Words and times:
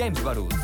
James 0.00 0.24
Barús. 0.24 0.54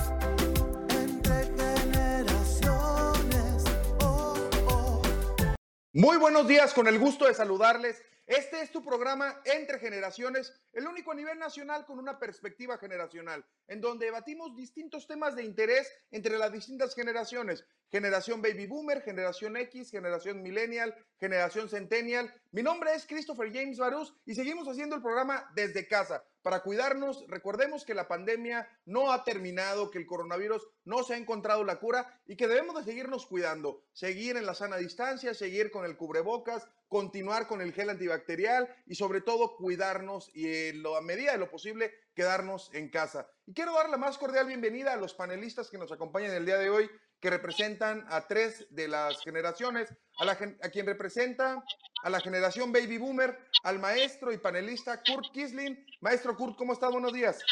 Muy 5.93 6.17
buenos 6.17 6.49
días, 6.49 6.73
con 6.73 6.87
el 6.87 6.99
gusto 6.99 7.27
de 7.27 7.35
saludarles. 7.35 8.03
Este 8.27 8.63
es 8.63 8.73
tu 8.73 8.83
programa 8.83 9.43
Entre 9.45 9.79
Generaciones, 9.79 10.55
el 10.73 10.87
único 10.87 11.13
a 11.13 11.15
nivel 11.15 11.39
nacional 11.39 11.85
con 11.85 11.99
una 11.99 12.19
perspectiva 12.19 12.79
generacional, 12.79 13.45
en 13.69 13.83
donde 13.83 14.07
debatimos 14.07 14.57
distintos 14.57 15.07
temas 15.07 15.37
de 15.37 15.45
interés 15.45 15.93
entre 16.11 16.39
las 16.39 16.51
distintas 16.51 16.95
generaciones. 16.95 17.67
Generación 17.91 18.43
Baby 18.43 18.67
Boomer, 18.67 19.03
Generación 19.03 19.57
X, 19.57 19.91
Generación 19.91 20.43
Millennial, 20.43 20.95
Generación 21.19 21.69
Centennial. 21.69 22.33
Mi 22.53 22.63
nombre 22.63 22.95
es 22.95 23.07
Christopher 23.07 23.53
James 23.53 23.79
Barús 23.79 24.15
y 24.27 24.35
seguimos 24.35 24.69
haciendo 24.69 24.97
el 24.97 25.03
programa 25.03 25.51
desde 25.55 25.87
casa 25.87 26.25
para 26.43 26.63
cuidarnos. 26.63 27.25
Recordemos 27.29 27.85
que 27.85 27.95
la 27.95 28.09
pandemia 28.09 28.69
no 28.85 29.13
ha 29.13 29.25
terminado, 29.25 29.91
que 29.91 29.99
el 29.99 30.07
coronavirus 30.07 30.67
no 30.85 31.03
se 31.03 31.15
ha 31.15 31.17
encontrado 31.17 31.65
la 31.65 31.81
cura 31.81 32.21
y 32.27 32.37
que 32.37 32.49
debemos 32.49 32.77
de 32.77 32.85
seguirnos 32.85 33.27
cuidando, 33.27 33.83
seguir 33.93 34.37
en 34.37 34.47
la 34.47 34.55
sana 34.55 34.77
distancia, 34.77 35.35
seguir 35.35 35.71
con 35.71 35.85
el 35.85 35.97
cubrebocas, 35.97 36.69
continuar 36.89 37.47
con 37.49 37.61
el 37.61 37.73
gel 37.73 37.91
antibacterial 37.91 38.69
y 38.87 38.95
sobre 38.95 39.21
todo 39.21 39.57
cuidarnos 39.57 40.31
y 40.35 40.71
a 40.71 41.01
medida 41.01 41.33
de 41.33 41.39
lo 41.39 41.51
posible 41.51 41.93
quedarnos 42.15 42.71
en 42.73 42.91
casa. 42.91 43.29
Y 43.47 43.53
quiero 43.53 43.75
dar 43.75 43.89
la 43.91 43.97
más 43.97 44.17
cordial 44.19 44.47
bienvenida 44.47 44.93
a 44.93 44.97
los 44.97 45.15
panelistas 45.15 45.69
que 45.69 45.79
nos 45.79 45.93
acompañan 45.93 46.33
el 46.33 46.47
día 46.47 46.59
de 46.59 46.71
hoy 46.71 46.91
que 47.21 47.31
representan 47.31 48.05
a 48.09 48.27
tres 48.27 48.67
de 48.71 48.89
las 48.89 49.23
generaciones, 49.23 49.93
a, 50.19 50.25
la, 50.25 50.33
a 50.33 50.69
quien 50.71 50.87
representa 50.87 51.63
a 52.03 52.11
la 52.11 52.21
generación 52.21 52.73
baby 52.73 52.99
boomer, 52.99 53.39
al 53.65 53.79
maestro 53.79 54.33
y 54.33 54.39
panelista 54.39 55.03
Kurt 55.03 55.33
Kisling. 55.33 55.87
Maestro 56.01 56.37
Kurt, 56.37 56.57
¿cómo 56.57 56.73
estás? 56.73 56.93
Buenos 56.93 57.13
días. 57.13 57.43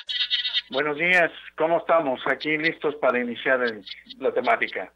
Buenos 0.71 0.97
días, 0.97 1.31
¿cómo 1.57 1.79
estamos? 1.79 2.21
Aquí 2.27 2.57
listos 2.57 2.95
para 2.97 3.21
iniciar 3.21 3.61
la 4.19 4.33
temática. 4.33 4.93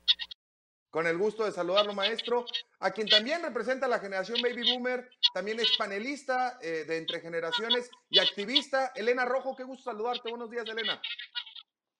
Con 0.91 1.07
el 1.07 1.19
gusto 1.19 1.45
de 1.45 1.53
saludarlo, 1.53 1.93
maestro. 1.93 2.47
A 2.81 2.91
quien 2.91 3.09
también 3.09 3.43
representa 3.43 3.85
a 3.85 3.89
la 3.89 3.99
generación 3.99 4.41
Baby 4.41 4.73
Boomer, 4.73 5.11
también 5.35 5.61
es 5.61 5.77
panelista 5.77 6.59
eh, 6.63 6.85
de 6.87 6.97
Entre 6.97 7.21
Generaciones 7.21 7.91
y 8.09 8.19
activista, 8.19 8.93
Elena 8.95 9.27
Rojo. 9.27 9.55
Qué 9.55 9.65
gusto 9.65 9.91
saludarte. 9.91 10.31
Buenos 10.31 10.51
días, 10.51 10.65
Elena. 10.67 11.01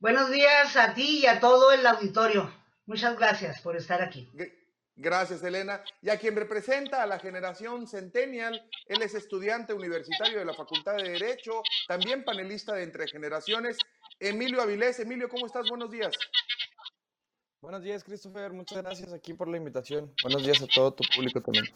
Buenos 0.01 0.31
días 0.31 0.77
a 0.77 0.95
ti 0.95 1.23
y 1.25 1.27
a 1.27 1.41
todo 1.41 1.73
el 1.73 1.85
auditorio. 1.85 2.49
Muchas 2.87 3.19
gracias 3.19 3.61
por 3.63 3.77
estar 3.77 4.01
aquí. 4.01 4.31
Gracias, 4.95 5.43
Elena. 5.43 5.83
Y 6.01 6.11
a 6.11 6.19
quien 6.19 6.37
representa 6.37 7.03
a 7.03 7.07
la 7.07 7.19
generación 7.19 7.89
Centennial, 7.89 8.65
él 8.87 9.03
es 9.03 9.15
estudiante 9.15 9.73
universitario 9.75 10.39
de 10.39 10.45
la 10.45 10.55
Facultad 10.55 10.95
de 10.99 11.11
Derecho, 11.11 11.63
también 11.89 12.25
panelista 12.25 12.75
de 12.75 12.85
Entre 12.85 13.09
Generaciones, 13.09 13.77
Emilio 14.21 14.63
Avilés. 14.63 15.01
Emilio, 15.01 15.29
¿cómo 15.29 15.47
estás? 15.47 15.69
Buenos 15.69 15.91
días. 15.91 16.15
Buenos 17.61 17.83
días, 17.83 18.05
Christopher. 18.05 18.53
Muchas 18.53 18.81
gracias 18.81 19.13
aquí 19.13 19.35
por 19.35 19.49
la 19.49 19.57
invitación. 19.57 20.15
Buenos 20.23 20.45
días 20.45 20.63
a 20.63 20.69
todo 20.69 20.93
tu 20.93 21.03
público 21.13 21.41
también. 21.41 21.67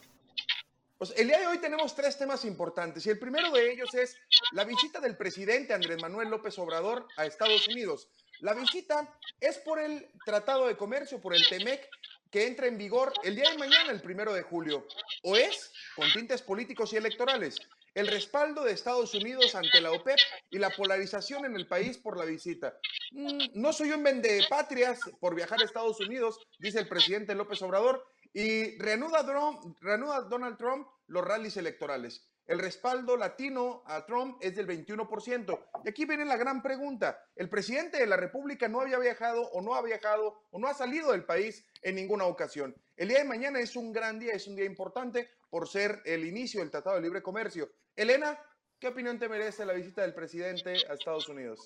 Pues 1.03 1.15
el 1.17 1.27
día 1.27 1.41
de 1.41 1.49
hoy 1.49 1.59
tenemos 1.59 1.97
tres 1.97 2.17
temas 2.17 2.45
importantes 2.45 3.05
y 3.05 3.11
el 3.11 3.19
primero 3.19 3.51
de 3.51 3.73
ellos 3.73 3.93
es 3.93 4.17
la 4.53 4.63
visita 4.63 5.01
del 5.01 5.17
presidente 5.17 5.75
Andrés 5.75 6.01
Manuel 6.01 6.29
López 6.29 6.57
Obrador 6.61 7.09
a 7.17 7.27
Estados 7.27 7.67
Unidos. 7.67 8.09
La 8.39 8.55
visita 8.55 9.13
es 9.41 9.59
por 9.59 9.81
el 9.81 10.09
Tratado 10.25 10.69
de 10.69 10.77
Comercio, 10.77 11.21
por 11.21 11.35
el 11.35 11.45
TEMEC, 11.49 11.89
que 12.31 12.47
entra 12.47 12.69
en 12.69 12.79
vigor 12.79 13.13
el 13.25 13.35
día 13.35 13.51
de 13.51 13.59
mañana, 13.59 13.91
el 13.91 14.01
primero 14.01 14.33
de 14.33 14.43
julio, 14.43 14.87
o 15.25 15.35
es 15.35 15.73
con 15.97 16.09
tintes 16.13 16.41
políticos 16.41 16.93
y 16.93 16.99
electorales. 16.99 17.57
El 17.95 18.07
respaldo 18.07 18.63
de 18.63 18.71
Estados 18.71 19.13
Unidos 19.13 19.57
ante 19.57 19.81
la 19.81 19.91
OPEP 19.91 20.19
y 20.53 20.59
la 20.61 20.71
polarización 20.71 21.45
en 21.45 21.57
el 21.57 21.67
país 21.67 21.99
por 21.99 22.17
la 22.17 22.25
visita. 22.25 22.79
Mm, 23.11 23.47
no 23.55 23.73
soy 23.73 23.91
un 23.91 24.07
patrias 24.49 25.01
por 25.19 25.35
viajar 25.35 25.61
a 25.61 25.65
Estados 25.65 25.99
Unidos, 25.99 26.39
dice 26.61 26.79
el 26.79 26.87
presidente 26.87 27.35
López 27.35 27.61
Obrador, 27.61 28.07
y 28.33 28.79
reanuda, 28.79 29.23
Donald 29.23 30.57
Trump 30.57 30.89
los 31.07 31.25
rallies 31.25 31.57
electorales. 31.57 32.27
El 32.47 32.59
respaldo 32.59 33.17
latino 33.17 33.83
a 33.87 34.05
Trump 34.05 34.39
es 34.41 34.57
del 34.57 34.67
21%. 34.67 35.67
Y 35.85 35.89
aquí 35.89 36.05
viene 36.05 36.25
la 36.25 36.37
gran 36.37 36.61
pregunta. 36.61 37.19
El 37.37 37.49
presidente 37.49 37.99
de 37.99 38.07
la 38.07 38.17
República 38.17 38.69
no 38.69 38.81
había 38.81 38.99
viajado 38.99 39.43
o 39.53 39.61
no 39.63 39.75
ha 39.75 39.83
viajado 39.83 40.43
o 40.51 40.59
no 40.59 40.67
ha 40.67 40.75
salido 40.75 41.13
del 41.13 41.25
país 41.25 41.65
en 41.83 41.95
ninguna 41.95 42.25
ocasión. 42.25 42.75
El 42.97 43.09
día 43.09 43.19
de 43.19 43.25
mañana 43.25 43.61
es 43.61 43.77
un 43.77 43.93
gran 43.93 44.19
día, 44.19 44.33
es 44.33 44.47
un 44.49 44.57
día 44.57 44.65
importante 44.65 45.31
por 45.51 45.69
ser 45.69 46.03
el 46.05 46.25
inicio 46.25 46.61
del 46.61 46.71
Tratado 46.71 46.97
de 46.97 47.03
Libre 47.03 47.23
Comercio. 47.23 47.71
Elena, 47.95 48.39
¿qué 48.79 48.89
opinión 48.89 49.19
te 49.19 49.29
merece 49.29 49.65
la 49.65 49.75
visita 49.75 50.03
del 50.03 50.15
presidente 50.15 50.75
a 50.91 50.95
Estados 50.95 51.29
Unidos? 51.29 51.65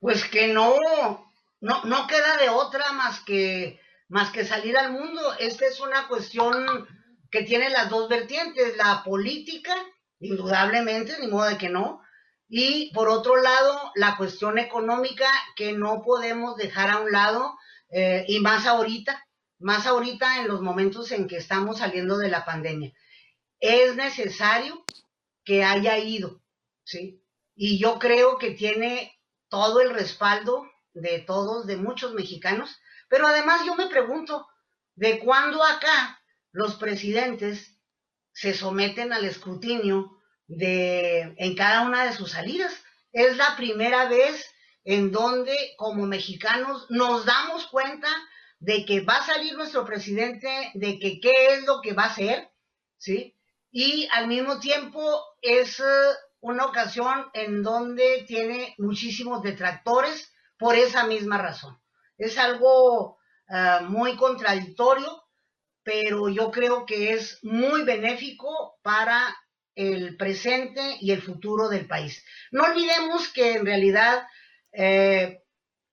Pues 0.00 0.24
que 0.24 0.48
no, 0.48 0.74
no, 1.60 1.84
no 1.84 2.06
queda 2.06 2.38
de 2.38 2.48
otra 2.48 2.92
más 2.92 3.20
que 3.24 3.78
más 4.08 4.30
que 4.30 4.44
salir 4.44 4.76
al 4.76 4.92
mundo. 4.92 5.20
Esta 5.38 5.66
es 5.66 5.80
una 5.80 6.08
cuestión 6.08 6.86
que 7.30 7.42
tiene 7.42 7.70
las 7.70 7.90
dos 7.90 8.08
vertientes, 8.08 8.76
la 8.76 9.02
política, 9.04 9.74
indudablemente, 10.18 11.16
ni 11.20 11.28
modo 11.28 11.46
de 11.48 11.58
que 11.58 11.68
no, 11.68 12.02
y 12.48 12.90
por 12.94 13.08
otro 13.08 13.36
lado, 13.36 13.92
la 13.94 14.16
cuestión 14.16 14.58
económica 14.58 15.30
que 15.54 15.72
no 15.72 16.02
podemos 16.02 16.56
dejar 16.56 16.88
a 16.90 17.00
un 17.00 17.12
lado, 17.12 17.54
eh, 17.90 18.24
y 18.26 18.40
más 18.40 18.66
ahorita, 18.66 19.26
más 19.58 19.86
ahorita 19.86 20.40
en 20.40 20.48
los 20.48 20.62
momentos 20.62 21.12
en 21.12 21.28
que 21.28 21.36
estamos 21.36 21.78
saliendo 21.78 22.16
de 22.16 22.30
la 22.30 22.46
pandemia. 22.46 22.92
Es 23.60 23.96
necesario 23.96 24.84
que 25.44 25.62
haya 25.62 25.98
ido, 25.98 26.40
¿sí? 26.84 27.22
Y 27.54 27.78
yo 27.78 27.98
creo 27.98 28.38
que 28.38 28.52
tiene 28.52 29.12
todo 29.48 29.80
el 29.80 29.90
respaldo 29.90 30.70
de 30.94 31.18
todos, 31.18 31.66
de 31.66 31.76
muchos 31.76 32.14
mexicanos, 32.14 32.78
pero 33.08 33.26
además 33.26 33.64
yo 33.64 33.74
me 33.74 33.86
pregunto, 33.86 34.46
¿de 34.94 35.18
cuándo 35.18 35.62
acá 35.64 36.20
los 36.52 36.76
presidentes 36.76 37.78
se 38.32 38.54
someten 38.54 39.12
al 39.12 39.24
escrutinio 39.24 40.18
de, 40.46 41.34
en 41.38 41.56
cada 41.56 41.82
una 41.82 42.04
de 42.04 42.12
sus 42.12 42.32
salidas? 42.32 42.72
Es 43.12 43.36
la 43.36 43.56
primera 43.56 44.08
vez 44.08 44.44
en 44.84 45.10
donde 45.10 45.54
como 45.76 46.06
mexicanos 46.06 46.86
nos 46.90 47.24
damos 47.24 47.66
cuenta 47.66 48.08
de 48.58 48.84
que 48.84 49.00
va 49.00 49.16
a 49.16 49.26
salir 49.26 49.54
nuestro 49.54 49.84
presidente, 49.84 50.70
de 50.74 50.98
que 50.98 51.20
qué 51.20 51.54
es 51.54 51.66
lo 51.66 51.80
que 51.80 51.92
va 51.92 52.04
a 52.04 52.10
hacer, 52.10 52.50
¿sí? 52.96 53.36
Y 53.70 54.08
al 54.12 54.28
mismo 54.28 54.58
tiempo 54.60 55.22
es 55.42 55.78
eh, 55.80 55.84
una 56.40 56.66
ocasión 56.66 57.26
en 57.34 57.62
donde 57.62 58.24
tiene 58.26 58.74
muchísimos 58.78 59.42
detractores 59.42 60.32
por 60.58 60.74
esa 60.74 61.06
misma 61.06 61.38
razón. 61.38 61.78
Es 62.18 62.36
algo 62.36 63.18
ah, 63.48 63.80
muy 63.88 64.16
contradictorio, 64.16 65.22
pero 65.82 66.28
yo 66.28 66.50
creo 66.50 66.84
que 66.84 67.12
es 67.12 67.38
muy 67.42 67.84
benéfico 67.84 68.78
para 68.82 69.34
el 69.74 70.16
presente 70.16 70.96
y 71.00 71.12
el 71.12 71.22
futuro 71.22 71.68
del 71.68 71.86
país. 71.86 72.24
No 72.50 72.64
olvidemos 72.64 73.28
que 73.28 73.52
en 73.54 73.64
realidad 73.64 74.26
eh, 74.72 75.44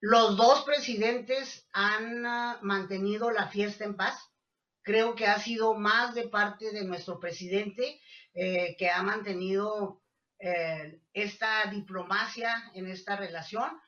los 0.01 0.35
dos 0.37 0.63
presidentes 0.63 1.67
han 1.71 2.25
ah, 2.25 2.59
mantenido 2.63 3.29
la 3.29 3.47
fiesta 3.47 3.85
en 3.85 3.95
paz. 3.95 4.19
Creo 4.81 5.15
que 5.15 5.27
ha 5.27 5.39
sido 5.39 5.75
más 5.75 6.15
de 6.15 6.27
parte 6.27 6.71
de 6.71 6.83
nuestro 6.83 7.19
presidente 7.19 8.01
eh, 8.33 8.75
que 8.77 8.89
ha 8.89 9.01
mantenido 9.03 10.01
eh, 10.39 10.99
esta 11.13 11.65
diplomacia 11.71 12.71
en 12.73 12.87
esta 12.87 13.15
relación 13.15 13.79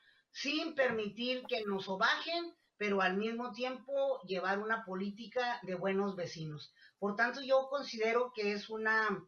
sin 0.42 0.76
permitir 0.76 1.44
que 1.48 1.64
nos 1.66 1.86
sobajen, 1.86 2.54
pero 2.78 3.02
al 3.02 3.18
mismo 3.18 3.52
tiempo 3.54 4.22
llevar 4.28 4.60
una 4.60 4.86
política 4.86 5.60
de 5.64 5.74
buenos 5.74 6.16
vecinos. 6.16 6.76
Por 7.00 7.16
tanto, 7.16 7.42
yo 7.42 7.68
considero 7.70 8.32
que 8.36 8.52
es 8.52 8.70
una, 8.70 9.28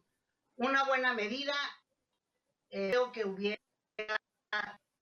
una 0.54 0.84
buena 0.84 1.12
medida. 1.12 1.54
Eh, 2.70 2.90
creo 2.90 3.10
que 3.10 3.24
hubiera 3.24 3.58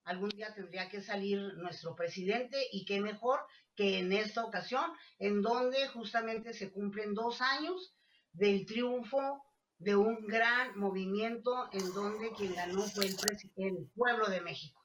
algún 0.05 0.31
día 0.31 0.55
tendría 0.55 0.89
que 0.89 1.03
salir 1.03 1.39
nuestro 1.59 1.95
presidente 1.95 2.57
y 2.73 2.87
qué 2.87 3.03
mejor 3.03 3.41
que 3.75 3.99
en 3.99 4.11
esta 4.15 4.43
ocasión, 4.43 4.91
en 5.19 5.43
donde 5.43 5.89
justamente 5.89 6.55
se 6.55 6.73
cumplen 6.73 7.13
dos 7.13 7.43
años 7.43 7.95
del 8.33 8.65
triunfo 8.65 9.45
de 9.77 9.95
un 9.95 10.27
gran 10.27 10.79
movimiento 10.79 11.69
en 11.73 11.93
donde 11.93 12.33
quien 12.33 12.55
ganó 12.55 12.81
fue 12.85 13.09
el, 13.09 13.17
el 13.57 13.91
pueblo 13.95 14.31
de 14.31 14.41
México. 14.41 14.78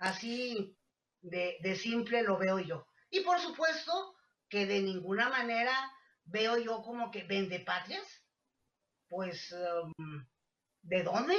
Así 0.00 0.76
de, 1.20 1.76
simple 1.76 2.22
lo 2.22 2.38
veo 2.38 2.58
yo. 2.58 2.86
Y 3.10 3.20
por 3.20 3.38
supuesto 3.38 4.16
que 4.48 4.66
de 4.66 4.80
ninguna 4.80 5.28
manera 5.28 5.72
veo 6.24 6.58
yo 6.58 6.82
como 6.82 7.10
que 7.10 7.22
vende 7.24 7.60
patrias. 7.60 8.24
Pues, 9.08 9.52
um, 9.52 10.26
¿de 10.82 11.02
dónde? 11.02 11.36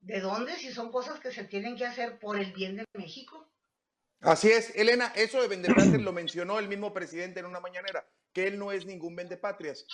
¿De 0.00 0.20
dónde 0.20 0.56
si 0.56 0.72
son 0.72 0.90
cosas 0.90 1.20
que 1.20 1.30
se 1.30 1.44
tienen 1.44 1.76
que 1.76 1.86
hacer 1.86 2.18
por 2.18 2.38
el 2.38 2.52
bien 2.52 2.76
de 2.76 2.84
México? 2.94 3.48
Así 4.20 4.50
es, 4.50 4.74
Elena, 4.74 5.12
eso 5.14 5.40
de 5.40 5.48
vendepatrias 5.48 6.00
lo 6.00 6.12
mencionó 6.12 6.58
el 6.58 6.68
mismo 6.68 6.92
presidente 6.92 7.40
en 7.40 7.46
una 7.46 7.60
mañanera, 7.60 8.06
que 8.32 8.48
él 8.48 8.58
no 8.58 8.72
es 8.72 8.84
ningún 8.84 9.14
vendepatrias. 9.14 9.86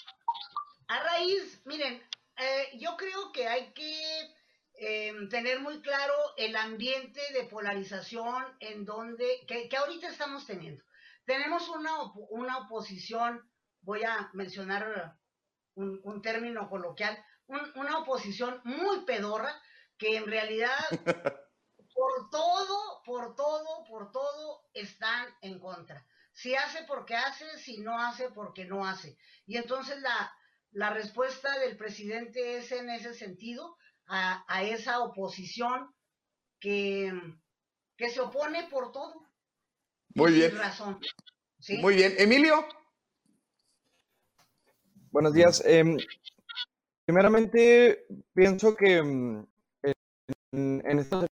A 0.87 1.03
raíz, 1.03 1.61
miren, 1.67 2.03
eh, 2.37 2.79
yo 2.79 2.97
creo 2.97 3.33
que 3.33 3.47
hay 3.49 3.73
que 3.73 4.35
em, 4.79 5.29
tener 5.29 5.61
muy 5.61 5.81
claro 5.81 6.15
el 6.37 6.57
ambiente 6.57 7.21
de 7.33 7.45
polarización 7.45 8.45
en 8.61 8.85
donde, 8.85 9.45
que, 9.47 9.69
ahorita 9.77 10.09
estamos 10.09 10.47
teniendo. 10.47 10.83
Tenemos 11.25 11.69
una, 11.69 11.91
una 12.31 12.59
oposición, 12.59 13.49
voy 13.83 14.03
a 14.05 14.31
mencionar 14.33 15.17
un, 15.75 16.01
un 16.03 16.23
término 16.23 16.69
coloquial, 16.69 17.23
una 17.47 17.99
oposición 17.99 18.61
muy 18.65 19.05
pedorra, 19.05 19.61
que 19.97 20.17
en 20.17 20.27
realidad 20.27 20.79
por 21.95 22.31
todo, 22.31 23.03
por 23.05 23.35
todo, 23.35 23.85
por 23.85 24.13
todo 24.13 24.63
están 24.73 25.27
en 25.43 25.59
contra. 25.59 26.07
Si 26.33 26.55
hace 26.55 26.85
porque 26.85 27.17
hace, 27.17 27.59
si 27.59 27.79
no 27.79 28.01
hace 28.01 28.31
porque 28.31 28.65
no 28.65 28.87
hace. 28.87 29.19
Y 29.47 29.57
entonces 29.57 30.01
la, 30.01 30.33
la 30.71 30.91
respuesta 30.91 31.59
del 31.59 31.77
presidente 31.77 32.59
es 32.59 32.71
en 32.71 32.91
ese 32.91 33.15
sentido 33.15 33.77
a, 34.09 34.63
esa 34.63 35.01
oposición 35.01 35.95
que, 36.61 37.13
que, 37.97 38.11
se 38.11 38.21
opone 38.21 38.69
por 38.69 38.93
todo. 38.93 39.29
Muy 40.15 40.33
bien. 40.33 40.57
razón. 40.57 40.99
Muy 41.81 41.95
bien. 41.95 42.15
Emilio. 42.19 42.67
Buenos 45.11 45.35
días. 45.35 45.63
Em, 45.65 45.97
primeramente, 47.05 48.07
pienso 48.35 48.75
que 48.75 49.03
mm, 49.03 49.47
en, 50.53 50.83
en 50.85 50.99
esta 50.99 51.27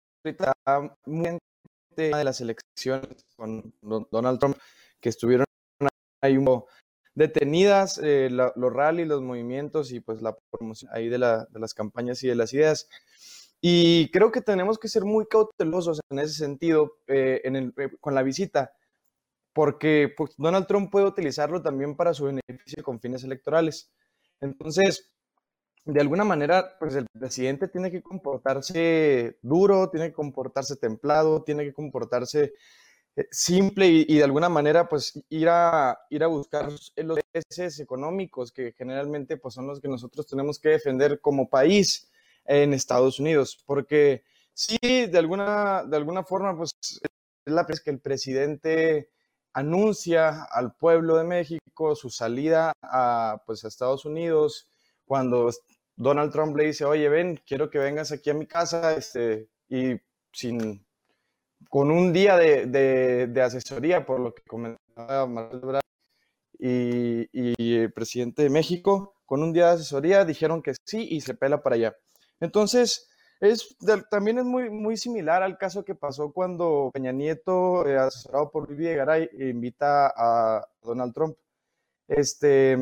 muy 1.07 1.39
de 1.97 2.25
las 2.25 2.41
elecciones 2.41 3.25
con 3.37 3.73
Donald 4.11 4.39
Trump 4.39 4.57
que 5.01 5.11
estuvieron 5.11 5.47
ahí 6.21 6.37
un 6.37 6.65
detenidas 7.15 8.01
eh, 8.03 8.29
los 8.31 8.73
rallies, 8.73 9.09
los 9.09 9.23
movimientos 9.23 9.93
y 9.93 10.01
pues 10.01 10.21
la 10.21 10.37
promoción 10.51 10.91
ahí 10.93 11.09
de, 11.09 11.19
la, 11.19 11.47
de, 11.51 11.61
las 11.61 11.75
campañas 11.75 12.23
y 12.23 12.29
de 12.29 12.35
las 12.35 12.53
ideas. 12.53 12.89
Y 13.61 14.11
creo 14.11 14.31
que 14.31 14.43
tenemos 14.43 14.79
que 14.79 14.89
ser 14.89 15.05
muy 15.05 15.27
cautelosos 15.27 16.01
en 16.11 16.19
ese 16.19 16.35
sentido 16.35 16.99
eh, 17.07 17.41
eh, 17.45 17.91
con 18.01 18.15
la 18.15 18.23
visita, 18.23 18.73
porque 19.53 20.13
pues, 20.17 20.35
Donald 20.37 20.67
Trump 20.67 20.91
puede 20.91 21.07
utilizarlo 21.07 21.63
también 21.63 21.97
para 21.97 22.13
su 22.13 22.25
beneficio 22.25 22.83
con 22.83 23.01
fines 23.01 23.25
electorales. 23.25 23.91
Entonces, 24.41 25.13
de 25.87 26.01
alguna 26.01 26.25
manera, 26.25 26.77
pues 26.79 26.95
el 26.95 27.07
presidente 27.13 27.69
tiene 27.69 27.91
que 27.91 28.03
comportarse 28.03 29.39
duro, 29.43 29.89
tiene 29.91 30.09
que 30.09 30.15
comportarse 30.15 30.77
templado, 30.77 31.43
tiene 31.45 31.65
que 31.65 31.73
comportarse 31.73 32.55
simple 33.31 33.87
y, 33.87 34.17
de 34.17 34.25
alguna 34.25 34.49
manera, 34.49 34.89
pues 34.89 35.23
ir 35.29 35.49
a, 35.49 35.99
ir 36.11 36.25
a 36.25 36.27
buscar 36.27 36.71
los 36.71 36.93
intereses 36.97 37.79
económicos 37.81 38.53
que 38.53 38.73
generalmente 38.73 39.37
pues 39.37 39.55
son 39.55 39.67
los 39.67 39.81
que 39.81 39.89
nosotros 39.89 40.27
tenemos 40.27 40.59
que 40.59 40.71
defender 40.71 41.21
como 41.21 41.49
país 41.49 42.11
en 42.45 42.75
Estados 42.75 43.21
Unidos, 43.21 43.63
porque 43.65 44.25
sí, 44.53 44.79
de 44.83 45.19
alguna, 45.19 45.85
de 45.85 45.97
alguna 45.97 46.25
forma, 46.25 46.57
pues 46.57 46.73
es 46.83 47.53
la 47.53 47.65
vez 47.65 47.81
que 47.81 47.91
el 47.91 48.01
presidente 48.01 49.11
anuncia 49.53 50.45
al 50.45 50.75
pueblo 50.75 51.17
de 51.17 51.25
México 51.25 51.95
su 51.95 52.11
salida 52.11 52.73
a, 52.83 53.43
pues, 53.47 53.65
a 53.65 53.69
Estados 53.69 54.05
Unidos, 54.05 54.69
cuando 55.07 55.51
Donald 55.97 56.33
Trump 56.33 56.57
le 56.57 56.65
dice, 56.67 56.85
oye, 56.85 57.09
ven, 57.09 57.41
quiero 57.47 57.71
que 57.71 57.79
vengas 57.79 58.13
aquí 58.13 58.31
a 58.31 58.35
mi 58.35 58.47
casa, 58.47 58.95
este, 58.95 59.49
y 59.69 59.95
sin, 60.33 60.84
con 61.69 61.91
un 61.91 62.13
día 62.13 62.37
de, 62.37 63.43
asesoría, 63.43 64.07
por 64.07 64.21
lo 64.21 64.35
que 64.35 64.43
comentaba 64.43 65.27
Manuel 65.27 65.81
y, 66.59 67.77
el 67.77 67.93
presidente 67.93 68.43
de 68.43 68.51
México, 68.51 69.15
con 69.27 69.43
un 69.43 69.53
día 69.53 69.69
de 69.69 69.73
asesoría 69.75 70.25
dijeron 70.25 70.63
que 70.63 70.75
sí 70.85 71.09
y 71.11 71.21
se 71.21 71.35
pela 71.35 71.63
para 71.63 71.77
allá. 71.77 71.97
Entonces, 72.41 73.09
es, 73.41 73.77
también 74.11 74.39
es 74.39 74.45
muy, 74.45 74.71
muy 74.71 74.97
similar 74.97 75.43
al 75.43 75.59
caso 75.59 75.85
que 75.85 75.95
pasó 75.95 76.33
cuando 76.33 76.91
Peña 76.93 77.13
Nieto, 77.13 77.87
eh, 77.87 77.99
asesorado 77.99 78.51
por 78.51 78.67
Luis 78.67 78.79
Videgaray, 78.79 79.29
invita 79.39 80.13
a 80.17 80.67
Donald 80.83 81.13
Trump. 81.13 81.37
Este, 82.09 82.77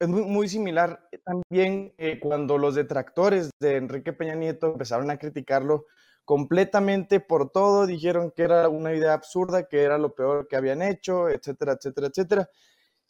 es 0.00 0.08
muy, 0.08 0.48
similar 0.48 1.08
también 1.24 1.92
eh, 1.98 2.20
cuando 2.20 2.56
los 2.56 2.76
detractores 2.76 3.50
de 3.60 3.76
Enrique 3.76 4.12
Peña 4.12 4.36
Nieto 4.36 4.68
empezaron 4.68 5.10
a 5.10 5.18
criticarlo 5.18 5.86
completamente 6.28 7.20
por 7.20 7.50
todo, 7.52 7.86
dijeron 7.86 8.30
que 8.30 8.42
era 8.42 8.68
una 8.68 8.94
idea 8.94 9.14
absurda, 9.14 9.66
que 9.66 9.82
era 9.82 9.96
lo 9.96 10.14
peor 10.14 10.46
que 10.46 10.56
habían 10.56 10.82
hecho, 10.82 11.30
etcétera, 11.30 11.72
etcétera, 11.72 12.08
etcétera. 12.08 12.50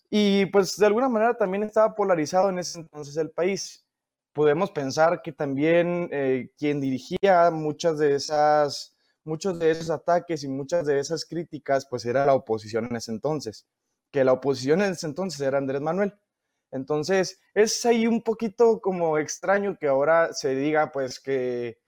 Y 0.08 0.46
pues 0.46 0.76
de 0.76 0.86
alguna 0.86 1.08
manera 1.08 1.36
también 1.36 1.64
estaba 1.64 1.96
polarizado 1.96 2.48
en 2.48 2.60
ese 2.60 2.78
entonces 2.78 3.16
el 3.16 3.32
país. 3.32 3.84
Podemos 4.32 4.70
pensar 4.70 5.20
que 5.20 5.32
también 5.32 6.08
eh, 6.12 6.52
quien 6.56 6.80
dirigía 6.80 7.50
muchas 7.50 7.98
de 7.98 8.14
esas, 8.14 8.94
muchos 9.24 9.58
de 9.58 9.72
esos 9.72 9.90
ataques 9.90 10.44
y 10.44 10.48
muchas 10.48 10.86
de 10.86 11.00
esas 11.00 11.24
críticas, 11.24 11.88
pues 11.90 12.06
era 12.06 12.24
la 12.24 12.34
oposición 12.34 12.86
en 12.86 12.94
ese 12.94 13.10
entonces, 13.10 13.66
que 14.12 14.22
la 14.22 14.32
oposición 14.32 14.80
en 14.80 14.92
ese 14.92 15.08
entonces 15.08 15.40
era 15.40 15.58
Andrés 15.58 15.80
Manuel. 15.80 16.14
Entonces, 16.70 17.40
es 17.52 17.84
ahí 17.84 18.06
un 18.06 18.22
poquito 18.22 18.80
como 18.80 19.18
extraño 19.18 19.76
que 19.76 19.88
ahora 19.88 20.32
se 20.34 20.54
diga, 20.54 20.92
pues, 20.92 21.18
que, 21.18 21.78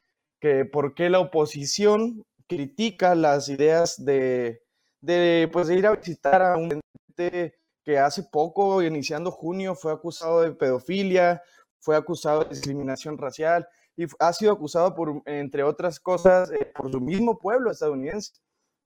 que 0.41 0.65
por 0.65 0.95
qué 0.95 1.11
la 1.11 1.21
oposición 1.21 2.25
critica 2.49 3.15
las 3.15 3.49
ideas 3.49 4.05
de, 4.05 4.63
de, 5.01 5.49
pues, 5.53 5.69
de 5.69 5.77
ir 5.77 5.87
a 5.87 5.95
visitar 5.95 6.43
a 6.43 6.57
un 6.57 6.81
gente 7.09 7.55
que 7.85 7.99
hace 7.99 8.23
poco, 8.25 8.83
iniciando 8.83 9.31
junio, 9.31 9.75
fue 9.75 9.93
acusado 9.93 10.43
de 10.43 10.53
pedofilia, 10.53 11.43
fue 11.79 11.97
acusado 11.97 12.45
de 12.45 12.51
discriminación 12.51 13.17
racial 13.19 13.67
y 13.97 14.07
ha 14.19 14.33
sido 14.33 14.53
acusado 14.53 14.95
por, 14.95 15.23
entre 15.27 15.63
otras 15.63 16.01
cosas, 16.01 16.51
eh, 16.51 16.73
por 16.75 16.91
su 16.91 17.01
mismo 17.01 17.39
pueblo 17.39 17.71
estadounidense. 17.71 18.33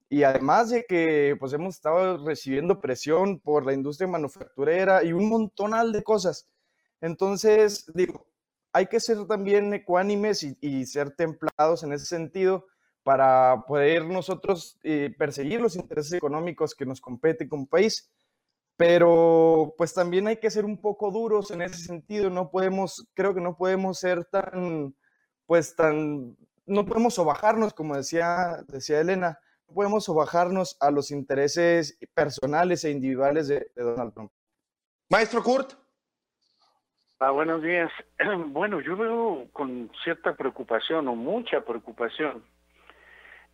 Y 0.08 0.22
además 0.22 0.70
de 0.70 0.84
que 0.84 1.36
pues 1.40 1.52
hemos 1.52 1.76
estado 1.76 2.24
recibiendo 2.24 2.80
presión 2.80 3.40
por 3.40 3.64
la 3.64 3.72
industria 3.72 4.06
manufacturera 4.06 5.02
y 5.02 5.12
un 5.12 5.28
montonal 5.28 5.92
de 5.92 6.02
cosas. 6.02 6.48
Entonces, 7.00 7.90
digo, 7.94 8.26
hay 8.74 8.86
que 8.86 9.00
ser 9.00 9.26
también 9.26 9.72
ecuánimes 9.72 10.42
y, 10.42 10.86
ser 10.86 11.14
templados 11.16 11.82
en 11.82 11.92
ese 11.92 12.04
sentido 12.04 12.66
para 13.02 13.64
poder 13.66 14.04
nosotros 14.04 14.78
eh, 14.82 15.14
perseguir 15.16 15.60
los 15.60 15.76
intereses 15.76 16.12
económicos 16.12 16.74
que 16.74 16.84
nos 16.84 17.00
competen 17.00 17.48
como 17.48 17.66
país. 17.66 18.10
Pero 18.76 19.74
pues 19.78 19.94
también 19.94 20.26
hay 20.26 20.38
que 20.38 20.50
ser 20.50 20.64
un 20.64 20.80
poco 20.80 21.10
duros 21.10 21.50
en 21.52 21.62
ese 21.62 21.78
sentido. 21.78 22.28
No 22.28 22.50
podemos, 22.50 23.06
creo 23.14 23.32
que 23.32 23.40
no 23.40 23.56
podemos 23.56 24.00
ser 24.00 24.24
tan, 24.24 24.94
pues 25.46 25.76
tan, 25.76 26.36
no 26.66 26.84
podemos 26.84 27.14
sobajarnos, 27.14 27.72
como 27.72 27.96
decía, 27.96 28.64
decía 28.68 29.00
Elena 29.00 29.38
podemos 29.72 30.06
bajarnos 30.08 30.76
a 30.80 30.90
los 30.90 31.10
intereses 31.10 31.98
personales 32.14 32.84
e 32.84 32.90
individuales 32.90 33.48
de, 33.48 33.70
Donald 33.76 34.14
Trump. 34.14 34.32
Maestro 35.10 35.42
Kurt. 35.42 35.83
Ah, 37.20 37.30
buenos 37.30 37.62
días. 37.62 37.90
Bueno, 38.48 38.80
yo 38.80 38.96
veo 38.96 39.46
con 39.52 39.90
cierta 40.02 40.34
preocupación 40.34 41.06
o 41.08 41.14
mucha 41.14 41.60
preocupación 41.64 42.42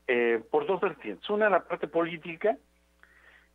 eh, 0.07 0.43
por 0.50 0.67
dos 0.67 0.81
vertientes. 0.81 1.29
Una, 1.29 1.50
la 1.50 1.64
parte 1.64 1.87
política, 1.87 2.57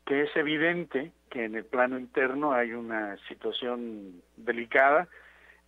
que 0.05 0.21
es 0.23 0.35
evidente 0.35 1.11
que 1.29 1.45
en 1.45 1.55
el 1.55 1.65
plano 1.65 1.97
interno 1.97 2.53
hay 2.53 2.73
una 2.73 3.17
situación 3.27 4.21
delicada 4.37 5.07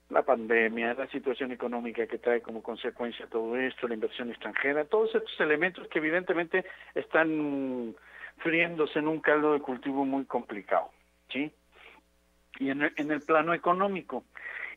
la 0.09 0.21
pandemia, 0.21 0.93
la 0.93 1.07
situación 1.07 1.51
económica 1.51 2.07
que 2.07 2.17
trae 2.17 2.41
como 2.41 2.63
consecuencia 2.63 3.27
todo 3.27 3.57
esto, 3.57 3.87
la 3.87 3.95
inversión 3.95 4.29
extranjera, 4.29 4.85
todos 4.85 5.13
estos 5.13 5.37
elementos 5.39 5.87
que 5.89 5.99
evidentemente 5.99 6.63
están 6.95 7.93
friéndose 8.37 8.99
en 8.99 9.07
un 9.07 9.19
caldo 9.19 9.53
de 9.53 9.59
cultivo 9.59 10.05
muy 10.05 10.23
complicado, 10.25 10.91
¿sí? 11.29 11.51
Y 12.59 12.69
en 12.69 12.81
el, 12.83 12.93
en 12.95 13.11
el 13.11 13.21
plano 13.21 13.53
económico. 13.53 14.23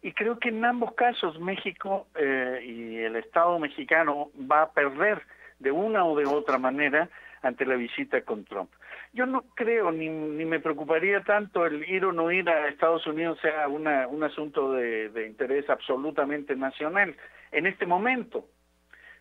Y 0.02 0.12
creo 0.12 0.38
que 0.38 0.48
en 0.48 0.64
ambos 0.64 0.94
casos 0.94 1.38
México 1.40 2.06
eh, 2.14 2.62
y 2.64 2.96
el 2.98 3.16
Estado 3.16 3.58
mexicano 3.58 4.30
va 4.50 4.62
a 4.62 4.72
perder 4.72 5.22
de 5.58 5.70
una 5.70 6.04
o 6.04 6.16
de 6.16 6.26
otra 6.26 6.58
manera 6.58 7.08
ante 7.42 7.66
la 7.66 7.76
visita 7.76 8.20
con 8.22 8.44
Trump. 8.44 8.70
Yo 9.12 9.26
no 9.26 9.42
creo 9.54 9.90
ni, 9.90 10.08
ni 10.08 10.44
me 10.44 10.60
preocuparía 10.60 11.22
tanto 11.22 11.66
el 11.66 11.88
ir 11.88 12.04
o 12.04 12.12
no 12.12 12.30
ir 12.30 12.48
a 12.48 12.68
Estados 12.68 13.06
Unidos 13.06 13.38
sea 13.40 13.66
una, 13.68 14.06
un 14.06 14.22
asunto 14.22 14.72
de, 14.72 15.08
de 15.10 15.26
interés 15.26 15.68
absolutamente 15.68 16.54
nacional 16.54 17.16
en 17.50 17.66
este 17.66 17.86
momento. 17.86 18.46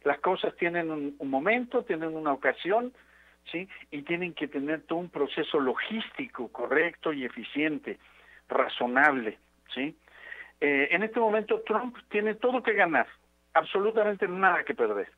Las 0.04 0.20
cosas 0.20 0.56
tienen 0.56 0.92
un, 0.92 1.16
un, 1.18 1.30
momento, 1.30 1.84
tienen 1.84 2.16
una 2.16 2.32
ocasión, 2.32 2.94
¿sí? 3.52 3.68
Y 3.92 4.04
tienen 4.04 4.34
que 4.34 4.48
tener 4.48 4.84
todo 4.84 5.00
un 5.00 5.10
proceso 5.10 5.60
logístico 5.60 6.50
correcto 6.50 7.12
y 7.12 7.26
eficiente, 7.26 8.00
razonable, 8.50 9.38
¿sí? 9.74 9.96
Eh, 10.60 10.90
en 10.92 11.04
este 11.04 11.20
momento 11.20 11.62
Trump 11.62 11.96
tiene 12.10 12.36
todo 12.36 12.62
que 12.62 12.74
ganar, 12.74 13.08
absolutamente 13.54 14.28
nada 14.28 14.64
que 14.64 14.76
perder. 14.76 15.10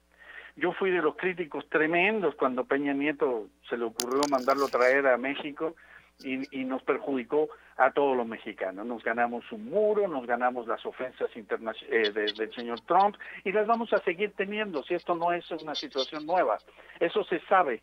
Yo 0.56 0.74
fui 0.74 0.92
de 0.92 1.02
los 1.02 1.16
críticos 1.16 1.68
tremendos 1.70 2.36
cuando 2.36 2.66
Peña 2.66 2.94
Nieto 2.94 3.48
se 3.70 3.78
le 3.78 3.86
ocurrió 3.86 4.22
mandarlo 4.30 4.68
traer 4.68 5.08
a 5.08 5.18
México 5.18 5.76
y, 6.24 6.66
nos 6.66 6.84
perjudicó 6.84 7.50
a 7.78 7.92
todos 7.92 8.16
los 8.16 8.28
mexicanos. 8.28 8.86
Nos 8.86 9.04
ganamos 9.04 9.50
un 9.52 9.66
muro, 9.66 10.08
nos 10.08 10.28
ganamos 10.28 10.68
las 10.68 10.86
ofensas 10.86 11.30
eh, 11.36 12.12
del 12.12 12.54
señor 12.54 12.82
Trump 12.82 13.16
y 13.44 13.52
las 13.52 13.66
vamos 13.66 13.92
a 13.94 13.98
seguir 14.00 14.34
teniendo 14.36 14.84
si 14.84 14.94
esto 14.94 15.16
no 15.16 15.34
es 15.34 15.50
una 15.52 15.74
situación 15.74 16.26
nueva. 16.26 16.58
Eso 17.00 17.24
se 17.24 17.40
sabe. 17.48 17.82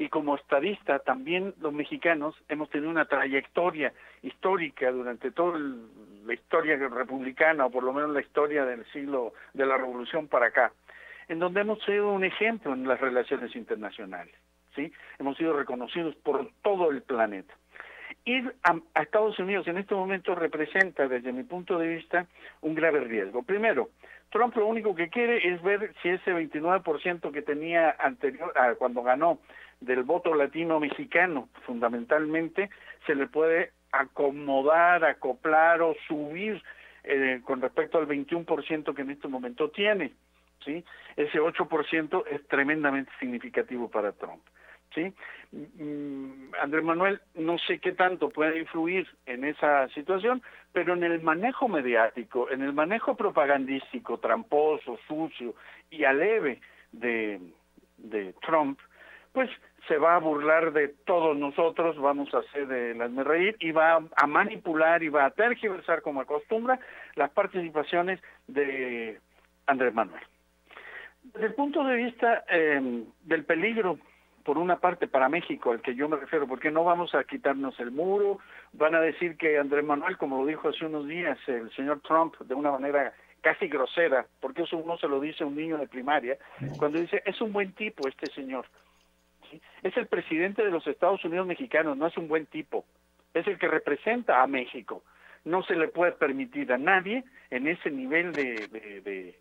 Y 0.00 0.08
como 0.08 0.34
estadista, 0.34 1.00
también 1.00 1.52
los 1.60 1.74
mexicanos 1.74 2.34
hemos 2.48 2.70
tenido 2.70 2.90
una 2.90 3.04
trayectoria 3.04 3.92
histórica 4.22 4.90
durante 4.90 5.30
toda 5.30 5.58
la 5.58 6.32
historia 6.32 6.78
republicana, 6.78 7.66
o 7.66 7.70
por 7.70 7.84
lo 7.84 7.92
menos 7.92 8.08
la 8.08 8.22
historia 8.22 8.64
del 8.64 8.82
siglo 8.92 9.34
de 9.52 9.66
la 9.66 9.76
revolución 9.76 10.26
para 10.26 10.46
acá, 10.46 10.72
en 11.28 11.38
donde 11.38 11.60
hemos 11.60 11.84
sido 11.84 12.12
un 12.12 12.24
ejemplo 12.24 12.72
en 12.72 12.88
las 12.88 12.98
relaciones 12.98 13.54
internacionales. 13.54 14.34
¿sí? 14.74 14.90
Hemos 15.18 15.36
sido 15.36 15.52
reconocidos 15.52 16.16
por 16.16 16.50
todo 16.62 16.90
el 16.90 17.02
planeta. 17.02 17.52
Ir 18.24 18.54
a, 18.62 19.02
Estados 19.02 19.38
Unidos 19.38 19.68
en 19.68 19.76
este 19.76 19.94
momento 19.94 20.34
representa, 20.34 21.08
desde 21.08 21.30
mi 21.30 21.42
punto 21.42 21.78
de 21.78 21.88
vista, 21.88 22.26
un 22.62 22.74
grave 22.74 23.00
riesgo. 23.00 23.42
Primero, 23.42 23.90
Trump 24.30 24.56
lo 24.56 24.66
único 24.66 24.94
que 24.94 25.10
quiere 25.10 25.46
es 25.46 25.60
ver 25.60 25.92
si 26.00 26.08
ese 26.08 26.32
29% 26.32 27.32
que 27.32 27.42
tenía 27.42 27.96
anterior, 27.98 28.54
cuando 28.78 29.02
ganó 29.02 29.40
del 29.80 30.02
voto 30.02 30.34
latino 30.34 30.78
mexicano, 30.78 31.48
fundamentalmente, 31.66 32.70
se 33.06 33.14
le 33.14 33.26
puede 33.26 33.72
acomodar, 33.92 35.04
acoplar 35.04 35.82
o 35.82 35.94
subir 36.06 36.62
eh, 37.04 37.40
con 37.44 37.60
respecto 37.60 37.98
al 37.98 38.06
21% 38.06 38.94
que 38.94 39.02
en 39.02 39.10
este 39.10 39.28
momento 39.28 39.70
tiene. 39.70 40.12
¿sí? 40.64 40.84
Ese 41.16 41.40
8% 41.40 42.24
es 42.30 42.46
tremendamente 42.48 43.10
significativo 43.18 43.88
para 43.88 44.12
Trump. 44.12 44.42
¿sí? 44.94 45.12
Mm, 45.52 46.54
Andrés 46.60 46.84
Manuel 46.84 47.20
no 47.34 47.58
sé 47.58 47.78
qué 47.78 47.92
tanto 47.92 48.28
puede 48.28 48.58
influir 48.58 49.08
en 49.26 49.44
esa 49.44 49.88
situación, 49.88 50.42
pero 50.72 50.94
en 50.94 51.02
el 51.02 51.22
manejo 51.22 51.68
mediático, 51.68 52.50
en 52.50 52.62
el 52.62 52.72
manejo 52.72 53.16
propagandístico, 53.16 54.18
tramposo, 54.18 54.98
sucio 55.08 55.54
y 55.90 56.04
aleve 56.04 56.60
de, 56.92 57.40
de 57.96 58.34
Trump, 58.42 58.78
pues 59.32 59.50
se 59.88 59.96
va 59.98 60.16
a 60.16 60.18
burlar 60.18 60.72
de 60.72 60.88
todos 60.88 61.36
nosotros, 61.36 61.96
vamos 61.98 62.32
a 62.34 62.38
hacer 62.38 62.66
de 62.66 62.94
las 62.94 63.12
reír 63.14 63.56
y 63.60 63.72
va 63.72 64.02
a 64.16 64.26
manipular 64.26 65.02
y 65.02 65.08
va 65.08 65.26
a 65.26 65.30
tergiversar 65.30 66.02
como 66.02 66.20
acostumbra 66.20 66.78
las 67.16 67.30
participaciones 67.30 68.20
de 68.46 69.18
Andrés 69.66 69.94
Manuel. 69.94 70.22
Desde 71.22 71.46
el 71.46 71.54
punto 71.54 71.84
de 71.84 71.96
vista 71.96 72.44
eh, 72.48 73.04
del 73.24 73.44
peligro 73.44 73.98
por 74.44 74.58
una 74.58 74.78
parte 74.78 75.06
para 75.06 75.28
México, 75.28 75.70
al 75.70 75.82
que 75.82 75.94
yo 75.94 76.08
me 76.08 76.16
refiero, 76.16 76.46
porque 76.46 76.70
no 76.70 76.82
vamos 76.82 77.14
a 77.14 77.24
quitarnos 77.24 77.78
el 77.78 77.90
muro, 77.90 78.38
van 78.72 78.94
a 78.94 79.00
decir 79.00 79.36
que 79.36 79.58
Andrés 79.58 79.84
Manuel, 79.84 80.16
como 80.16 80.38
lo 80.38 80.46
dijo 80.46 80.68
hace 80.68 80.86
unos 80.86 81.06
días 81.06 81.38
el 81.46 81.70
señor 81.72 82.00
Trump, 82.00 82.36
de 82.38 82.54
una 82.54 82.70
manera 82.70 83.12
casi 83.42 83.68
grosera, 83.68 84.26
porque 84.40 84.62
eso 84.62 84.76
uno 84.76 84.96
se 84.98 85.08
lo 85.08 85.20
dice 85.20 85.44
a 85.44 85.46
un 85.46 85.56
niño 85.56 85.78
de 85.78 85.88
primaria, 85.88 86.38
cuando 86.78 86.98
dice, 86.98 87.22
es 87.24 87.40
un 87.40 87.52
buen 87.52 87.72
tipo 87.72 88.08
este 88.08 88.26
señor. 88.32 88.66
Es 89.82 89.96
el 89.96 90.06
presidente 90.06 90.64
de 90.64 90.70
los 90.70 90.86
Estados 90.86 91.24
Unidos 91.24 91.46
mexicanos, 91.46 91.96
no 91.96 92.06
es 92.06 92.16
un 92.16 92.28
buen 92.28 92.46
tipo, 92.46 92.84
es 93.34 93.46
el 93.46 93.58
que 93.58 93.68
representa 93.68 94.42
a 94.42 94.46
México. 94.46 95.02
No 95.44 95.62
se 95.62 95.74
le 95.74 95.88
puede 95.88 96.12
permitir 96.12 96.72
a 96.72 96.78
nadie 96.78 97.24
en 97.50 97.66
ese 97.66 97.90
nivel 97.90 98.32
de, 98.32 99.34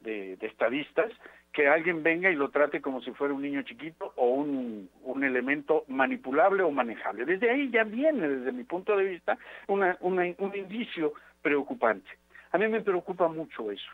de, 0.00 0.38
estadistas 0.40 1.12
que 1.52 1.68
alguien 1.68 2.02
venga 2.02 2.30
y 2.30 2.34
lo 2.34 2.50
trate 2.50 2.80
como 2.80 3.02
si 3.02 3.10
fuera 3.12 3.34
un 3.34 3.42
niño 3.42 3.62
chiquito 3.62 4.12
o 4.16 4.28
un, 4.30 4.88
elemento 5.22 5.84
manipulable 5.88 6.62
o 6.62 6.70
manejable. 6.70 7.24
Desde 7.24 7.50
ahí 7.50 7.70
ya 7.70 7.84
viene, 7.84 8.26
desde 8.28 8.52
mi 8.52 8.64
punto 8.64 8.96
de 8.96 9.04
vista, 9.04 9.38
una, 9.68 9.96
una, 10.00 10.24
un 10.38 10.56
indicio 10.56 11.12
preocupante. 11.42 12.10
A 12.50 12.58
mí 12.58 12.66
me 12.68 12.80
preocupa 12.80 13.28
mucho 13.28 13.70
eso. 13.70 13.90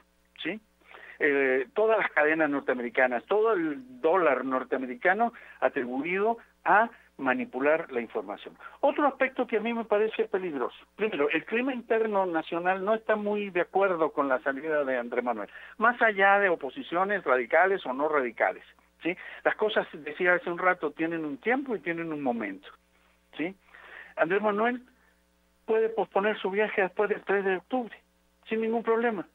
Eh, 1.21 1.67
todas 1.75 1.99
las 1.99 2.11
cadenas 2.13 2.49
norteamericanas, 2.49 3.25
todo 3.25 3.53
el 3.53 4.01
dólar 4.01 4.45
norteamericano 4.45 5.33
atribuido 5.61 6.39
a 6.65 6.91
manipular 7.17 7.91
la 7.91 8.01
información. 8.01 8.57
Otro 8.81 9.05
aspecto 9.09 9.47
que 9.47 9.57
a 9.57 9.61
mí 9.61 9.75
me 9.75 9.85
parece 9.85 10.27
peligroso. 10.27 10.77
Primero, 10.95 11.29
el 11.31 11.45
clima 11.45 11.75
interno 11.75 12.25
nacional 12.27 12.85
no 12.85 12.95
está 12.95 13.17
muy 13.17 13.51
de 13.51 13.63
acuerdo 13.63 14.13
con 14.13 14.29
la 14.29 14.39
salida 14.41 14.85
de 14.85 14.97
Andrés 14.97 15.25
Manuel, 15.25 15.51
más 15.79 16.01
allá 16.01 16.39
de 16.39 16.49
oposiciones 16.49 17.25
radicales 17.25 17.85
o 17.85 17.93
no 17.93 18.09
radicales. 18.09 18.63
¿sí? 19.03 19.17
Las 19.43 19.57
cosas, 19.57 19.89
decía 19.93 20.35
hace 20.35 20.51
un 20.51 20.59
rato, 20.59 20.93
tienen 20.93 21.25
un 21.25 21.39
tiempo 21.39 21.75
y 21.75 21.81
tienen 21.81 22.13
un 22.13 22.23
momento. 22.23 22.69
¿sí? 23.37 23.57
Andrés 24.15 24.41
Manuel 24.41 24.83
puede 25.67 25.89
posponer 25.89 26.39
su 26.39 26.51
viaje 26.51 26.83
después 26.83 27.09
del 27.09 27.23
3 27.23 27.45
de 27.45 27.57
octubre, 27.57 27.97
sin 28.49 28.61
ningún 28.61 28.85
problema 28.85 29.27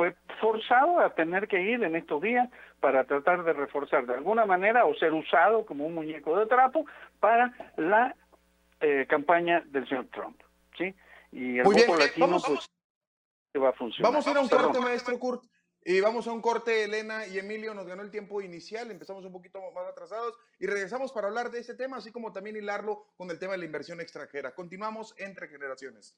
fue 0.00 0.16
forzado 0.40 0.98
a 1.00 1.14
tener 1.14 1.46
que 1.46 1.60
ir 1.60 1.84
en 1.84 1.94
estos 1.94 2.22
días 2.22 2.48
para 2.80 3.04
tratar 3.04 3.44
de 3.44 3.52
reforzar 3.52 4.06
de 4.06 4.14
alguna 4.14 4.46
manera 4.46 4.86
o 4.86 4.94
ser 4.94 5.12
usado 5.12 5.66
como 5.66 5.84
un 5.84 5.94
muñeco 5.94 6.38
de 6.38 6.46
trapo 6.46 6.86
para 7.20 7.52
la 7.76 8.16
eh, 8.80 9.04
campaña 9.06 9.62
del 9.66 9.86
señor 9.86 10.06
Trump. 10.06 10.40
¿sí? 10.78 10.94
Y 11.32 11.58
el 11.58 11.64
Muy 11.64 11.74
bien. 11.74 11.98
latino 11.98 12.26
Vamos, 12.26 12.44
pues, 12.46 13.62
va 13.62 13.68
a 13.68 13.72
funcionar. 13.74 14.10
Vamos 14.10 14.26
a 14.26 14.30
ir 14.30 14.36
a 14.38 14.40
un 14.40 14.48
Perdón. 14.48 14.72
corte, 14.72 14.80
maestro 14.80 15.18
Kurt. 15.18 15.44
Y 15.84 16.00
vamos 16.00 16.26
a 16.26 16.32
un 16.32 16.40
corte, 16.40 16.84
Elena 16.84 17.26
y 17.26 17.38
Emilio. 17.38 17.74
Nos 17.74 17.86
ganó 17.86 18.00
el 18.00 18.10
tiempo 18.10 18.40
inicial, 18.40 18.90
empezamos 18.90 19.26
un 19.26 19.32
poquito 19.32 19.60
más 19.72 19.86
atrasados 19.86 20.34
y 20.58 20.66
regresamos 20.66 21.12
para 21.12 21.28
hablar 21.28 21.50
de 21.50 21.58
este 21.58 21.74
tema, 21.74 21.98
así 21.98 22.10
como 22.10 22.32
también 22.32 22.56
hilarlo 22.56 23.04
con 23.18 23.30
el 23.30 23.38
tema 23.38 23.52
de 23.52 23.58
la 23.58 23.64
inversión 23.66 24.00
extranjera. 24.00 24.54
Continuamos 24.54 25.14
entre 25.18 25.48
generaciones. 25.48 26.16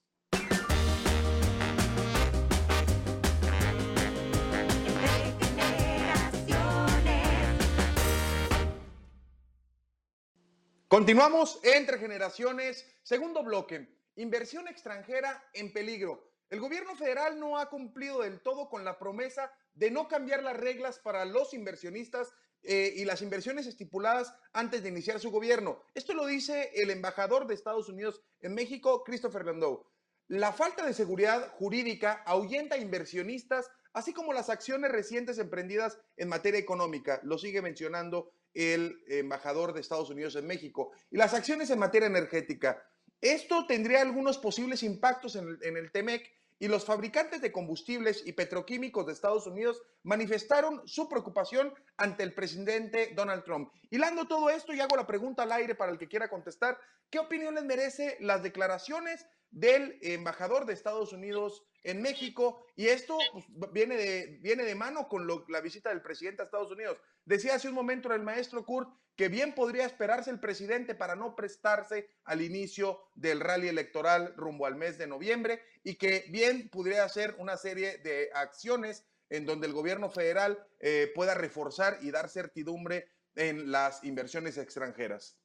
Continuamos 10.92 11.58
entre 11.62 11.96
generaciones. 11.96 12.86
Segundo 13.02 13.42
bloque, 13.42 13.88
inversión 14.16 14.68
extranjera 14.68 15.42
en 15.54 15.72
peligro. 15.72 16.30
El 16.50 16.60
gobierno 16.60 16.94
federal 16.96 17.40
no 17.40 17.56
ha 17.56 17.70
cumplido 17.70 18.20
del 18.20 18.42
todo 18.42 18.68
con 18.68 18.84
la 18.84 18.98
promesa 18.98 19.50
de 19.72 19.90
no 19.90 20.06
cambiar 20.06 20.42
las 20.42 20.54
reglas 20.54 20.98
para 20.98 21.24
los 21.24 21.54
inversionistas 21.54 22.34
eh, 22.62 22.92
y 22.94 23.06
las 23.06 23.22
inversiones 23.22 23.66
estipuladas 23.66 24.34
antes 24.52 24.82
de 24.82 24.90
iniciar 24.90 25.18
su 25.18 25.30
gobierno. 25.30 25.82
Esto 25.94 26.12
lo 26.12 26.26
dice 26.26 26.70
el 26.74 26.90
embajador 26.90 27.46
de 27.46 27.54
Estados 27.54 27.88
Unidos 27.88 28.20
en 28.40 28.52
México, 28.52 29.02
Christopher 29.02 29.46
Landau. 29.46 29.86
La 30.28 30.52
falta 30.52 30.84
de 30.84 30.92
seguridad 30.92 31.52
jurídica 31.52 32.22
ahuyenta 32.26 32.74
a 32.74 32.78
inversionistas, 32.78 33.70
así 33.94 34.12
como 34.12 34.34
las 34.34 34.50
acciones 34.50 34.92
recientes 34.92 35.38
emprendidas 35.38 35.98
en 36.18 36.28
materia 36.28 36.60
económica. 36.60 37.18
Lo 37.22 37.38
sigue 37.38 37.62
mencionando 37.62 38.34
el 38.54 39.02
embajador 39.08 39.72
de 39.72 39.80
Estados 39.80 40.10
Unidos 40.10 40.36
en 40.36 40.46
México. 40.46 40.92
Y 41.10 41.16
las 41.16 41.34
acciones 41.34 41.70
en 41.70 41.78
materia 41.78 42.06
energética. 42.06 42.82
Esto 43.20 43.66
tendría 43.66 44.02
algunos 44.02 44.38
posibles 44.38 44.82
impactos 44.82 45.36
en 45.36 45.48
el, 45.48 45.58
en 45.62 45.76
el 45.76 45.92
TEMEC 45.92 46.28
y 46.62 46.68
los 46.68 46.84
fabricantes 46.84 47.40
de 47.40 47.50
combustibles 47.50 48.22
y 48.24 48.34
petroquímicos 48.34 49.04
de 49.04 49.12
Estados 49.12 49.48
Unidos 49.48 49.82
manifestaron 50.04 50.80
su 50.86 51.08
preocupación 51.08 51.74
ante 51.96 52.22
el 52.22 52.34
presidente 52.34 53.14
Donald 53.16 53.42
Trump. 53.42 53.72
Hilando 53.90 54.28
todo 54.28 54.48
esto 54.48 54.72
y 54.72 54.78
hago 54.78 54.94
la 54.94 55.04
pregunta 55.04 55.42
al 55.42 55.50
aire 55.50 55.74
para 55.74 55.90
el 55.90 55.98
que 55.98 56.06
quiera 56.06 56.30
contestar, 56.30 56.78
¿qué 57.10 57.18
opinión 57.18 57.56
les 57.56 57.64
merece 57.64 58.16
las 58.20 58.44
declaraciones 58.44 59.26
del 59.50 59.98
embajador 60.02 60.64
de 60.64 60.74
Estados 60.74 61.12
Unidos 61.12 61.64
en 61.82 62.00
México? 62.00 62.64
Y 62.76 62.86
esto 62.86 63.18
pues, 63.32 63.72
viene, 63.72 63.96
de, 63.96 64.38
viene 64.40 64.62
de 64.62 64.76
mano 64.76 65.08
con 65.08 65.26
la 65.48 65.60
visita 65.62 65.88
del 65.88 66.00
presidente 66.00 66.42
a 66.42 66.44
Estados 66.44 66.70
Unidos. 66.70 66.96
Decía 67.24 67.56
hace 67.56 67.70
un 67.70 67.74
momento 67.74 68.12
el 68.12 68.22
maestro 68.22 68.64
Kurt 68.64 68.88
que 69.16 69.28
bien 69.28 69.54
podría 69.54 69.84
esperarse 69.84 70.30
el 70.30 70.40
presidente 70.40 70.94
para 70.94 71.14
no 71.14 71.36
prestarse 71.36 72.08
al 72.24 72.40
inicio 72.40 73.00
del 73.14 73.40
rally 73.40 73.68
electoral 73.68 74.34
rumbo 74.36 74.66
al 74.66 74.76
mes 74.76 74.98
de 74.98 75.06
noviembre 75.06 75.62
y 75.84 75.96
que 75.96 76.24
bien 76.28 76.68
podría 76.70 77.04
hacer 77.04 77.34
una 77.38 77.56
serie 77.56 77.98
de 77.98 78.30
acciones 78.34 79.06
en 79.28 79.46
donde 79.46 79.66
el 79.66 79.72
gobierno 79.72 80.10
federal 80.10 80.66
eh, 80.80 81.10
pueda 81.14 81.34
reforzar 81.34 81.98
y 82.00 82.10
dar 82.10 82.28
certidumbre 82.28 83.08
en 83.34 83.70
las 83.70 84.04
inversiones 84.04 84.58
extranjeras. 84.58 85.38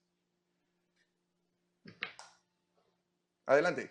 Adelante. 3.45 3.89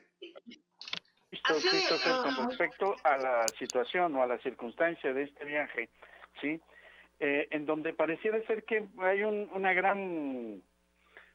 Listo, 1.31 1.55
Christopher, 1.71 2.35
con 2.35 2.49
respecto 2.51 2.97
a 3.05 3.17
la 3.17 3.47
situación 3.59 4.15
o 4.17 4.23
a 4.23 4.27
la 4.27 4.39
circunstancia 4.39 5.13
de 5.13 5.23
este 5.25 5.45
viaje, 5.45 5.91
¿sí? 6.41 6.61
Eh, 7.19 7.49
en 7.51 7.65
donde 7.65 7.95
pareciera 7.95 8.39
ser 8.43 8.65
que 8.65 8.85
hay 8.99 9.23
un, 9.23 9.49
una 9.55 9.73
gran 9.73 10.63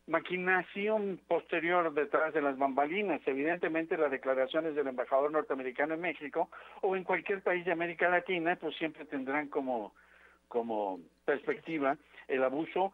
maquinación 0.06 1.20
posterior 1.28 1.94
detrás 1.94 2.34
de 2.34 2.42
las 2.42 2.58
bambalinas. 2.58 3.22
Evidentemente 3.26 3.98
las 3.98 4.12
declaraciones 4.12 4.76
del 4.76 4.88
embajador 4.88 5.32
norteamericano 5.32 5.96
en 5.96 6.02
México 6.02 6.50
o 6.82 6.96
en 6.96 7.04
cualquier 7.04 7.42
país 7.42 7.66
de 7.66 7.72
América 7.72 8.10
Latina 8.10 8.56
pues 8.58 8.76
siempre 8.76 9.06
tendrán 9.06 9.48
como, 9.48 9.94
como 10.48 11.00
perspectiva 11.26 11.98
el 12.28 12.44
abuso, 12.44 12.94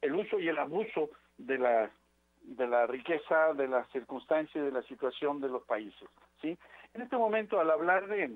el 0.00 0.14
uso 0.14 0.40
y 0.40 0.48
el 0.48 0.58
abuso 0.58 1.10
de 1.36 1.58
la 1.58 1.90
de 2.42 2.66
la 2.66 2.86
riqueza, 2.86 3.52
de 3.52 3.68
las 3.68 3.86
circunstancias, 3.90 4.64
de 4.64 4.72
la 4.72 4.82
situación 4.84 5.38
de 5.38 5.48
los 5.48 5.64
países. 5.64 6.08
¿sí? 6.40 6.56
En 6.94 7.02
este 7.02 7.18
momento, 7.18 7.60
al 7.60 7.70
hablar 7.70 8.06
de, 8.08 8.30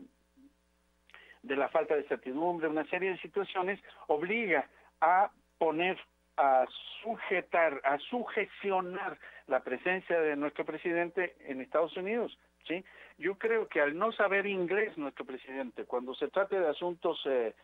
de 1.42 1.56
la 1.56 1.68
falta 1.68 1.94
de 1.94 2.04
certidumbre, 2.04 2.68
una 2.68 2.86
serie 2.86 3.10
de 3.10 3.18
situaciones, 3.18 3.80
obliga 4.06 4.68
a 5.00 5.30
poner, 5.58 5.98
a 6.36 6.64
sujetar, 7.02 7.80
a 7.84 7.98
sugestionar 7.98 9.18
la 9.46 9.60
presencia 9.60 10.20
de 10.20 10.36
nuestro 10.36 10.64
presidente 10.64 11.36
en 11.46 11.60
Estados 11.60 11.96
Unidos. 11.96 12.38
¿sí? 12.66 12.84
Yo 13.18 13.36
creo 13.36 13.68
que 13.68 13.80
al 13.80 13.96
no 13.96 14.12
saber 14.12 14.46
inglés 14.46 14.96
nuestro 14.96 15.24
presidente, 15.24 15.84
cuando 15.84 16.14
se 16.14 16.28
trate 16.28 16.58
de 16.58 16.68
asuntos 16.68 17.20
eh, 17.26 17.54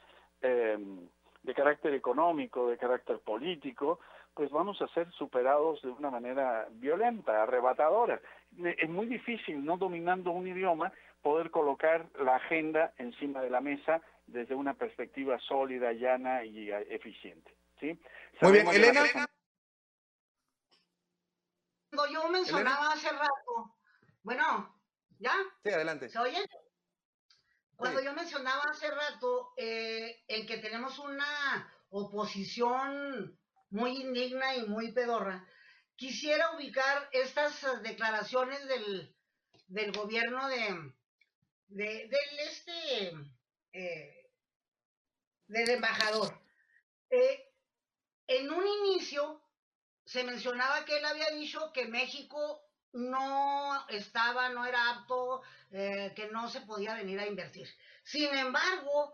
em, 0.43 1.09
de 1.43 1.55
carácter 1.55 1.95
económico, 1.95 2.69
de 2.69 2.77
carácter 2.77 3.19
político, 3.21 4.01
pues 4.39 4.53
vamos 4.53 4.81
a 4.81 4.87
ser 4.95 5.11
superados 5.15 5.83
de 5.83 5.89
una 5.89 6.11
manera 6.11 6.69
violenta, 6.71 7.43
arrebatadora. 7.43 8.21
Es 8.57 8.89
muy 8.89 9.07
difícil, 9.07 9.65
no 9.65 9.77
dominando 9.77 10.31
un 10.31 10.47
idioma, 10.47 10.93
poder 11.23 11.51
colocar 11.51 12.09
la 12.21 12.37
agenda 12.37 12.95
encima 12.99 13.43
de 13.43 13.51
la 13.51 13.61
mesa 13.61 14.01
desde 14.29 14.55
una 14.55 14.75
perspectiva 14.75 15.41
sólida, 15.41 15.93
llana 15.93 16.45
y 16.45 16.71
eh, 16.71 16.87
eficiente. 16.89 17.53
¿sí? 17.81 18.01
Muy 18.41 18.53
bien, 18.53 18.69
Elena. 18.69 19.27
Cuando 21.91 22.13
yo 22.13 22.29
mencionaba 22.29 22.93
hace 22.93 23.11
rato, 23.11 23.77
bueno, 24.23 24.73
¿ya? 25.19 25.35
Sí, 25.65 25.71
adelante. 25.71 26.11
¿Se 26.11 26.19
oye? 26.21 26.39
Cuando 27.75 28.01
yo 28.01 28.13
mencionaba 28.13 28.63
hace 28.71 28.89
rato 28.89 29.53
eh, 29.57 30.23
el 30.29 30.47
que 30.47 30.59
tenemos 30.59 30.97
una 31.01 31.75
oposición 31.91 33.37
muy 33.71 34.01
indigna 34.01 34.57
y 34.57 34.63
muy 34.67 34.93
pedorra, 34.93 35.47
quisiera 35.97 36.53
ubicar 36.53 37.09
estas 37.13 37.83
declaraciones 37.83 38.67
del, 38.67 39.15
del 39.67 39.93
gobierno 39.93 40.49
de, 40.49 40.93
de, 41.69 42.09
del 42.09 42.39
este 42.41 43.13
eh, 43.73 44.31
del 45.49 45.71
embajador. 45.71 46.41
Eh, 47.11 47.53
en 48.27 48.51
un 48.51 48.67
inicio 48.67 49.43
se 50.05 50.25
mencionaba 50.25 50.85
que 50.85 50.97
él 50.99 51.05
había 51.05 51.31
dicho 51.31 51.73
que 51.73 51.87
México 51.87 52.63
no 52.93 53.87
estaba, 53.89 54.49
no 54.51 54.65
era 54.65 54.91
apto, 54.91 55.43
eh, 55.71 56.13
que 56.17 56.29
no 56.29 56.49
se 56.49 56.63
podía 56.63 56.95
venir 56.95 57.21
a 57.21 57.27
invertir. 57.27 57.69
Sin 58.05 58.35
embargo, 58.35 59.13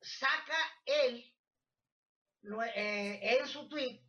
saca 0.00 0.56
él 0.86 1.35
en 2.74 3.46
su 3.48 3.68
tweet 3.68 4.00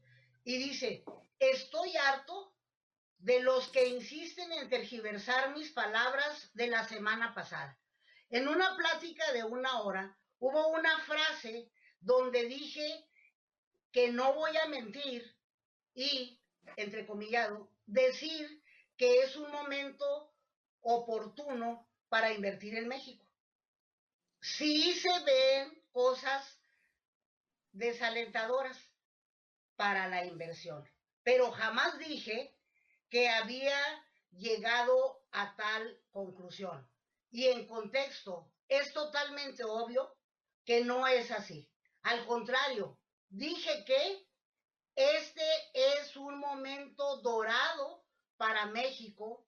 y 0.44 0.58
dice, 0.58 1.04
estoy 1.40 1.96
harto 1.98 2.54
de 3.20 3.42
los 3.42 3.68
que 3.70 3.88
insisten 3.88 4.52
en 4.54 4.70
tergiversar 4.70 5.54
mis 5.54 5.72
palabras 5.72 6.50
de 6.54 6.68
la 6.68 6.88
semana 6.88 7.34
pasada. 7.34 7.78
En 8.30 8.48
una 8.48 8.76
plática 8.78 9.32
de 9.34 9.44
una 9.44 9.82
hora 9.82 10.18
hubo 10.40 10.68
una 10.70 11.00
frase 11.00 11.72
donde 12.00 12.46
dije 12.46 13.10
que 13.92 14.12
no 14.12 14.34
voy 14.34 14.56
a 14.58 14.68
mentir 14.68 15.36
y, 15.96 16.40
entrecomillado, 16.76 17.72
decir 17.86 18.62
que 18.98 19.24
es 19.24 19.36
un 19.36 19.52
momento 19.52 20.32
oportuno 20.82 21.90
para 22.10 22.32
invertir 22.32 22.76
en 22.78 22.88
México. 22.88 23.26
Sí 24.40 24.94
se 24.94 25.20
ven 25.26 25.84
cosas 25.92 26.57
desalentadoras 27.78 28.78
para 29.76 30.08
la 30.08 30.26
inversión, 30.26 30.84
pero 31.24 31.52
jamás 31.52 31.98
dije 32.00 32.58
que 33.10 33.30
había 33.30 33.78
llegado 34.32 35.24
a 35.32 35.56
tal 35.56 36.02
conclusión. 36.12 36.90
Y 37.30 37.48
en 37.48 37.68
contexto, 37.68 38.52
es 38.68 38.92
totalmente 38.94 39.64
obvio 39.64 40.18
que 40.66 40.84
no 40.84 41.08
es 41.08 41.32
así. 41.32 41.70
Al 42.04 42.26
contrario, 42.26 43.00
dije 43.30 43.84
que 43.86 44.28
este 44.96 45.48
es 45.74 46.18
un 46.18 46.40
momento 46.40 47.18
dorado 47.22 48.04
para 48.38 48.66
México 48.66 49.48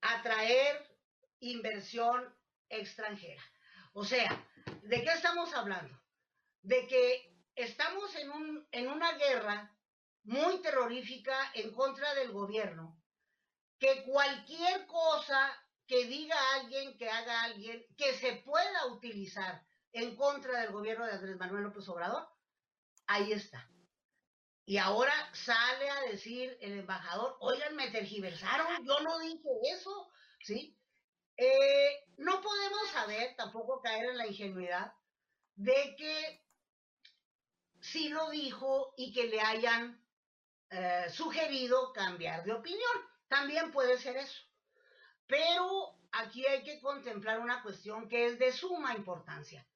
atraer 0.00 0.98
inversión 1.40 2.34
extranjera. 2.68 3.42
O 3.92 4.04
sea, 4.04 4.44
¿de 4.82 5.02
qué 5.02 5.12
estamos 5.12 5.54
hablando? 5.54 6.03
De 6.64 6.86
que 6.88 7.32
estamos 7.54 8.14
en, 8.16 8.30
un, 8.30 8.68
en 8.72 8.90
una 8.90 9.12
guerra 9.12 9.72
muy 10.24 10.60
terrorífica 10.62 11.36
en 11.54 11.72
contra 11.72 12.12
del 12.14 12.32
gobierno, 12.32 13.00
que 13.78 14.02
cualquier 14.04 14.86
cosa 14.86 15.52
que 15.86 16.06
diga 16.06 16.36
alguien, 16.54 16.96
que 16.96 17.08
haga 17.08 17.42
alguien, 17.42 17.84
que 17.96 18.14
se 18.14 18.36
pueda 18.36 18.86
utilizar 18.86 19.62
en 19.92 20.16
contra 20.16 20.60
del 20.60 20.72
gobierno 20.72 21.06
de 21.06 21.12
Andrés 21.12 21.36
Manuel 21.36 21.64
López 21.64 21.88
Obrador, 21.88 22.26
ahí 23.06 23.32
está. 23.32 23.70
Y 24.66 24.78
ahora 24.78 25.12
sale 25.34 25.90
a 25.90 26.00
decir 26.10 26.56
el 26.62 26.78
embajador, 26.78 27.36
oigan, 27.40 27.76
me 27.76 27.90
tergiversaron, 27.90 28.84
yo 28.86 29.00
no 29.00 29.18
dije 29.18 29.48
eso, 29.70 30.10
¿sí? 30.40 30.78
Eh, 31.36 32.06
no 32.16 32.40
podemos 32.40 32.88
saber, 32.90 33.36
tampoco 33.36 33.82
caer 33.82 34.06
en 34.06 34.16
la 34.16 34.26
ingenuidad, 34.26 34.94
de 35.56 35.94
que 35.96 36.43
sí 37.84 38.08
lo 38.08 38.30
dijo 38.30 38.94
y 38.96 39.12
que 39.12 39.26
le 39.26 39.40
hayan 39.40 40.02
eh, 40.70 41.06
sugerido 41.10 41.92
cambiar 41.92 42.42
de 42.42 42.52
opinión. 42.52 42.96
También 43.28 43.70
puede 43.72 43.98
ser 43.98 44.16
eso. 44.16 44.42
Pero 45.26 45.98
aquí 46.12 46.46
hay 46.46 46.62
que 46.64 46.80
contemplar 46.80 47.40
una 47.40 47.62
cuestión 47.62 48.08
que 48.08 48.26
es 48.26 48.38
de 48.38 48.52
suma 48.52 48.96
importancia. 48.96 49.66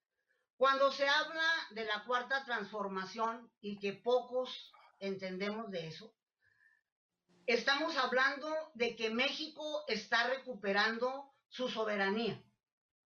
Cuando 0.56 0.90
se 0.90 1.06
habla 1.06 1.48
de 1.70 1.84
la 1.84 2.02
cuarta 2.04 2.44
transformación 2.44 3.52
y 3.60 3.78
que 3.78 3.92
pocos 3.92 4.72
entendemos 4.98 5.70
de 5.70 5.88
eso, 5.88 6.14
estamos 7.46 7.96
hablando 7.96 8.48
de 8.74 8.96
que 8.96 9.10
México 9.10 9.84
está 9.86 10.26
recuperando 10.28 11.30
su 11.48 11.68
soberanía 11.68 12.42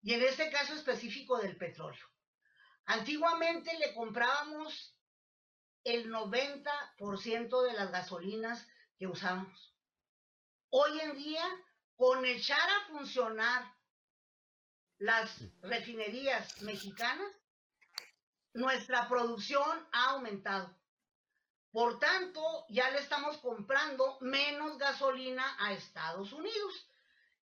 y 0.01 0.13
en 0.13 0.23
este 0.23 0.49
caso 0.49 0.73
específico 0.73 1.37
del 1.37 1.57
petróleo. 1.57 2.05
Antiguamente 2.89 3.77
le 3.77 3.93
comprábamos 3.93 4.95
el 5.83 6.11
90% 6.11 7.61
de 7.61 7.73
las 7.73 7.91
gasolinas 7.91 8.67
que 8.97 9.05
usamos. 9.05 9.75
Hoy 10.71 10.99
en 11.01 11.15
día, 11.15 11.45
con 11.95 12.25
echar 12.25 12.67
a 12.67 12.87
funcionar 12.87 13.71
las 14.97 15.39
refinerías 15.61 16.63
mexicanas, 16.63 17.31
nuestra 18.53 19.07
producción 19.07 19.87
ha 19.91 20.09
aumentado. 20.09 20.75
Por 21.71 21.99
tanto, 21.99 22.65
ya 22.69 22.89
le 22.89 23.01
estamos 23.01 23.37
comprando 23.37 24.17
menos 24.21 24.79
gasolina 24.79 25.45
a 25.59 25.73
Estados 25.73 26.33
Unidos. 26.33 26.89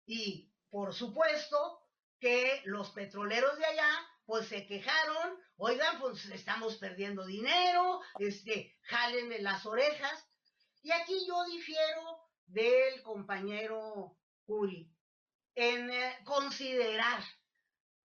Y, 0.08 0.51
por 0.71 0.95
supuesto, 0.95 1.88
que 2.19 2.63
los 2.65 2.89
petroleros 2.89 3.55
de 3.60 3.65
allá 3.67 4.10
pues 4.25 4.47
se 4.47 4.65
quejaron, 4.65 5.39
oigan, 5.57 5.99
pues 5.99 6.25
estamos 6.25 6.77
perdiendo 6.77 7.25
dinero, 7.25 8.01
este, 8.19 8.75
jálenme 8.83 9.39
las 9.39 9.65
orejas. 9.65 10.27
Y 10.81 10.91
aquí 10.91 11.15
yo 11.27 11.43
difiero 11.45 12.19
del 12.47 13.01
compañero 13.03 14.17
Curi 14.45 14.91
en 15.55 15.89
eh, 15.89 16.17
considerar 16.25 17.23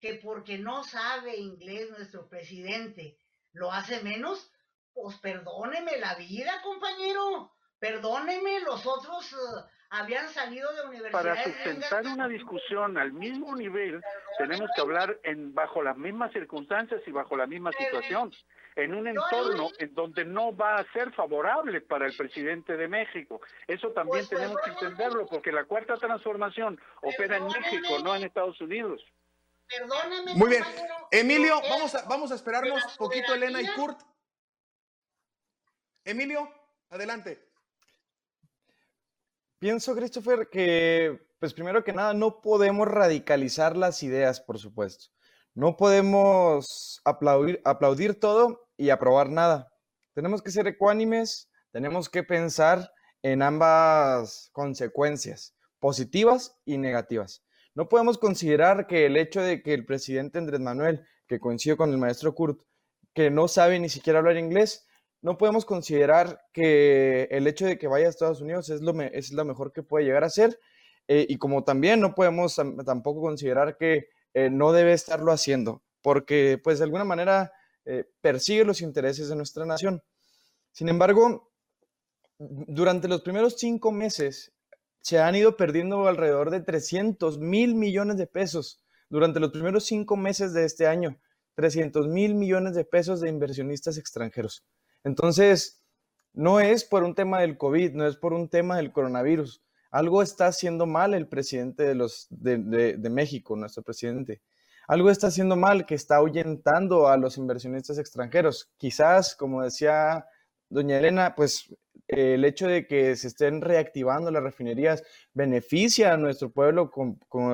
que 0.00 0.14
porque 0.14 0.58
no 0.58 0.84
sabe 0.84 1.36
inglés 1.36 1.90
nuestro 1.90 2.28
presidente 2.28 3.18
lo 3.52 3.72
hace 3.72 4.00
menos, 4.02 4.52
pues 4.92 5.16
perdóneme 5.18 5.98
la 5.98 6.14
vida, 6.14 6.60
compañero, 6.62 7.52
perdóneme, 7.78 8.60
los 8.60 8.86
otros 8.86 9.32
uh, 9.32 9.64
habían 9.90 10.28
salido 10.28 10.72
de 10.74 10.82
universidades. 10.82 11.12
Para 11.12 11.44
sustentar 11.44 12.06
una 12.06 12.28
discusión 12.28 12.98
al 12.98 13.12
mismo 13.12 13.54
nivel, 13.56 14.02
tenemos 14.36 14.68
que 14.74 14.80
hablar 14.80 15.18
en 15.22 15.54
bajo 15.54 15.82
las 15.82 15.96
mismas 15.96 16.32
circunstancias 16.32 17.00
y 17.06 17.10
bajo 17.10 17.36
la 17.36 17.46
misma 17.46 17.72
situación, 17.72 18.32
en 18.76 18.94
un 18.94 19.08
entorno 19.08 19.70
en 19.78 19.94
donde 19.94 20.24
no 20.24 20.54
va 20.54 20.76
a 20.76 20.92
ser 20.92 21.12
favorable 21.12 21.80
para 21.80 22.06
el 22.06 22.16
presidente 22.16 22.76
de 22.76 22.88
México. 22.88 23.40
Eso 23.66 23.90
también 23.92 24.26
pues, 24.26 24.28
tenemos 24.28 24.60
que 24.62 24.70
entenderlo, 24.70 25.26
porque 25.26 25.52
la 25.52 25.64
cuarta 25.64 25.96
transformación 25.96 26.80
opera 27.02 27.38
en 27.38 27.46
México, 27.46 27.98
no 28.04 28.14
en 28.14 28.24
Estados 28.24 28.60
Unidos. 28.60 29.02
Perdóneme. 29.68 30.34
Muy 30.34 30.48
bien. 30.48 30.64
Emilio, 31.10 31.60
vamos 31.68 31.94
a, 31.94 32.06
vamos 32.08 32.32
a 32.32 32.34
esperarnos 32.34 32.84
un 32.84 32.96
poquito, 32.96 33.34
Elena 33.34 33.60
y 33.60 33.66
Kurt. 33.68 34.00
Emilio, 36.04 36.48
adelante. 36.88 37.47
Pienso, 39.58 39.94
Christopher, 39.94 40.48
que, 40.50 41.18
pues 41.40 41.52
primero 41.52 41.82
que 41.82 41.92
nada, 41.92 42.14
no 42.14 42.40
podemos 42.40 42.86
radicalizar 42.86 43.76
las 43.76 44.02
ideas, 44.02 44.40
por 44.40 44.58
supuesto. 44.58 45.06
No 45.54 45.76
podemos 45.76 47.00
aplaudir, 47.04 47.60
aplaudir 47.64 48.20
todo 48.20 48.68
y 48.76 48.90
aprobar 48.90 49.30
nada. 49.30 49.68
Tenemos 50.14 50.42
que 50.42 50.52
ser 50.52 50.66
ecuánimes, 50.68 51.48
Tenemos 51.70 52.08
que 52.08 52.22
pensar 52.22 52.90
en 53.22 53.42
ambas 53.42 54.48
consecuencias, 54.52 55.54
positivas 55.78 56.58
y 56.64 56.78
negativas. 56.78 57.44
No 57.74 57.88
podemos 57.88 58.16
considerar 58.16 58.86
que 58.86 59.06
el 59.06 59.16
hecho 59.16 59.42
de 59.42 59.62
que 59.62 59.74
el 59.74 59.84
presidente 59.84 60.38
Andrés 60.38 60.60
Manuel, 60.60 61.06
que 61.26 61.38
coincide 61.38 61.76
con 61.76 61.90
el 61.90 61.98
maestro 61.98 62.34
Kurt, 62.34 62.62
que 63.14 63.30
no 63.30 63.48
sabe 63.48 63.78
ni 63.78 63.88
siquiera 63.88 64.20
hablar 64.20 64.38
inglés, 64.38 64.87
no 65.20 65.36
podemos 65.36 65.64
considerar 65.64 66.40
que 66.52 67.28
el 67.30 67.46
hecho 67.46 67.66
de 67.66 67.78
que 67.78 67.88
vaya 67.88 68.06
a 68.06 68.10
Estados 68.10 68.40
Unidos 68.40 68.70
es 68.70 68.80
lo, 68.80 69.00
es 69.00 69.32
mejor 69.32 69.72
que 69.72 69.82
puede 69.82 70.04
llegar 70.04 70.24
a 70.24 70.30
ser. 70.30 70.58
Eh, 71.08 71.26
y 71.28 71.38
como 71.38 71.64
también 71.64 72.00
no 72.00 72.14
podemos 72.14 72.56
tampoco 72.84 73.20
considerar 73.22 73.76
que 73.78 74.08
eh, 74.34 74.50
no 74.50 74.72
debe 74.72 74.92
estarlo 74.92 75.32
haciendo, 75.32 75.82
porque 76.02 76.60
pues 76.62 76.78
de 76.78 76.84
alguna 76.84 77.04
manera 77.04 77.52
eh, 77.86 78.04
persigue 78.20 78.64
los 78.64 78.82
intereses 78.82 79.28
de 79.28 79.36
nuestra 79.36 79.64
nación. 79.64 80.02
Sin 80.72 80.88
embargo, 80.88 81.50
durante 82.38 83.08
los 83.08 83.22
primeros 83.22 83.56
cinco 83.56 83.90
meses 83.90 84.52
se 85.00 85.18
han 85.18 85.34
ido 85.34 85.56
perdiendo 85.56 86.06
alrededor 86.06 86.50
de 86.50 86.60
300 86.60 87.38
mil 87.38 87.74
millones 87.74 88.18
de 88.18 88.26
pesos 88.26 88.84
durante 89.08 89.40
los 89.40 89.50
primeros 89.50 89.86
cinco 89.86 90.16
meses 90.16 90.52
de 90.52 90.64
este 90.66 90.86
año. 90.86 91.18
300 91.54 92.06
mil 92.06 92.34
millones 92.34 92.74
de 92.74 92.84
pesos 92.84 93.20
de 93.20 93.30
inversionistas 93.30 93.96
extranjeros. 93.96 94.62
Entonces, 95.04 95.82
no 96.32 96.60
es 96.60 96.84
por 96.84 97.02
un 97.02 97.14
tema 97.14 97.40
del 97.40 97.58
COVID, 97.58 97.94
no 97.94 98.06
es 98.06 98.16
por 98.16 98.32
un 98.32 98.48
tema 98.48 98.76
del 98.76 98.92
coronavirus. 98.92 99.62
Algo 99.90 100.22
está 100.22 100.46
haciendo 100.46 100.86
mal 100.86 101.14
el 101.14 101.28
presidente 101.28 101.82
de, 101.82 101.94
los, 101.94 102.26
de, 102.30 103.10
México, 103.10 103.56
nuestro 103.56 103.82
presidente. 103.82 104.42
Algo 104.86 105.10
está 105.10 105.28
haciendo 105.28 105.56
mal 105.56 105.86
que 105.86 105.94
está 105.94 106.16
ahuyentando 106.16 107.08
a 107.08 107.16
los 107.16 107.38
inversionistas 107.38 107.98
extranjeros. 107.98 108.70
Quizás, 108.76 109.34
como 109.34 109.62
decía 109.62 110.26
doña 110.68 110.98
Elena, 110.98 111.34
pues 111.34 111.74
el 112.06 112.44
hecho 112.44 112.66
de 112.68 112.86
que 112.86 113.16
se 113.16 113.28
estén 113.28 113.60
reactivando 113.60 114.30
las 114.30 114.42
refinerías 114.42 115.02
beneficia 115.34 116.14
a 116.14 116.16
nuestro 116.16 116.50
pueblo 116.50 116.90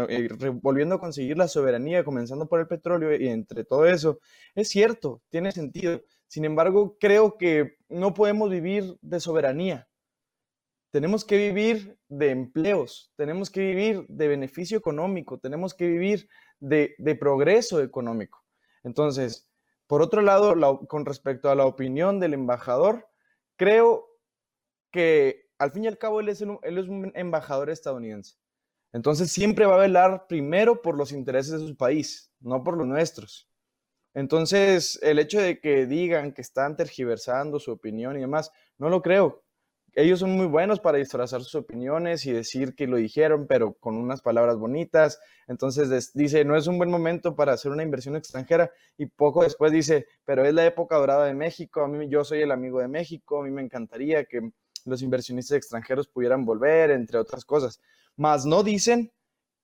eh, 0.09 0.29
volviendo 0.63 0.97
a 0.97 1.01
conseguir 1.01 1.37
la 1.37 1.49
soberanía, 1.49 2.05
comenzando 2.05 2.47
por 2.47 2.61
el 2.61 2.69
petróleo 2.69 3.17
y 3.17 3.29
entre 3.29 3.65
todo 3.65 3.87
eso. 3.87 4.21
Es 4.55 4.69
cierto, 4.69 5.23
tiene 5.29 5.51
sentido. 5.53 6.03
Sin 6.29 6.45
embargo, 6.45 6.97
creo 6.99 7.37
que 7.39 7.77
no 7.89 8.15
podemos 8.15 8.51
vivir 8.51 8.99
de 9.01 9.21
soberanía. 9.21 9.89
Tenemos 10.91 11.25
que 11.25 11.37
vivir 11.37 11.99
de 12.09 12.31
empleos, 12.31 13.13
tenemos 13.17 13.51
que 13.51 13.61
vivir 13.61 14.07
de 14.09 14.29
beneficio 14.29 14.79
económico, 14.79 15.39
tenemos 15.39 15.75
que 15.75 15.89
vivir 15.89 16.29
de, 16.61 16.95
progreso 17.19 17.83
económico. 17.83 18.45
Entonces, 18.85 19.51
por 19.87 20.03
otro 20.03 20.23
lado, 20.23 20.87
con 20.87 21.05
respecto 21.05 21.51
a 21.51 21.57
la 21.57 21.67
opinión 21.67 22.21
del 22.21 22.35
embajador, 22.35 23.09
creo 23.57 24.07
que 24.93 25.49
al 25.59 25.73
fin 25.73 25.85
y 25.85 25.89
al 25.89 25.99
cabo 25.99 26.21
él 26.21 26.29
es, 26.29 26.41
él 26.43 26.79
es 26.79 26.89
un 26.89 27.11
embajador 27.15 27.71
estadounidense. 27.71 28.37
Entonces 28.93 29.33
siempre 29.33 29.67
va 29.67 29.75
a 29.75 29.79
velar 29.79 30.27
primero 30.29 30.81
por 30.81 30.97
los 30.97 31.11
intereses 31.11 31.61
de 31.61 31.67
su 31.67 31.77
país, 31.77 32.33
no 32.39 32.63
por 32.63 32.77
los 32.77 32.87
nuestros. 32.87 33.51
Entonces, 34.15 34.99
el 35.03 35.19
hecho 35.19 35.41
de 35.41 35.59
que 35.61 35.87
digan 35.87 36.33
que 36.33 36.41
están 36.41 36.77
tergiversando 36.77 37.59
su 37.59 37.73
opinión 37.73 38.17
y 38.17 38.21
demás, 38.21 38.53
no 38.79 38.89
lo 38.89 39.03
creo. 39.03 39.43
Ellos 39.97 40.19
son 40.21 40.33
muy 40.33 40.47
buenos 40.47 40.81
para 40.81 40.99
disfrazar 40.99 41.43
sus 41.43 41.55
opiniones 41.55 42.27
y 42.27 42.33
decir 42.33 42.75
que 42.75 42.89
lo 42.89 42.97
dijeron, 42.97 43.47
pero 43.47 43.75
con 43.75 43.97
unas 43.97 44.23
palabras 44.23 44.57
bonitas. 44.57 45.21
Entonces 45.47 46.13
dice, 46.15 46.45
no 46.45 46.57
es 46.57 46.67
un 46.67 46.79
buen 46.79 46.91
momento 46.91 47.37
para 47.37 47.53
hacer 47.53 47.71
una 47.71 47.85
inversión 47.85 48.17
extranjera 48.17 48.73
y 48.97 49.07
poco 49.07 49.45
después 49.45 49.71
dice, 49.71 50.07
pero 50.25 50.45
es 50.45 50.53
la 50.53 50.67
época 50.67 50.97
dorada 50.97 51.27
de 51.27 51.35
México, 51.35 51.83
a 51.83 51.89
mí 51.89 52.09
yo 52.09 52.25
soy 52.25 52.43
el 52.43 52.51
amigo 52.51 52.81
de 52.81 52.89
México, 52.89 53.41
a 53.41 53.45
mí 53.45 53.51
me 53.51 53.63
encantaría 53.63 54.25
que 54.25 54.51
los 54.85 55.01
inversionistas 55.01 55.59
extranjeros 55.59 56.09
pudieran 56.09 56.45
volver, 56.45 56.91
entre 56.91 57.19
otras 57.19 57.45
cosas. 57.45 57.81
Más 58.17 58.47
no 58.47 58.65
dicen 58.65 59.13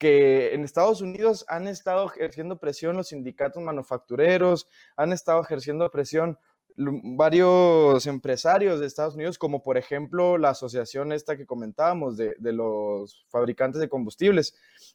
que 0.01 0.55
en 0.55 0.65
Estados 0.65 1.03
Unidos 1.03 1.45
han 1.47 1.69
estado 1.69 2.07
ejerciendo 2.07 2.59
presión 2.59 2.97
los 2.97 3.09
sindicatos 3.09 3.63
manufactureros, 3.63 4.67
han 4.97 5.13
estado 5.13 5.43
ejerciendo 5.43 5.91
presión 5.91 6.39
varios 6.75 8.07
empresarios 8.07 8.81
de 8.81 8.87
Estados 8.87 9.15
Unidos, 9.15 9.37
como 9.37 9.63
por 9.63 9.77
ejemplo 9.77 10.39
la 10.39 10.51
asociación 10.51 11.13
esta 11.13 11.37
que 11.37 11.45
comentábamos 11.45 12.17
de, 12.17 12.35
los 12.41 13.27
fabricantes 13.29 13.79
de 13.79 13.91
combustibles, 13.91 14.55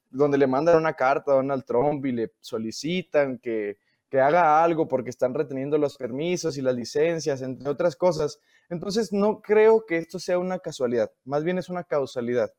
donde 0.09 0.39
le 0.39 0.47
mandan 0.47 0.77
una 0.77 0.93
carta 0.93 1.33
a 1.33 1.35
Donald 1.35 1.65
Trump 1.65 2.03
y 2.07 2.11
le 2.11 2.31
solicitan 2.39 3.37
que, 3.37 3.77
que 4.09 4.19
haga 4.19 4.63
algo 4.63 4.87
porque 4.87 5.11
están 5.11 5.35
reteniendo 5.35 5.77
los 5.77 5.97
permisos 5.97 6.57
y 6.57 6.63
las 6.63 6.75
licencias, 6.75 7.43
entre 7.43 7.69
otras 7.69 7.95
cosas. 7.95 8.39
Entonces 8.71 9.13
no 9.13 9.39
creo 9.39 9.85
que 9.85 9.97
esto 9.97 10.17
sea 10.17 10.39
una 10.39 10.57
casualidad, 10.57 11.11
más 11.25 11.43
bien 11.43 11.59
es 11.59 11.69
una 11.69 11.83
causalidad. 11.83 12.51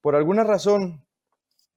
Por 0.00 0.14
alguna 0.14 0.44
razón, 0.44 1.07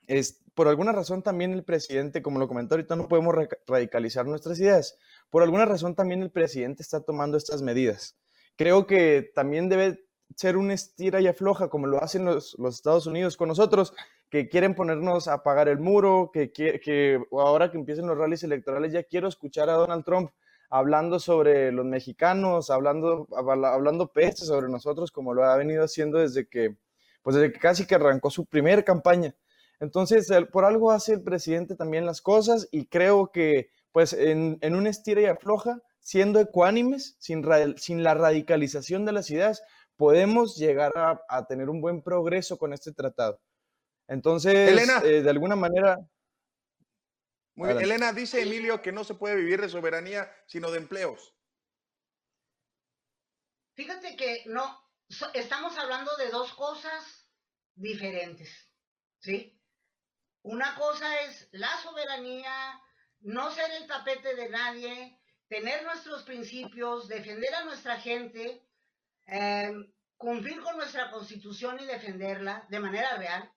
es, 0.07 0.41
por 0.53 0.67
alguna 0.67 0.91
razón 0.91 1.23
también 1.23 1.53
el 1.53 1.63
presidente, 1.63 2.21
como 2.21 2.39
lo 2.39 2.47
comentó 2.47 2.75
ahorita, 2.75 2.95
no 2.95 3.07
podemos 3.07 3.35
radicalizar 3.67 4.25
nuestras 4.25 4.59
ideas. 4.59 4.97
Por 5.29 5.43
alguna 5.43 5.65
razón 5.65 5.95
también 5.95 6.21
el 6.21 6.31
presidente 6.31 6.83
está 6.83 7.01
tomando 7.01 7.37
estas 7.37 7.61
medidas. 7.61 8.17
Creo 8.57 8.85
que 8.85 9.31
también 9.33 9.69
debe 9.69 10.05
ser 10.35 10.57
un 10.57 10.71
estira 10.71 11.21
y 11.21 11.27
afloja, 11.27 11.69
como 11.69 11.87
lo 11.87 12.01
hacen 12.03 12.25
los, 12.25 12.57
Estados 12.69 13.07
Unidos 13.07 13.37
con 13.37 13.47
nosotros, 13.47 13.93
que 14.29 14.49
quieren 14.49 14.75
ponernos 14.75 15.27
a 15.27 15.43
pagar 15.43 15.67
el 15.67 15.79
muro, 15.79 16.31
que, 16.33 17.19
ahora 17.31 17.71
que 17.71 17.77
empiecen 17.77 18.07
los 18.07 18.17
rallies 18.17 18.43
electorales 18.43 18.93
ya 18.93 19.03
quiero 19.03 19.27
escuchar 19.27 19.69
a 19.69 19.73
Donald 19.73 20.05
Trump 20.05 20.31
hablando 20.69 21.19
sobre 21.19 21.71
los 21.71 21.85
mexicanos, 21.85 22.69
hablando, 22.69 23.27
hablando 23.35 24.07
peste 24.07 24.45
sobre 24.45 24.69
nosotros, 24.69 25.11
como 25.11 25.33
lo 25.33 25.43
ha 25.43 25.57
venido 25.57 25.83
haciendo 25.83 26.19
desde 26.19 26.47
que, 26.47 26.77
pues 27.21 27.35
desde 27.35 27.51
que 27.51 27.59
casi 27.59 27.85
que 27.85 27.95
arrancó 27.95 28.29
su 28.29 28.45
primera 28.45 28.81
campaña. 28.81 29.35
Entonces, 29.81 30.29
por 30.53 30.63
algo 30.63 30.91
hace 30.91 31.13
el 31.13 31.23
presidente 31.23 31.75
también 31.75 32.05
las 32.05 32.21
cosas 32.21 32.69
y 32.71 32.85
creo 32.85 33.31
que, 33.31 33.71
pues, 33.91 34.13
en, 34.13 34.59
en 34.61 34.75
un 34.75 34.85
estira 34.85 35.21
y 35.21 35.25
afloja, 35.25 35.81
siendo 35.99 36.39
ecuánimes, 36.39 37.15
sin, 37.19 37.43
sin 37.77 38.03
la 38.03 38.13
radicalización 38.13 39.05
de 39.05 39.11
las 39.11 39.31
ideas, 39.31 39.63
podemos 39.97 40.55
llegar 40.55 40.91
a, 40.95 41.45
tener 41.47 41.67
un 41.67 41.81
buen 41.81 42.03
progreso 42.03 42.59
con 42.59 42.73
este 42.73 42.91
tratado. 42.91 43.41
Entonces, 44.07 44.55
eh, 45.03 45.21
de 45.23 45.29
alguna 45.29 45.55
manera... 45.55 45.97
Muy 47.55 47.69
bien. 47.69 47.81
Elena, 47.81 48.13
dice 48.13 48.41
Emilio 48.41 48.81
que 48.83 48.91
no 48.91 49.03
se 49.03 49.15
puede 49.15 49.35
vivir 49.35 49.61
de 49.61 49.69
soberanía, 49.69 50.31
sino 50.45 50.69
de 50.69 50.77
empleos. 50.77 51.35
Fíjate 53.75 54.15
que 54.15 54.43
no, 54.45 54.63
estamos 55.33 55.75
hablando 55.77 56.15
de 56.17 56.29
dos 56.29 56.53
cosas 56.53 57.29
diferentes, 57.75 58.71
¿sí? 59.19 59.60
Una 60.43 60.75
cosa 60.75 61.21
es 61.21 61.49
la 61.51 61.69
soberanía, 61.77 62.81
no 63.19 63.51
ser 63.51 63.69
el 63.71 63.87
tapete 63.87 64.35
de 64.35 64.49
nadie, 64.49 65.19
tener 65.47 65.83
nuestros 65.83 66.23
principios, 66.23 67.07
defender 67.07 67.53
a 67.53 67.65
nuestra 67.65 67.99
gente, 67.99 68.65
em, 69.27 69.91
cumplir 70.17 70.61
con 70.61 70.77
nuestra 70.77 71.11
constitución 71.11 71.79
y 71.79 71.85
defenderla 71.85 72.65
de 72.69 72.79
manera 72.79 73.17
real. 73.17 73.51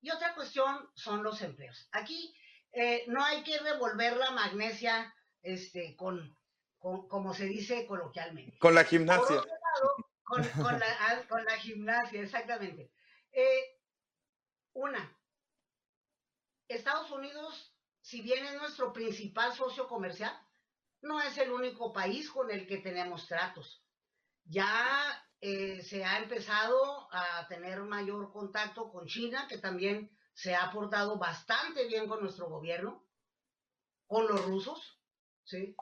Y 0.00 0.10
otra 0.10 0.34
cuestión 0.34 0.90
son 0.94 1.22
los 1.22 1.42
empleos. 1.42 1.88
Aquí 1.92 2.34
eh, 2.72 3.04
no 3.08 3.24
hay 3.24 3.42
que 3.42 3.58
revolver 3.58 4.16
la 4.16 4.30
magnesia 4.30 5.14
este, 5.42 5.96
con, 5.96 6.36
como 6.78 7.34
se 7.34 7.46
dice 7.46 7.86
coloquialmente. 7.86 8.58
Con 8.58 8.74
la 8.74 8.84
gimnasia. 8.84 9.42
con, 10.22 10.42
la, 10.42 10.50
con, 11.28 11.44
la, 11.44 11.56
gimnasia, 11.56 12.22
exactamente. 12.22 12.90
Eh, 13.32 13.78
una, 14.72 15.18
Estados 16.70 17.10
Unidos, 17.10 17.74
si 18.00 18.22
bien 18.22 18.46
es 18.46 18.54
nuestro 18.54 18.92
principal 18.92 19.52
socio 19.54 19.88
comercial, 19.88 20.32
no 21.02 21.20
es 21.20 21.36
el 21.38 21.50
único 21.50 21.92
país 21.92 22.30
con 22.30 22.50
el 22.50 22.66
que 22.66 22.78
tenemos 22.78 23.26
tratos. 23.26 23.82
Ya 24.44 25.28
eh, 25.40 25.82
se 25.82 26.04
ha 26.04 26.18
empezado 26.18 27.08
a 27.12 27.46
tener 27.48 27.80
mayor 27.80 28.32
contacto 28.32 28.90
con 28.90 29.06
China, 29.06 29.46
que 29.48 29.58
también 29.58 30.10
se 30.32 30.54
ha 30.54 30.70
portado 30.70 31.18
bastante 31.18 31.86
bien 31.86 32.06
con 32.06 32.20
nuestro 32.20 32.48
gobierno, 32.48 33.04
con 34.06 34.28
los 34.28 34.44
rusos, 34.44 35.00
¿sí? 35.44 35.74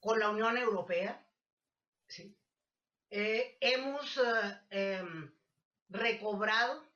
con 0.00 0.20
la 0.20 0.30
Unión 0.30 0.56
Europea. 0.56 1.26
¿sí? 2.06 2.36
Eh, 3.10 3.58
hemos 3.60 4.16
eh, 4.18 4.60
em, 4.70 5.34
recobrado 5.88 6.87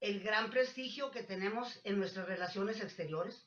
el 0.00 0.22
gran 0.22 0.50
prestigio 0.50 1.10
que 1.10 1.22
tenemos 1.22 1.80
en 1.84 1.98
nuestras 1.98 2.26
relaciones 2.26 2.80
exteriores. 2.80 3.46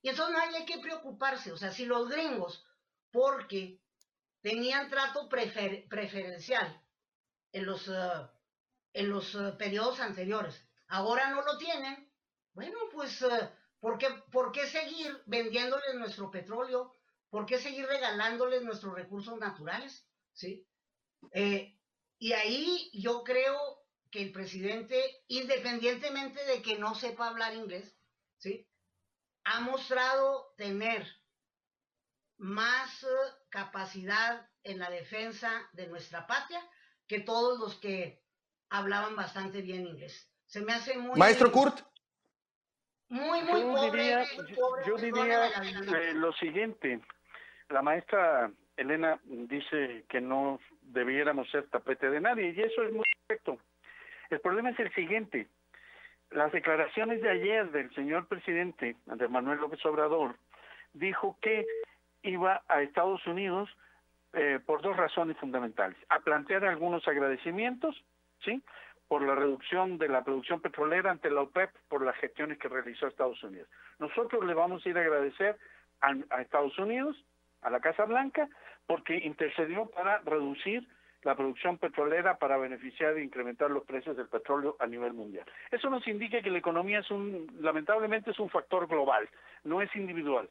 Y 0.00 0.08
entonces 0.08 0.34
no 0.34 0.40
hay 0.40 0.64
que 0.64 0.78
preocuparse, 0.78 1.52
o 1.52 1.56
sea, 1.56 1.72
si 1.72 1.86
los 1.86 2.08
gringos, 2.08 2.64
porque 3.10 3.80
tenían 4.40 4.90
trato 4.90 5.28
preferencial 5.28 6.82
en 7.52 7.66
los, 7.66 7.86
uh, 7.88 8.28
en 8.92 9.10
los 9.10 9.34
uh, 9.34 9.56
periodos 9.56 10.00
anteriores, 10.00 10.60
ahora 10.88 11.30
no 11.30 11.42
lo 11.42 11.56
tienen, 11.58 12.10
bueno, 12.52 12.78
pues, 12.92 13.22
uh, 13.22 13.48
¿por, 13.80 13.98
qué, 13.98 14.08
¿por 14.32 14.50
qué 14.50 14.66
seguir 14.66 15.22
vendiéndoles 15.26 15.94
nuestro 15.94 16.30
petróleo? 16.30 16.92
¿Por 17.30 17.46
qué 17.46 17.58
seguir 17.58 17.86
regalándoles 17.86 18.62
nuestros 18.62 18.94
recursos 18.94 19.38
naturales? 19.38 20.06
¿Sí? 20.32 20.66
Eh, 21.32 21.78
y 22.18 22.32
ahí 22.32 22.90
yo 22.92 23.22
creo 23.22 23.81
que 24.12 24.22
el 24.22 24.30
presidente, 24.30 25.02
independientemente 25.26 26.44
de 26.44 26.62
que 26.62 26.78
no 26.78 26.94
sepa 26.94 27.28
hablar 27.28 27.54
inglés, 27.54 27.98
¿sí? 28.36 28.68
ha 29.44 29.60
mostrado 29.60 30.52
tener 30.56 31.04
más 32.36 33.02
eh, 33.02 33.06
capacidad 33.48 34.46
en 34.62 34.78
la 34.78 34.90
defensa 34.90 35.50
de 35.72 35.88
nuestra 35.88 36.26
patria 36.26 36.60
que 37.08 37.20
todos 37.20 37.58
los 37.58 37.80
que 37.80 38.22
hablaban 38.68 39.16
bastante 39.16 39.62
bien 39.62 39.86
inglés. 39.86 40.30
Se 40.46 40.60
me 40.60 40.72
hace 40.72 40.96
muy... 40.98 41.18
Maestro 41.18 41.50
Kurt. 41.50 41.80
Muy, 43.08 43.42
muy 43.42 43.60
yo 43.60 43.74
pobre. 43.74 43.90
Diría, 43.90 44.24
yo, 44.86 44.96
diría 44.96 45.48
eh, 45.48 46.14
lo 46.14 46.32
siguiente. 46.34 47.00
La 47.68 47.82
maestra 47.82 48.52
Elena 48.76 49.20
dice 49.24 50.04
que 50.08 50.20
no 50.20 50.60
debiéramos 50.82 51.50
ser 51.50 51.68
tapete 51.68 52.10
de 52.10 52.20
nadie 52.20 52.52
y 52.54 52.60
eso 52.60 52.82
es 52.82 52.92
muy 52.92 53.04
correcto. 53.26 53.58
El 54.32 54.40
problema 54.40 54.70
es 54.70 54.80
el 54.80 54.90
siguiente. 54.94 55.46
Las 56.30 56.50
declaraciones 56.52 57.20
de 57.20 57.28
ayer 57.28 57.70
del 57.70 57.94
señor 57.94 58.26
presidente 58.28 58.96
Andrés 59.06 59.30
Manuel 59.30 59.58
López 59.58 59.84
Obrador 59.84 60.36
dijo 60.94 61.36
que 61.42 61.66
iba 62.22 62.62
a 62.66 62.80
Estados 62.80 63.26
Unidos 63.26 63.68
eh, 64.32 64.58
por 64.64 64.80
dos 64.80 64.96
razones 64.96 65.36
fundamentales. 65.36 65.98
A 66.08 66.20
plantear 66.20 66.64
algunos 66.64 67.06
agradecimientos, 67.06 68.02
¿sí? 68.42 68.62
Por 69.06 69.20
la 69.20 69.34
reducción 69.34 69.98
de 69.98 70.08
la 70.08 70.24
producción 70.24 70.62
petrolera 70.62 71.10
ante 71.10 71.30
la 71.30 71.42
OPEP 71.42 71.70
por 71.90 72.02
las 72.02 72.16
gestiones 72.16 72.56
que 72.56 72.68
realizó 72.68 73.08
Estados 73.08 73.42
Unidos. 73.42 73.68
Nosotros 73.98 74.46
le 74.46 74.54
vamos 74.54 74.84
a 74.86 74.88
ir 74.88 74.96
a 74.96 75.02
agradecer 75.02 75.58
a 76.00 76.40
Estados 76.40 76.78
Unidos, 76.78 77.22
a 77.60 77.68
la 77.68 77.80
Casa 77.80 78.06
Blanca, 78.06 78.48
porque 78.86 79.18
intercedió 79.18 79.90
para 79.90 80.20
reducir 80.20 80.88
la 81.22 81.34
producción 81.34 81.78
petrolera 81.78 82.36
para 82.38 82.56
beneficiar 82.56 83.16
e 83.16 83.24
incrementar 83.24 83.70
los 83.70 83.84
precios 83.84 84.16
del 84.16 84.28
petróleo 84.28 84.76
a 84.78 84.86
nivel 84.86 85.12
mundial. 85.12 85.46
Eso 85.70 85.88
nos 85.88 86.06
indica 86.06 86.42
que 86.42 86.50
la 86.50 86.58
economía 86.58 87.00
es 87.00 87.10
un, 87.10 87.46
lamentablemente 87.60 88.30
es 88.30 88.38
un 88.38 88.50
factor 88.50 88.86
global, 88.88 89.28
no 89.64 89.80
es 89.82 89.94
individual, 89.94 90.48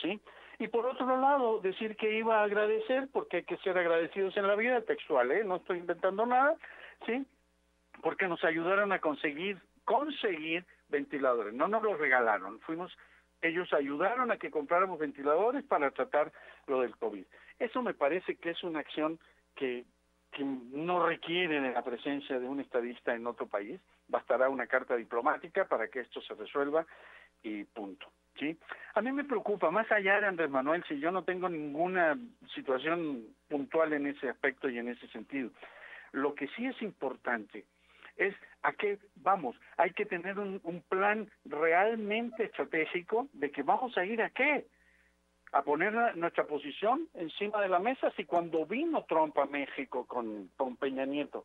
¿sí? 0.00 0.20
Y 0.58 0.68
por 0.68 0.84
otro 0.84 1.06
lado, 1.18 1.60
decir 1.60 1.96
que 1.96 2.18
iba 2.18 2.40
a 2.40 2.44
agradecer, 2.44 3.08
porque 3.12 3.38
hay 3.38 3.44
que 3.44 3.56
ser 3.58 3.78
agradecidos 3.78 4.36
en 4.36 4.46
la 4.46 4.56
vida 4.56 4.82
textual, 4.82 5.30
¿eh? 5.32 5.42
No 5.42 5.56
estoy 5.56 5.78
inventando 5.78 6.26
nada, 6.26 6.54
¿sí? 7.06 7.24
Porque 8.02 8.28
nos 8.28 8.44
ayudaron 8.44 8.92
a 8.92 8.98
conseguir, 8.98 9.58
conseguir 9.84 10.66
ventiladores, 10.90 11.54
no 11.54 11.66
nos 11.68 11.82
los 11.82 11.98
regalaron, 11.98 12.60
fuimos 12.60 12.94
ellos 13.42 13.72
ayudaron 13.72 14.30
a 14.30 14.36
que 14.36 14.50
compráramos 14.50 14.98
ventiladores 14.98 15.64
para 15.64 15.90
tratar 15.92 16.30
lo 16.66 16.82
del 16.82 16.94
COVID. 16.96 17.24
Eso 17.58 17.82
me 17.82 17.94
parece 17.94 18.36
que 18.36 18.50
es 18.50 18.62
una 18.62 18.80
acción 18.80 19.18
que, 19.54 19.84
que 20.30 20.44
no 20.44 21.04
requiere 21.06 21.60
de 21.60 21.72
la 21.72 21.82
presencia 21.82 22.38
de 22.38 22.48
un 22.48 22.60
estadista 22.60 23.14
en 23.14 23.26
otro 23.26 23.46
país, 23.46 23.80
bastará 24.08 24.48
una 24.48 24.66
carta 24.66 24.96
diplomática 24.96 25.66
para 25.66 25.88
que 25.88 26.00
esto 26.00 26.20
se 26.22 26.34
resuelva 26.34 26.86
y 27.42 27.64
punto. 27.64 28.06
¿sí? 28.38 28.56
A 28.94 29.02
mí 29.02 29.12
me 29.12 29.24
preocupa, 29.24 29.70
más 29.70 29.90
allá 29.90 30.20
de 30.20 30.26
Andrés 30.26 30.50
Manuel, 30.50 30.84
si 30.88 30.98
yo 31.00 31.10
no 31.10 31.24
tengo 31.24 31.48
ninguna 31.48 32.16
situación 32.54 33.24
puntual 33.48 33.92
en 33.92 34.06
ese 34.06 34.28
aspecto 34.28 34.68
y 34.68 34.78
en 34.78 34.88
ese 34.88 35.08
sentido, 35.08 35.50
lo 36.12 36.34
que 36.34 36.48
sí 36.48 36.66
es 36.66 36.80
importante 36.82 37.64
es 38.16 38.34
a 38.62 38.72
qué 38.72 38.98
vamos. 39.16 39.56
Hay 39.78 39.92
que 39.92 40.04
tener 40.04 40.38
un, 40.38 40.60
un 40.62 40.82
plan 40.82 41.30
realmente 41.44 42.44
estratégico 42.44 43.28
de 43.32 43.50
que 43.50 43.62
vamos 43.62 43.96
a 43.96 44.04
ir 44.04 44.20
a 44.22 44.30
qué 44.30 44.66
a 45.52 45.62
poner 45.62 46.16
nuestra 46.16 46.44
posición 46.44 47.08
encima 47.14 47.60
de 47.60 47.68
la 47.68 47.78
mesa 47.78 48.10
si 48.16 48.24
cuando 48.24 48.66
vino 48.66 49.04
Trump 49.04 49.36
a 49.38 49.46
México 49.46 50.06
con, 50.06 50.48
con 50.56 50.76
Peña 50.76 51.04
Nieto, 51.04 51.44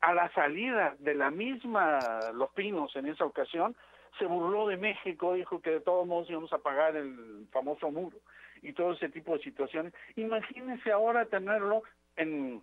a 0.00 0.14
la 0.14 0.32
salida 0.32 0.96
de 0.98 1.14
la 1.14 1.30
misma 1.30 1.98
Los 2.32 2.50
Pinos 2.50 2.94
en 2.96 3.06
esa 3.06 3.24
ocasión, 3.24 3.76
se 4.18 4.24
burló 4.26 4.66
de 4.68 4.76
México, 4.76 5.34
dijo 5.34 5.60
que 5.60 5.70
de 5.70 5.80
todos 5.80 6.06
modos 6.06 6.30
íbamos 6.30 6.52
a 6.52 6.58
pagar 6.58 6.96
el 6.96 7.46
famoso 7.52 7.90
muro 7.90 8.16
y 8.62 8.72
todo 8.72 8.92
ese 8.92 9.08
tipo 9.08 9.36
de 9.36 9.42
situaciones. 9.42 9.92
Imagínense 10.16 10.90
ahora 10.90 11.26
tenerlo 11.26 11.82
en, 12.16 12.62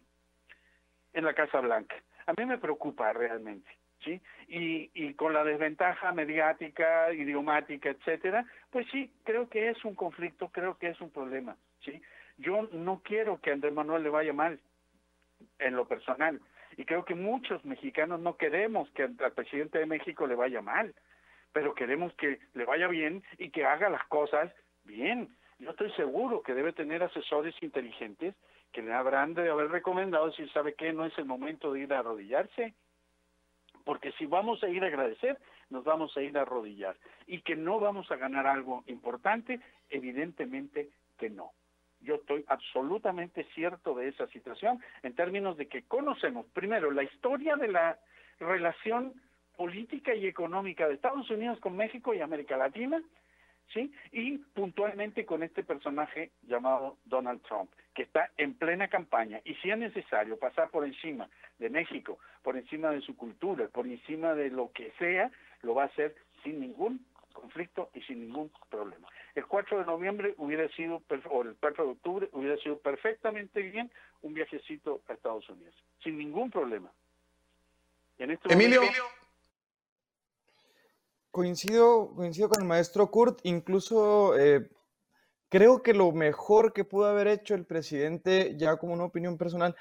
en 1.14 1.26
la 1.26 1.34
Casa 1.34 1.60
Blanca. 1.60 1.96
A 2.26 2.34
mí 2.38 2.46
me 2.46 2.58
preocupa 2.58 3.14
realmente. 3.14 3.70
¿Sí? 4.06 4.22
Y, 4.48 5.14
con 5.16 5.34
la 5.34 5.44
desventaja 5.44 6.12
mediática, 6.14 7.12
idiomática, 7.12 7.90
etcétera, 7.90 8.46
pues 8.70 8.88
sí, 8.92 9.12
creo 9.24 9.50
que 9.50 9.70
es 9.70 9.84
un 9.84 9.96
conflicto, 9.96 10.50
creo 10.50 10.78
que 10.78 10.90
es 10.90 11.02
un 11.02 11.10
problema, 11.10 11.58
¿sí? 11.84 12.02
Yo 12.38 12.70
no 12.72 13.02
quiero 13.04 13.42
que 13.42 13.52
Andrés 13.52 13.74
Manuel 13.74 14.04
le 14.04 14.10
vaya 14.10 14.34
mal 14.34 14.60
en 15.60 15.76
lo 15.76 15.88
personal, 15.88 16.40
y 16.78 16.86
creo 16.86 17.06
que 17.06 17.16
muchos 17.16 17.64
mexicanos 17.66 18.20
no 18.20 18.38
queremos 18.38 18.90
que 18.92 19.04
al 19.04 19.32
presidente 19.34 19.80
de 19.80 19.86
México 19.86 20.28
le 20.28 20.36
vaya 20.36 20.62
mal, 20.62 20.94
pero 21.54 21.74
queremos 21.74 22.14
que 22.16 22.40
le 22.54 22.66
vaya 22.66 22.88
bien 22.88 23.24
y 23.38 23.50
que 23.50 23.66
haga 23.66 23.90
las 23.90 24.04
cosas 24.08 24.52
bien. 24.84 25.30
Yo 25.58 25.72
estoy 25.72 25.90
seguro 25.94 26.42
que 26.42 26.54
debe 26.54 26.74
tener 26.74 27.02
asesores 27.02 27.56
inteligentes 27.62 28.36
que 28.74 28.82
le 28.82 28.94
habrán 28.94 29.34
de 29.34 29.50
haber 29.50 29.70
recomendado 29.70 30.34
si 30.34 30.46
sabe 30.50 30.74
que 30.74 30.92
no 30.92 31.06
es 31.06 31.18
el 31.18 31.24
momento 31.24 31.72
de 31.72 31.80
ir 31.82 31.94
a 31.94 32.00
arrodillarse, 32.00 32.74
porque 33.86 34.12
si 34.14 34.26
vamos 34.26 34.62
a 34.64 34.68
ir 34.68 34.84
a 34.84 34.88
agradecer, 34.88 35.38
nos 35.70 35.84
vamos 35.86 36.16
a 36.18 36.22
ir 36.22 36.38
a 36.38 36.42
arrodillar. 36.42 36.98
Y 37.28 37.42
que 37.42 37.56
no 37.56 37.80
vamos 37.80 38.12
a 38.12 38.18
ganar 38.18 38.48
algo 38.48 38.84
importante, 38.88 39.62
evidentemente 39.90 40.90
que 41.18 41.30
no. 41.30 41.52
Yo 42.02 42.16
estoy 42.16 42.44
absolutamente 42.48 43.46
cierto 43.56 43.94
de 43.96 44.10
esa 44.10 44.28
situación 44.28 44.82
en 45.04 45.16
términos 45.16 45.56
de 45.56 45.68
que 45.68 45.84
conocemos 45.84 46.46
primero 46.48 46.92
la 46.92 47.04
historia 47.04 47.56
de 47.56 47.70
la 47.70 47.98
relación 48.40 49.14
política 49.56 50.14
y 50.14 50.28
económica 50.28 50.88
de 50.88 50.96
Estados 50.96 51.30
Unidos 51.30 51.60
con 51.60 51.78
México 51.78 52.14
y 52.14 52.22
América 52.22 52.58
Latina, 52.58 53.02
¿sí? 53.74 53.92
Y 54.12 54.38
puntualmente 54.38 55.26
con 55.26 55.44
este 55.44 55.64
personaje 55.64 56.32
llamado 56.44 56.98
Donald 57.06 57.42
Trump, 57.44 57.72
que 57.94 58.04
está 58.04 58.32
en 58.38 58.54
plena 58.56 58.88
campaña 58.88 59.42
y 59.44 59.56
si 59.56 59.72
es 59.72 59.78
necesario 59.78 60.38
pasar 60.38 60.70
por 60.70 60.86
encima 60.86 61.30
de 61.60 61.70
México, 61.70 62.20
por 62.44 62.58
encima 62.58 62.92
de 62.92 63.02
su 63.02 63.16
cultura, 63.16 63.68
por 63.70 63.88
encima 63.88 64.34
de 64.34 64.50
lo 64.50 64.72
que 64.72 64.92
sea, 65.00 65.32
lo 65.62 65.76
va 65.76 65.84
a 65.84 65.88
hacer 65.88 66.16
sin 66.44 66.60
ningún 66.60 67.06
conflicto 67.34 67.90
y 67.94 68.02
sin 68.02 68.22
ningún 68.22 68.52
problema. 68.70 69.08
El 69.36 69.46
4 69.46 69.80
de 69.80 69.86
noviembre 69.86 70.34
hubiera 70.38 70.68
sido, 70.70 71.04
o 71.30 71.42
el 71.44 71.56
4 71.60 71.84
de 71.86 71.92
octubre 71.92 72.30
hubiera 72.32 72.58
sido 72.58 72.80
perfectamente 72.80 73.62
bien 73.62 73.92
un 74.22 74.34
viajecito 74.34 75.02
a 75.08 75.14
Estados 75.14 75.48
Unidos, 75.50 75.76
sin 76.04 76.18
ningún 76.18 76.50
problema. 76.50 76.92
Este 78.18 78.54
Emilio, 78.54 78.82
Coincido, 81.36 82.16
coincido 82.16 82.48
con 82.48 82.62
el 82.62 82.66
maestro 82.66 83.12
Kurt, 83.12 83.42
incluso 83.44 84.40
eh, 84.40 84.70
creo 85.50 85.84
que 85.84 85.94
lo 85.94 86.14
mejor 86.14 86.72
que 86.72 86.86
pudo 86.86 87.08
haber 87.08 87.28
hecho 87.28 87.56
el 87.56 87.66
presidente, 87.66 88.56
ya 88.58 88.78
como 88.78 88.94
una 88.94 89.04
opinión 89.04 89.38
personal, 89.38 89.76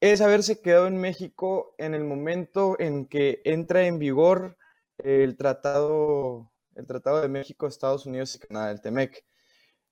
es 0.00 0.20
haberse 0.20 0.60
quedado 0.60 0.86
en 0.86 0.98
México 0.98 1.74
en 1.78 1.94
el 1.94 2.04
momento 2.04 2.78
en 2.78 3.06
que 3.06 3.40
entra 3.46 3.86
en 3.86 3.98
vigor 3.98 4.58
el 4.98 5.38
tratado, 5.38 6.52
el 6.74 6.86
tratado 6.86 7.22
de 7.22 7.28
México, 7.28 7.66
Estados 7.66 8.04
Unidos 8.04 8.34
y 8.34 8.40
Canadá, 8.40 8.70
el 8.70 8.82
TEMEC. 8.82 9.24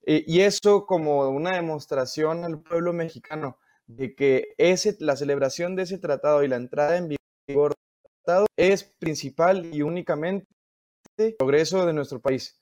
y 0.03 0.41
eso 0.41 0.85
como 0.85 1.31
una 1.31 1.55
demostración 1.55 2.45
al 2.45 2.61
pueblo 2.61 2.93
mexicano 2.93 3.57
de 3.87 4.15
que 4.15 4.55
ese, 4.59 4.99
la 5.01 5.17
celebración 5.17 5.77
de 5.77 5.85
ese 5.85 5.97
tratado 5.97 6.45
y 6.45 6.49
la 6.49 6.57
entrada 6.57 6.99
en 6.99 7.09
vigor 7.47 7.73
del 7.73 8.13
tratado 8.23 8.47
es 8.55 8.85
principal 8.85 9.75
y 9.75 9.81
únicamente 9.81 10.58
progreso 11.39 11.87
de 11.87 11.93
nuestro 11.93 12.21
país. 12.21 12.61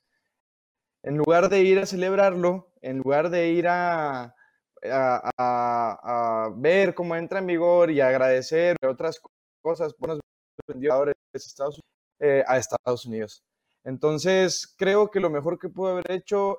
En 1.03 1.17
lugar 1.17 1.49
de 1.49 1.63
ir 1.63 1.79
a 1.79 1.87
celebrarlo, 1.87 2.73
en 2.81 2.99
lugar 2.99 3.31
de 3.31 3.49
ir 3.51 3.67
a, 3.69 4.35
ver 6.57 6.95
cómo 6.95 7.17
entra 7.17 7.39
en 7.41 7.47
vigor 7.47 7.91
y 7.91 8.01
agradecer 8.01 8.77
otras 8.87 9.21
cosas, 9.63 9.95
buenos 9.99 10.21
vendedores 10.67 11.15
eh, 12.21 12.45
a 12.47 12.57
Estados 12.59 13.07
Unidos. 13.07 13.43
Entonces, 13.85 14.75
creo 14.77 15.11
que 15.11 15.21
lo 15.21 15.31
mejor 15.31 15.59
que 15.59 15.69
pudo 15.69 15.93
haber 15.93 16.11
hecho 16.11 16.59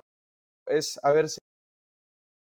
es 0.66 0.98
haberse 1.02 1.40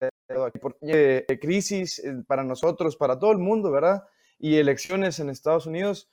aquí 0.01 0.59
eh, 0.81 1.39
crisis 1.41 1.99
eh, 1.99 2.23
para 2.25 2.43
nosotros, 2.43 2.95
para 2.95 3.19
todo 3.19 3.31
el 3.31 3.37
mundo, 3.37 3.71
¿verdad? 3.71 4.03
Y 4.39 4.57
elecciones 4.57 5.19
en 5.19 5.29
Estados 5.29 5.65
Unidos 5.65 6.09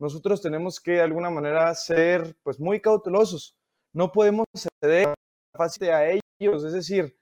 nosotros 0.00 0.40
tenemos 0.42 0.80
que 0.80 0.92
de 0.92 1.02
alguna 1.02 1.30
manera 1.30 1.74
ser 1.74 2.36
pues 2.42 2.58
muy 2.58 2.80
cautelosos. 2.80 3.56
No 3.92 4.10
podemos 4.10 4.46
ceder 4.82 5.14
fácil 5.56 5.90
a 5.90 6.10
ellos, 6.10 6.64
es 6.64 6.72
decir, 6.72 7.16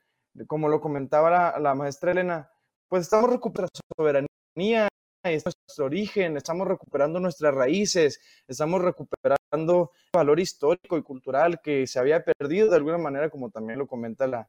como 0.47 0.69
lo 0.69 0.81
comentaba 0.81 1.59
la, 1.59 1.75
maestra 1.75 2.13
Elena, 2.13 2.51
pues 2.89 3.03
estamos 3.03 3.31
recuperando 3.31 3.73
soberanía, 3.97 4.89
es 5.25 5.45
nuestro 5.45 5.87
origen, 5.87 6.37
estamos 6.37 6.67
recuperando 6.69 7.19
nuestras 7.21 7.55
raíces, 7.55 8.21
estamos 8.47 8.81
recuperando 8.81 9.91
valor 10.13 10.41
histórico 10.41 10.97
y 10.97 11.03
cultural 11.03 11.61
que 11.61 11.87
se 11.87 11.99
había 11.99 12.23
perdido 12.23 12.71
de 12.71 12.77
alguna 12.77 12.99
manera, 12.99 13.29
como 13.29 13.51
también 13.51 13.79
lo 13.79 13.87
comenta 13.87 14.27
la, 14.27 14.49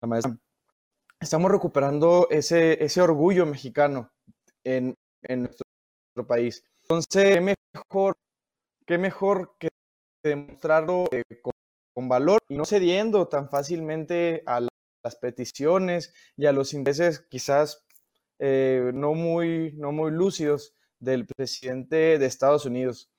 la 0.00 0.08
maestra 0.08 0.38
estamos 1.24 1.50
recuperando 1.50 2.28
ese, 2.30 2.84
ese 2.84 3.00
orgullo 3.00 3.46
mexicano 3.46 4.12
en, 4.62 4.94
en 5.22 5.42
nuestro 5.42 6.26
país. 6.26 6.62
Entonces, 6.84 7.34
¿qué 7.34 7.40
mejor, 7.40 8.14
qué 8.86 8.98
mejor 8.98 9.56
que 9.58 9.68
demostrarlo 10.22 11.06
eh, 11.10 11.22
con, 11.40 12.08
valor 12.08 12.40
y 12.48 12.56
no 12.56 12.66
cediendo 12.66 13.28
tan 13.28 13.48
fácilmente 13.48 14.42
a 14.46 14.60
las 14.60 15.16
peticiones 15.16 16.12
y 16.36 16.44
a 16.44 16.52
los 16.52 16.74
intereses 16.74 17.20
quizás 17.30 17.86
eh, 18.38 18.90
no, 18.92 19.14
muy, 19.14 19.72
no 19.76 19.92
muy 19.92 20.10
lúcidos 20.10 20.74
del 20.98 21.24
presidente 21.24 22.18
de 22.18 22.26
Estados 22.26 22.66
Unidos. 22.66 23.10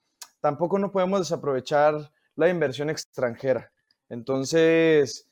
Tampoco 0.41 0.77
no 0.77 0.91
podemos 0.91 1.21
desaprovechar 1.21 2.11
la 2.35 2.49
inversión 2.49 2.91
extranjera. 2.91 3.71
Entonces, 4.09 5.27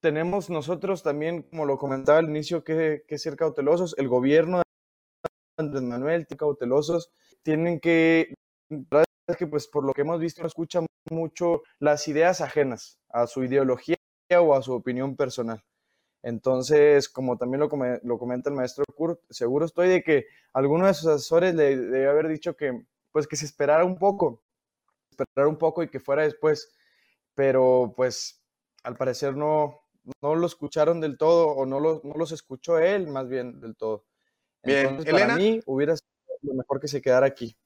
tenemos 0.00 0.50
nosotros 0.50 1.02
también, 1.02 1.42
como 1.42 1.64
lo 1.64 1.78
comentaba 1.78 2.18
al 2.18 2.28
inicio, 2.28 2.64
que, 2.64 3.04
que 3.08 3.16
ser 3.16 3.36
cautelosos. 3.36 3.94
El 3.96 4.08
gobierno 4.08 4.58
de 4.58 4.64
Andrés 5.56 5.82
Manuel, 5.82 6.26
cautelosos, 6.26 7.12
tienen 7.48 7.80
que, 7.80 8.34
que 9.38 9.46
pues 9.46 9.68
por 9.68 9.82
lo 9.82 9.94
que 9.94 10.02
hemos 10.02 10.20
visto, 10.20 10.42
no 10.42 10.48
escuchan 10.48 10.84
mucho 11.10 11.62
las 11.78 12.06
ideas 12.06 12.42
ajenas 12.42 12.98
a 13.08 13.26
su 13.26 13.42
ideología 13.42 13.96
o 14.38 14.54
a 14.54 14.60
su 14.60 14.74
opinión 14.74 15.16
personal. 15.16 15.64
Entonces, 16.22 17.08
como 17.08 17.38
también 17.38 17.60
lo, 17.60 17.70
lo 18.02 18.18
comenta 18.18 18.50
el 18.50 18.56
maestro 18.56 18.84
Kurt, 18.94 19.20
seguro 19.30 19.64
estoy 19.64 19.88
de 19.88 20.02
que 20.02 20.26
alguno 20.52 20.86
de 20.86 20.92
sus 20.92 21.06
asesores 21.06 21.54
le 21.54 21.74
debe 21.74 22.06
haber 22.06 22.28
dicho 22.28 22.54
que, 22.54 22.84
pues, 23.12 23.26
que 23.26 23.36
se 23.36 23.46
esperara 23.46 23.86
un 23.86 23.96
poco, 23.96 24.42
esperar 25.10 25.48
un 25.48 25.56
poco 25.56 25.82
y 25.82 25.88
que 25.88 26.00
fuera 26.00 26.24
después, 26.24 26.76
pero 27.34 27.94
pues 27.96 28.42
al 28.82 28.98
parecer 28.98 29.34
no, 29.34 29.80
no 30.20 30.34
lo 30.34 30.46
escucharon 30.46 31.00
del 31.00 31.16
todo 31.16 31.46
o 31.46 31.64
no, 31.64 31.80
lo, 31.80 32.02
no 32.04 32.12
los 32.12 32.30
escuchó 32.30 32.78
él 32.78 33.06
más 33.06 33.26
bien 33.26 33.58
del 33.58 33.74
todo. 33.74 34.04
Bien, 34.62 34.98
Elena. 35.06 35.28
Para 35.28 35.36
mí 35.36 35.62
hubiera 35.64 35.96
sido 35.96 36.17
lo 36.42 36.54
mejor 36.54 36.80
que 36.80 36.88
se 36.88 37.02
quedara 37.02 37.26
aquí. 37.26 37.56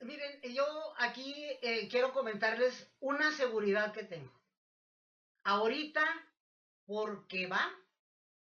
Miren, 0.00 0.40
yo 0.52 0.64
aquí 0.98 1.34
eh, 1.62 1.88
quiero 1.88 2.12
comentarles 2.12 2.92
una 2.98 3.30
seguridad 3.32 3.92
que 3.92 4.04
tengo. 4.04 4.32
Ahorita, 5.44 6.04
porque 6.86 7.46
va, 7.46 7.70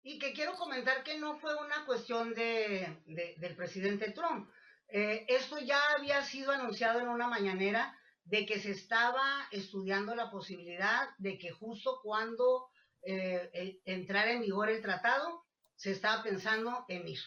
y 0.03 0.19
que 0.19 0.33
quiero 0.33 0.53
comentar 0.55 1.03
que 1.03 1.17
no 1.17 1.37
fue 1.39 1.55
una 1.55 1.85
cuestión 1.85 2.33
de, 2.33 3.03
del 3.37 3.55
presidente 3.55 4.11
Trump. 4.11 4.49
Eh, 4.87 5.25
esto 5.27 5.59
ya 5.59 5.79
había 5.97 6.21
sido 6.23 6.51
anunciado 6.51 6.99
en 6.99 7.07
una 7.07 7.27
mañanera 7.27 7.97
de 8.25 8.45
que 8.45 8.59
se 8.59 8.71
estaba 8.71 9.47
estudiando 9.51 10.15
la 10.15 10.29
posibilidad 10.29 11.09
de 11.17 11.37
que 11.37 11.51
justo 11.51 11.99
cuando 12.01 12.69
eh, 13.01 13.81
entrara 13.85 14.31
en 14.31 14.41
vigor 14.41 14.69
el 14.69 14.81
tratado, 14.81 15.45
se 15.75 15.91
estaba 15.91 16.23
pensando 16.23 16.85
en 16.87 17.07
ir. 17.07 17.19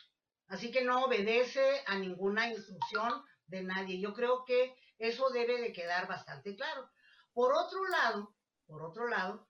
Así 0.49 0.71
que 0.71 0.85
no 0.85 1.05
obedece 1.05 1.83
a 1.87 1.97
ninguna 1.97 2.49
instrucción 2.49 3.25
de 3.47 3.63
nadie. 3.63 4.01
Yo 4.01 4.15
creo 4.15 4.45
que 4.45 4.75
eso 4.99 5.31
debe 5.31 5.61
de 5.61 5.73
quedar 5.73 6.07
bastante 6.07 6.55
claro. 6.55 6.91
Por 7.33 7.53
otro 7.53 7.87
lado, 7.89 8.35
por 8.67 8.83
otro 8.83 9.09
lado, 9.09 9.49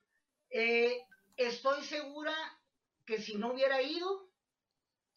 eh, 0.51 1.07
estoy 1.37 1.85
segura 1.85 2.35
que 3.05 3.21
si 3.21 3.37
no 3.37 3.53
hubiera 3.53 3.83
ido, 3.83 4.29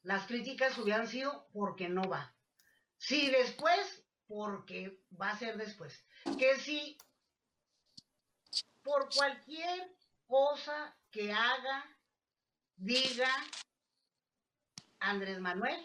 las 0.04 0.28
críticas 0.28 0.78
hubieran 0.78 1.08
sido 1.08 1.50
porque 1.52 1.90
no 1.90 2.04
va. 2.04 2.36
Si 2.98 3.30
después, 3.30 4.06
porque 4.28 5.02
va 5.20 5.32
a 5.32 5.40
ser 5.40 5.58
después. 5.58 6.06
Que 6.38 6.60
si 6.60 6.98
por 8.84 9.10
cualquier 9.14 9.96
cosa 10.28 10.96
que 11.12 11.32
haga, 11.32 11.86
diga 12.76 13.32
Andrés 15.00 15.40
Manuel, 15.40 15.80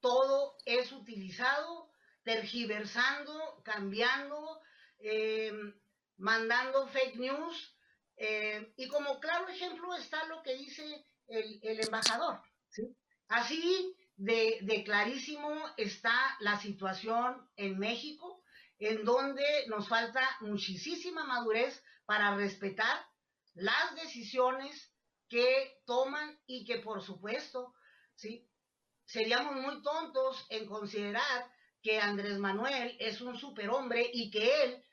todo 0.00 0.56
es 0.66 0.92
utilizado, 0.92 1.90
tergiversando, 2.22 3.62
cambiando, 3.64 4.60
em, 4.98 5.74
mandando 6.16 6.88
fake 6.88 7.16
news. 7.16 7.76
Em, 8.16 8.72
y 8.76 8.88
como 8.88 9.18
claro 9.20 9.48
ejemplo 9.48 9.94
está 9.94 10.24
lo 10.26 10.42
que 10.42 10.54
dice 10.56 11.06
el, 11.28 11.80
embajador. 11.80 12.42
Así 13.28 13.96
de, 14.16 14.82
clarísimo 14.84 15.50
está 15.76 16.36
la 16.40 16.58
situación 16.58 17.48
en 17.56 17.78
México, 17.78 18.42
en 18.78 19.04
donde 19.04 19.44
nos 19.68 19.88
falta 19.88 20.22
muchísima 20.40 21.24
madurez 21.24 21.82
para 22.04 22.36
respetar 22.36 23.06
las 23.54 23.94
decisiones 23.94 24.92
que 25.28 25.80
toman 25.86 26.38
y 26.46 26.64
que 26.64 26.78
por 26.78 27.02
supuesto, 27.02 27.74
¿sí? 28.16 28.48
Seríamos 29.04 29.56
muy 29.56 29.82
tontos 29.82 30.46
en 30.50 30.66
considerar 30.66 31.50
que 31.82 32.00
Andrés 32.00 32.38
Manuel 32.38 32.96
es 32.98 33.20
un 33.20 33.36
superhombre 33.36 34.10
y 34.12 34.30
que 34.30 34.62
él 34.62 34.84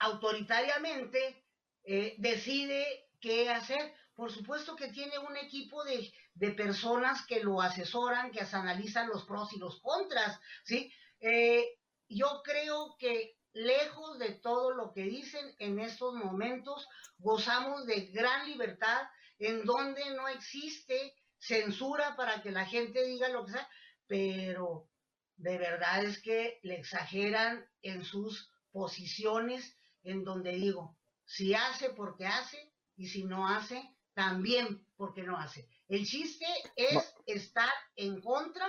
autoritariamente 0.00 1.44
eh, 1.84 2.16
decide 2.18 3.08
qué 3.20 3.50
hacer. 3.50 3.94
Por 4.16 4.32
supuesto 4.32 4.76
que 4.76 4.88
tiene 4.88 5.18
un 5.18 5.36
equipo 5.36 5.84
de, 5.84 6.12
personas 6.56 7.24
que 7.26 7.42
lo 7.42 7.60
asesoran, 7.60 8.32
que 8.32 8.40
analizan 8.40 9.08
los 9.08 9.24
pros 9.24 9.52
y 9.52 9.58
los 9.58 9.80
contras, 9.80 10.38
¿sí? 10.64 10.92
Eh, 11.20 11.78
yo 12.08 12.42
creo 12.44 12.96
que 12.98 13.36
lejos 13.54 14.18
de 14.18 14.32
todo 14.32 14.72
lo 14.72 14.92
que 14.92 15.02
dicen 15.02 15.54
en 15.58 15.78
estos 15.78 16.14
momentos, 16.14 16.86
gozamos 17.18 17.86
de 17.86 18.06
gran 18.06 18.46
libertad 18.46 19.02
en 19.38 19.64
donde 19.64 20.10
no 20.16 20.28
existe 20.28 21.14
censura 21.46 22.16
para 22.16 22.42
que 22.42 22.50
la 22.50 22.66
gente 22.66 23.04
diga 23.04 23.28
lo 23.28 23.44
que 23.44 23.52
sea, 23.52 23.68
pero 24.06 24.88
de 25.36 25.58
verdad 25.58 26.04
es 26.04 26.20
que 26.22 26.58
le 26.62 26.76
exageran 26.76 27.66
en 27.82 28.04
sus 28.04 28.50
posiciones 28.72 29.76
en 30.02 30.24
donde 30.24 30.52
digo, 30.52 30.98
si 31.24 31.54
hace 31.54 31.90
porque 31.90 32.26
hace 32.26 32.72
y 32.96 33.08
si 33.08 33.24
no 33.24 33.48
hace, 33.48 33.82
también 34.14 34.86
porque 34.96 35.22
no 35.22 35.36
hace. 35.36 35.68
El 35.88 36.06
chiste 36.06 36.46
es 36.76 37.14
estar 37.26 37.72
en 37.96 38.20
contra 38.20 38.66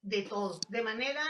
de 0.00 0.22
todo, 0.22 0.60
de 0.68 0.82
manera 0.82 1.24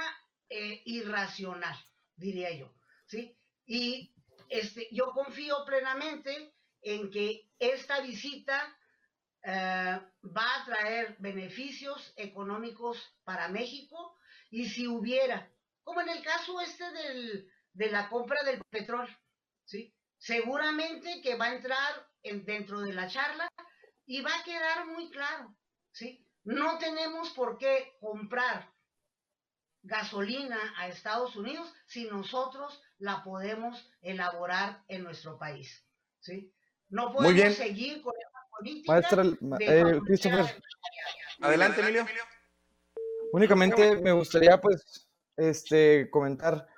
eh, 0.49 0.83
irracional, 0.87 1.77
diría 2.17 2.57
yo. 2.57 2.73
¿sí? 3.07 3.37
Y 3.67 4.15
este, 4.49 4.89
yo 4.93 5.13
confío 5.13 5.65
plenamente 5.67 6.55
en 6.83 7.11
que 7.11 7.51
esta 7.59 8.01
visita 8.01 8.77
eh, 9.45 10.01
va 10.25 10.57
a 10.57 10.65
traer 10.65 11.17
beneficios 11.19 12.13
económicos 12.17 12.99
para 13.25 13.49
México 13.49 14.17
y 14.51 14.69
si 14.69 14.87
hubiera, 14.87 15.51
como 15.83 16.01
en 16.01 16.09
el 16.09 16.23
caso 16.23 16.61
este 16.61 16.91
del, 16.93 17.51
de 17.73 17.91
la 17.91 18.09
compra 18.09 18.43
del 18.43 18.63
petróleo, 18.71 19.15
¿sí? 19.65 19.95
seguramente 20.19 21.21
que 21.23 21.37
va 21.37 21.47
a 21.47 21.55
entrar 21.55 22.09
en, 22.23 22.45
dentro 22.45 22.81
de 22.81 22.95
la 22.95 23.09
charla 23.09 23.49
y 24.07 24.23
va 24.23 24.35
a 24.35 24.45
quedar 24.45 24.87
muy 24.87 25.11
claro, 25.11 25.55
¿sí? 25.93 26.27
No 26.45 26.79
tenemos 26.79 27.31
por 27.31 27.59
qué 27.59 27.97
comprar 28.01 28.75
gasolina 29.83 30.59
a 30.79 30.89
Estados 30.89 31.37
Unidos 31.37 31.73
si 31.87 32.05
nosotros 32.05 32.83
la 32.99 33.23
podemos 33.23 33.91
elaborar 34.01 34.83
en 34.89 35.05
nuestro 35.05 35.39
país. 35.39 35.87
¿sí? 36.21 36.53
No 36.89 37.13
podemos 37.13 37.55
seguir 37.55 38.03
con 38.03 38.15
política. 38.59 38.93
Maestra, 38.93 39.25
eh, 39.61 40.01
Christopher. 40.05 40.47
Adelante, 41.41 41.81
Emilio. 41.81 42.07
Únicamente 43.33 43.97
me 43.97 44.13
gustaría 44.13 44.61
pues 44.61 45.09
este 45.37 46.09
comentar 46.11 46.69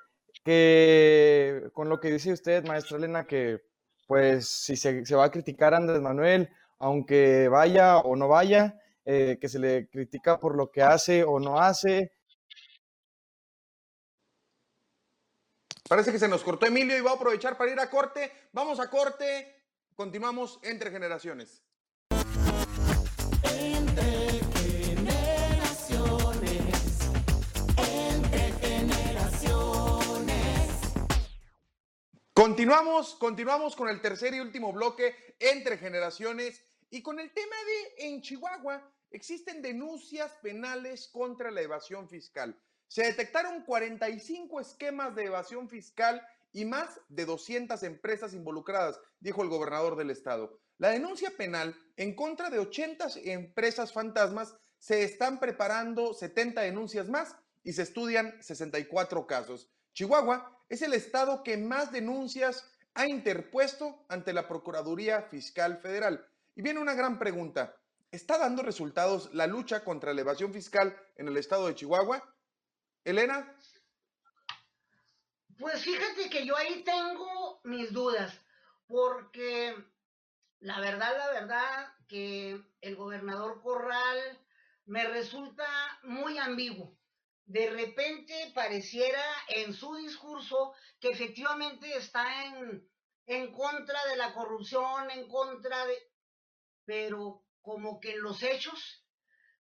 que 0.45 1.69
con 1.73 1.89
lo 1.89 2.01
que 2.01 2.11
dice 2.13 2.33
usted, 2.33 2.65
maestra 2.65 2.97
Elena, 2.97 3.27
que 3.27 3.63
pues 4.07 4.49
si 4.49 4.77
se, 4.77 5.03
va 5.15 5.25
a 5.25 5.31
criticar 5.31 5.75
a 5.75 5.79
Andrés 5.79 6.01
Manuel, 6.01 6.49
aunque 6.79 7.49
vaya 7.49 7.99
o 7.99 8.17
no 8.17 8.29
vaya, 8.29 8.79
eh, 9.05 9.39
que 9.41 9.49
se 9.49 9.59
le 9.59 9.89
critica 9.89 10.39
por 10.39 10.57
lo 10.57 10.71
que 10.71 10.83
hace 10.83 11.25
o 11.25 11.41
no 11.41 11.61
hace, 11.61 12.13
Parece 15.89 16.11
que 16.11 16.19
se 16.19 16.29
nos 16.29 16.43
cortó 16.43 16.67
Emilio 16.67 16.99
y 16.99 17.01
va 17.01 17.13
a 17.13 17.15
aprovechar 17.15 17.57
para 17.57 17.71
ir 17.71 17.79
a 17.79 17.89
corte. 17.89 18.33
Vamos 18.53 18.81
a 18.81 18.91
corte. 18.91 19.66
Continuamos 19.97 20.61
entre 20.63 20.91
generaciones. 20.91 21.63
Entre 23.45 24.41
generaciones. 24.93 25.91
Entre 27.79 28.53
generaciones. 28.61 29.73
Continuamos, 32.35 33.15
continuamos 33.15 33.75
con 33.75 33.89
el 33.89 34.03
tercer 34.03 34.35
y 34.35 34.41
último 34.41 34.71
bloque 34.71 35.35
entre 35.41 35.79
generaciones 35.79 36.63
y 36.91 37.01
con 37.01 37.19
el 37.19 37.33
tema 37.33 37.57
de 37.65 38.09
en 38.09 38.21
Chihuahua 38.21 38.93
existen 39.11 39.63
denuncias 39.63 40.31
penales 40.43 41.09
contra 41.09 41.51
la 41.51 41.63
evasión 41.63 42.07
fiscal. 42.07 42.55
Se 42.87 43.03
detectaron 43.03 43.63
45 43.65 44.61
esquemas 44.61 45.15
de 45.15 45.25
evasión 45.25 45.71
fiscal 45.71 46.23
y 46.53 46.65
más 46.65 47.01
de 47.09 47.27
200 47.27 47.83
empresas 47.83 48.35
involucradas, 48.35 49.01
dijo 49.21 49.43
el 49.43 49.49
gobernador 49.49 49.97
del 49.97 50.11
estado. 50.11 50.59
La 50.79 50.91
denuncia 50.91 51.31
penal 51.37 51.75
en 51.97 52.15
contra 52.15 52.51
de 52.51 52.59
80 52.59 53.09
empresas 53.25 53.93
fantasmas 53.93 54.55
se 54.79 55.03
están 55.05 55.41
preparando 55.41 56.13
70 56.15 56.61
denuncias 56.63 57.09
más 57.09 57.35
y 57.63 57.73
se 57.73 57.83
estudian 57.83 58.41
64 58.43 59.27
casos. 59.27 59.71
Chihuahua 59.95 60.57
es 60.69 60.83
el 60.83 60.93
estado 60.93 61.43
que 61.43 61.57
más 61.57 61.93
denuncias 61.93 62.71
ha 62.95 63.07
interpuesto 63.07 64.05
ante 64.09 64.33
la 64.33 64.49
Procuraduría 64.49 65.23
Fiscal 65.23 65.79
Federal. 65.79 66.27
Y 66.55 66.63
viene 66.63 66.81
una 66.81 66.95
gran 66.95 67.19
pregunta. 67.19 67.77
¿Está 68.11 68.39
dando 68.39 68.63
resultados 68.63 69.35
la 69.35 69.47
lucha 69.47 69.85
contra 69.85 70.15
la 70.15 70.23
evasión 70.23 70.53
fiscal 70.53 70.97
en 71.17 71.29
el 71.29 71.37
estado 71.37 71.67
de 71.67 71.75
Chihuahua? 71.75 72.23
Elena. 73.05 73.55
Pues 75.59 75.83
fíjate 75.83 76.29
que 76.29 76.45
yo 76.45 76.55
ahí 76.55 76.83
tengo 76.85 77.61
mis 77.65 77.91
dudas, 77.91 78.39
porque 78.87 79.75
la 80.61 80.81
verdad, 80.81 81.17
la 81.17 81.31
verdad, 81.31 81.95
que 82.09 82.61
el 82.83 82.97
gobernador 82.97 83.63
Corral 83.63 84.39
me 84.85 85.05
resulta 85.05 85.67
muy 86.03 86.37
ambiguo. 86.39 86.99
De 87.47 87.71
repente 87.71 88.53
pareciera 88.55 89.23
en 89.49 89.73
su 89.73 89.95
discurso 89.97 90.75
que 91.01 91.11
efectivamente 91.11 91.97
está 91.97 92.45
en, 92.47 92.87
en 93.25 93.53
contra 93.53 94.05
de 94.07 94.17
la 94.17 94.35
corrupción, 94.35 95.11
en 95.11 95.27
contra 95.27 95.87
de... 95.87 95.97
pero 96.85 97.45
como 97.63 97.99
que 97.99 98.13
en 98.13 98.23
los 98.23 98.43
hechos. 98.43 99.05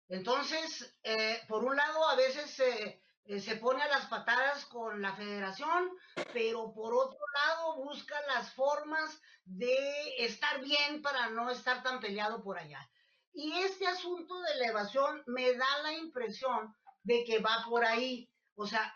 Entonces, 0.09 0.99
eh, 1.05 1.41
por 1.47 1.65
un 1.65 1.77
lado, 1.77 2.09
a 2.09 2.17
veces 2.17 2.51
se 2.51 3.04
eh, 3.27 3.41
se 3.41 3.57
pone 3.57 3.83
a 3.83 3.89
las 3.89 4.07
patadas 4.07 4.67
con 4.67 5.01
la 5.01 5.15
federación, 5.15 5.91
pero 6.33 6.73
por 6.75 6.95
otro 6.95 7.19
lado 7.33 7.77
busca 7.77 8.15
las 8.29 8.53
formas 8.53 9.21
de 9.45 10.25
estar 10.25 10.61
bien 10.61 11.01
para 11.01 11.31
no 11.31 11.51
estar 11.51 11.83
tan 11.83 12.01
peleado 12.01 12.43
por 12.43 12.59
allá. 12.59 12.87
Y 13.33 13.53
este 13.61 13.87
asunto 13.87 14.41
de 14.43 14.57
la 14.57 14.67
evasión 14.67 15.23
me 15.27 15.55
da 15.55 15.83
la 15.83 15.93
impresión 15.95 16.75
de 17.03 17.25
que 17.25 17.39
va 17.39 17.65
por 17.69 17.85
ahí. 17.85 18.31
O 18.57 18.67
sea, 18.67 18.95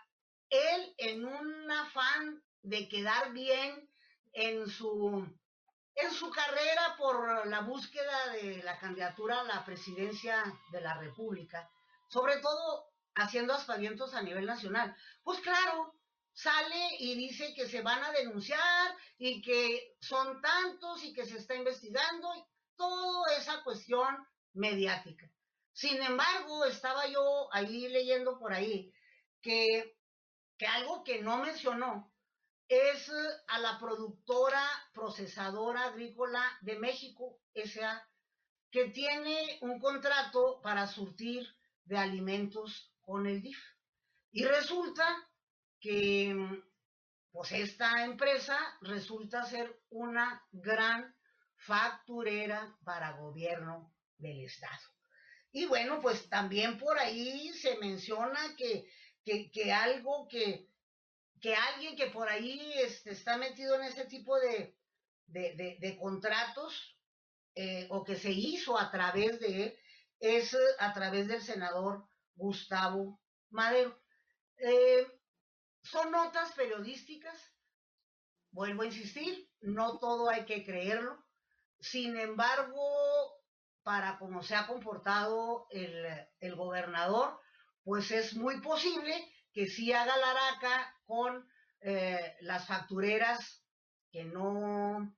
él 0.49 0.93
en 0.97 1.25
un 1.25 1.71
afán 1.71 2.43
de 2.61 2.87
quedar 2.87 3.31
bien 3.33 3.89
en 4.33 4.69
su, 4.69 5.27
en 5.95 6.11
su 6.11 6.29
carrera 6.29 6.95
por 6.97 7.47
la 7.47 7.61
búsqueda 7.61 8.29
de 8.33 8.61
la 8.63 8.77
candidatura 8.79 9.41
a 9.41 9.43
la 9.43 9.65
presidencia 9.65 10.43
de 10.71 10.81
la 10.81 10.95
República, 10.95 11.69
sobre 12.07 12.37
todo 12.37 12.88
haciendo 13.19 13.53
aspavientos 13.53 14.13
a 14.13 14.21
nivel 14.21 14.45
nacional. 14.45 14.95
Pues 15.23 15.39
claro, 15.41 15.93
sale 16.33 16.95
y 16.99 17.15
dice 17.15 17.53
que 17.53 17.67
se 17.67 17.81
van 17.81 18.03
a 18.03 18.11
denunciar 18.11 18.95
y 19.17 19.41
que 19.41 19.97
son 20.01 20.41
tantos 20.41 21.03
y 21.03 21.13
que 21.13 21.25
se 21.25 21.37
está 21.37 21.55
investigando, 21.55 22.33
y 22.35 22.43
toda 22.75 23.35
esa 23.35 23.61
cuestión 23.63 24.25
mediática. 24.53 25.29
Sin 25.73 26.01
embargo, 26.01 26.65
estaba 26.65 27.07
yo 27.07 27.49
ahí 27.53 27.87
leyendo 27.89 28.39
por 28.39 28.53
ahí 28.53 28.91
que, 29.41 29.97
que 30.57 30.67
algo 30.67 31.03
que 31.03 31.21
no 31.21 31.37
mencionó 31.37 32.11
es 32.69 33.11
a 33.47 33.59
la 33.59 33.79
productora 33.79 34.63
procesadora 34.93 35.85
agrícola 35.85 36.43
de 36.61 36.77
México, 36.77 37.39
S.A., 37.53 38.05
que 38.71 38.89
tiene 38.89 39.57
un 39.61 39.79
contrato 39.79 40.61
para 40.61 40.85
surtir 40.87 41.47
de 41.85 41.97
alimentos 41.97 42.93
con 43.09 43.25
el 43.25 43.41
DIF. 43.41 43.57
Y 44.31 44.43
resulta 44.43 45.03
que 45.79 46.35
pues 47.31 47.51
esta 47.53 48.05
empresa 48.05 48.57
resulta 48.81 49.45
ser 49.45 49.81
una 49.89 50.45
gran 50.51 51.15
facturera 51.55 52.77
para 52.83 53.17
gobierno 53.17 53.91
del 54.17 54.41
Estado. 54.45 54.83
Y 55.51 55.65
bueno, 55.65 55.99
pues 56.01 56.29
también 56.29 56.77
por 56.77 56.99
ahí 56.99 57.51
se 57.53 57.79
menciona 57.79 58.39
que, 58.55 58.87
que, 59.25 59.73
algo 59.73 60.27
que, 60.27 60.69
que 61.41 61.55
alguien 61.55 61.95
que 61.95 62.11
por 62.11 62.29
ahí 62.29 62.73
este, 62.75 63.11
está 63.11 63.37
metido 63.37 63.75
en 63.75 63.85
ese 63.85 64.05
tipo 64.05 64.39
de, 64.39 64.77
de, 65.25 65.97
contratos 65.99 66.95
eh, 67.55 67.87
o 67.89 68.03
que 68.03 68.15
se 68.15 68.31
hizo 68.31 68.77
a 68.79 68.91
través 68.91 69.39
de 69.39 69.63
él 69.63 69.79
es 70.19 70.55
a 70.77 70.93
través 70.93 71.27
del 71.27 71.41
senador 71.41 72.08
Gustavo 72.39 73.19
Madero. 73.49 73.99
Eh, 74.57 75.05
son 75.83 76.11
notas 76.11 76.51
periodísticas, 76.53 77.37
vuelvo 78.51 78.81
a 78.81 78.87
insistir, 78.87 79.49
no 79.61 79.99
todo 79.99 80.29
hay 80.29 80.45
que 80.45 80.63
creerlo. 80.63 81.23
Sin 81.79 82.17
embargo, 82.17 82.81
para 83.83 84.17
cómo 84.17 84.43
se 84.43 84.55
ha 84.55 84.67
comportado 84.67 85.67
el, 85.71 86.55
gobernador, 86.55 87.39
pues 87.83 88.11
es 88.11 88.35
muy 88.35 88.59
posible 88.61 89.13
que 89.53 89.67
sí 89.67 89.93
haga 89.93 90.15
la 90.17 90.31
araca 90.31 90.95
con 91.05 91.49
eh, 91.81 92.35
las 92.41 92.67
factureras 92.67 93.63
que 94.11 94.25
no 94.25 95.15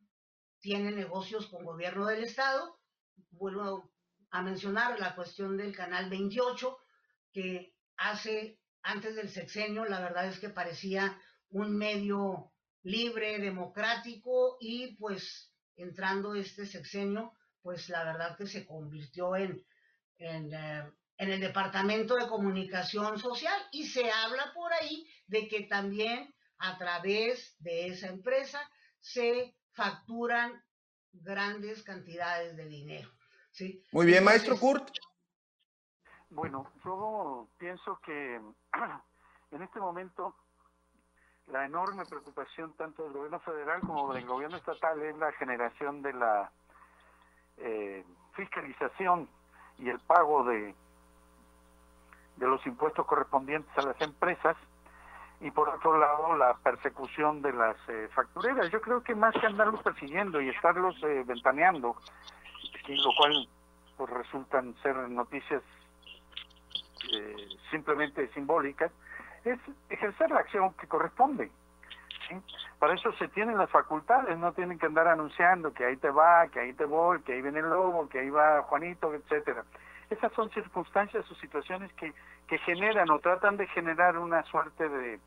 tienen 0.59 0.95
negocios 0.95 1.47
con 1.47 1.65
gobierno 1.65 2.05
del 2.05 2.23
Estado. 2.23 2.79
Vuelvo 3.31 3.91
a 4.29 4.41
mencionar 4.41 4.99
la 4.99 5.15
cuestión 5.15 5.57
del 5.57 5.75
canal 5.75 6.09
28, 6.09 6.77
que 7.31 7.73
hace, 7.97 8.59
antes 8.81 9.15
del 9.15 9.29
sexenio, 9.29 9.85
la 9.85 9.99
verdad 9.99 10.27
es 10.27 10.39
que 10.39 10.49
parecía 10.49 11.19
un 11.49 11.77
medio 11.77 12.51
libre, 12.83 13.39
democrático, 13.39 14.57
y 14.59 14.95
pues 14.95 15.53
entrando 15.75 16.35
este 16.35 16.65
sexenio, 16.65 17.33
pues 17.61 17.89
la 17.89 18.03
verdad 18.03 18.37
que 18.37 18.47
se 18.47 18.65
convirtió 18.65 19.35
en, 19.35 19.63
en, 20.17 20.53
eh, 20.53 20.91
en 21.17 21.31
el 21.31 21.39
Departamento 21.39 22.15
de 22.15 22.27
Comunicación 22.27 23.19
Social 23.19 23.59
y 23.71 23.87
se 23.87 24.09
habla 24.09 24.51
por 24.53 24.73
ahí 24.73 25.07
de 25.27 25.47
que 25.47 25.61
también 25.63 26.33
a 26.57 26.77
través 26.77 27.55
de 27.59 27.87
esa 27.87 28.07
empresa 28.07 28.59
se 28.99 29.55
facturan 29.71 30.63
grandes 31.11 31.83
cantidades 31.83 32.55
de 32.55 32.65
dinero. 32.65 33.11
¿sí? 33.51 33.83
Muy 33.91 34.05
bien, 34.05 34.23
maestro 34.23 34.57
Kurt. 34.57 34.89
Bueno, 36.31 36.65
yo 36.85 37.45
pienso 37.57 37.99
que 38.05 38.35
en 39.51 39.61
este 39.61 39.79
momento 39.81 40.33
la 41.47 41.65
enorme 41.65 42.05
preocupación 42.05 42.71
tanto 42.77 43.03
del 43.03 43.11
gobierno 43.11 43.39
federal 43.41 43.81
como 43.81 44.13
del 44.13 44.25
gobierno 44.25 44.55
estatal 44.55 45.01
es 45.01 45.17
la 45.17 45.33
generación 45.33 46.01
de 46.01 46.13
la 46.13 46.49
eh, 47.57 48.05
fiscalización 48.33 49.27
y 49.77 49.89
el 49.89 49.99
pago 49.99 50.45
de, 50.45 50.73
de 52.37 52.47
los 52.47 52.65
impuestos 52.65 53.05
correspondientes 53.05 53.77
a 53.77 53.81
las 53.81 53.99
empresas 53.99 54.55
y 55.41 55.51
por 55.51 55.67
otro 55.67 55.97
lado 55.97 56.37
la 56.37 56.53
persecución 56.59 57.41
de 57.41 57.51
las 57.51 57.75
eh, 57.89 58.07
factureras. 58.15 58.71
Yo 58.71 58.79
creo 58.79 59.03
que 59.03 59.15
más 59.15 59.33
que 59.33 59.47
andarlos 59.47 59.83
persiguiendo 59.83 60.39
y 60.39 60.47
estarlos 60.47 60.95
eh, 61.03 61.23
ventaneando, 61.25 61.97
lo 62.87 63.11
cual 63.17 63.49
pues 63.97 64.09
resultan 64.11 64.73
ser 64.81 64.95
noticias 65.09 65.61
eh, 67.11 67.35
simplemente 67.69 68.27
simbólicas, 68.29 68.91
es 69.43 69.59
ejercer 69.89 70.29
la 70.31 70.39
acción 70.39 70.73
que 70.73 70.87
corresponde. 70.87 71.51
Para 72.79 72.93
eso 72.93 73.11
se 73.13 73.27
tienen 73.27 73.57
las 73.57 73.69
facultades, 73.69 74.37
no 74.37 74.53
tienen 74.53 74.79
que 74.79 74.85
andar 74.85 75.07
anunciando 75.07 75.73
que 75.73 75.85
ahí 75.85 75.97
te 75.97 76.09
va, 76.09 76.47
que 76.47 76.59
ahí 76.59 76.73
te 76.73 76.85
voy, 76.85 77.21
que 77.21 77.33
ahí 77.33 77.41
viene 77.41 77.59
el 77.59 77.69
lobo, 77.69 78.07
que 78.07 78.19
ahí 78.19 78.29
va 78.29 78.63
Juanito, 78.63 79.13
etcétera. 79.13 79.63
Esas 80.09 80.31
son 80.33 80.49
circunstancias 80.51 81.29
o 81.29 81.35
situaciones 81.35 81.91
que, 81.93 82.13
que 82.47 82.57
generan 82.59 83.09
o 83.11 83.19
tratan 83.19 83.57
de 83.57 83.67
generar 83.67 84.17
una 84.17 84.43
suerte 84.43 84.87
de, 84.87 85.19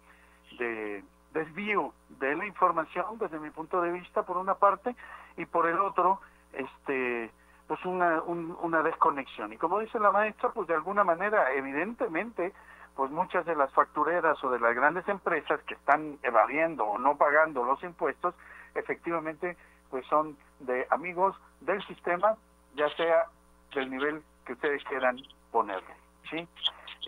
de 0.59 1.05
desvío 1.32 1.93
de 2.20 2.35
la 2.37 2.47
información 2.47 3.18
desde 3.18 3.39
mi 3.39 3.51
punto 3.51 3.80
de 3.80 3.93
vista 3.93 4.22
por 4.22 4.37
una 4.37 4.55
parte 4.55 4.95
y 5.37 5.47
por 5.47 5.68
el 5.68 5.78
otro 5.80 6.20
este 6.53 7.30
pues 7.66 7.84
una, 7.84 8.22
una 8.22 8.82
desconexión. 8.82 9.52
Y 9.52 9.56
como 9.56 9.78
dice 9.78 9.98
la 9.98 10.12
maestra, 10.12 10.50
pues 10.50 10.68
de 10.68 10.74
alguna 10.74 11.04
manera, 11.04 11.52
evidentemente, 11.52 12.52
pues 12.94 13.10
muchas 13.10 13.44
de 13.46 13.56
las 13.56 13.72
factureras 13.72 14.42
o 14.44 14.50
de 14.50 14.60
las 14.60 14.74
grandes 14.74 15.08
empresas 15.08 15.60
que 15.62 15.74
están 15.74 16.18
evadiendo 16.22 16.84
o 16.84 16.98
no 16.98 17.16
pagando 17.16 17.64
los 17.64 17.82
impuestos, 17.82 18.34
efectivamente, 18.74 19.56
pues 19.90 20.06
son 20.06 20.36
de 20.60 20.86
amigos 20.90 21.36
del 21.60 21.84
sistema, 21.86 22.36
ya 22.74 22.88
sea 22.96 23.26
del 23.74 23.90
nivel 23.90 24.22
que 24.44 24.52
ustedes 24.52 24.84
quieran 24.84 25.16
ponerle. 25.50 25.94
¿sí? 26.30 26.46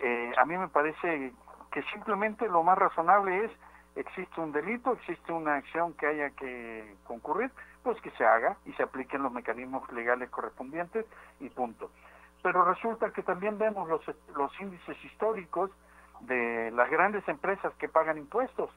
Eh, 0.03 0.33
a 0.37 0.45
mí 0.45 0.57
me 0.57 0.67
parece 0.67 1.33
que 1.71 1.83
simplemente 1.93 2.47
lo 2.47 2.63
más 2.63 2.77
razonable 2.77 3.45
es, 3.45 3.51
existe 3.95 4.41
un 4.41 4.51
delito, 4.51 4.93
existe 4.93 5.31
una 5.31 5.55
acción 5.55 5.93
que 5.93 6.07
haya 6.07 6.29
que 6.31 6.95
concurrir, 7.05 7.51
pues 7.87 8.01
que 8.01 8.11
se 8.11 8.25
haga 8.25 8.57
y 8.65 8.73
se 8.73 8.83
apliquen 8.83 9.23
los 9.23 9.31
mecanismos 9.31 9.89
legales 9.93 10.29
correspondientes 10.29 11.05
y 11.39 11.47
punto. 11.49 11.89
Pero 12.43 12.65
resulta 12.65 13.11
que 13.11 13.23
también 13.23 13.57
vemos 13.57 13.87
los, 13.87 14.01
los 14.35 14.51
índices 14.59 15.01
históricos 15.05 15.71
de 16.19 16.69
las 16.71 16.89
grandes 16.89 17.25
empresas 17.29 17.73
que 17.75 17.87
pagan 17.87 18.17
impuestos 18.17 18.69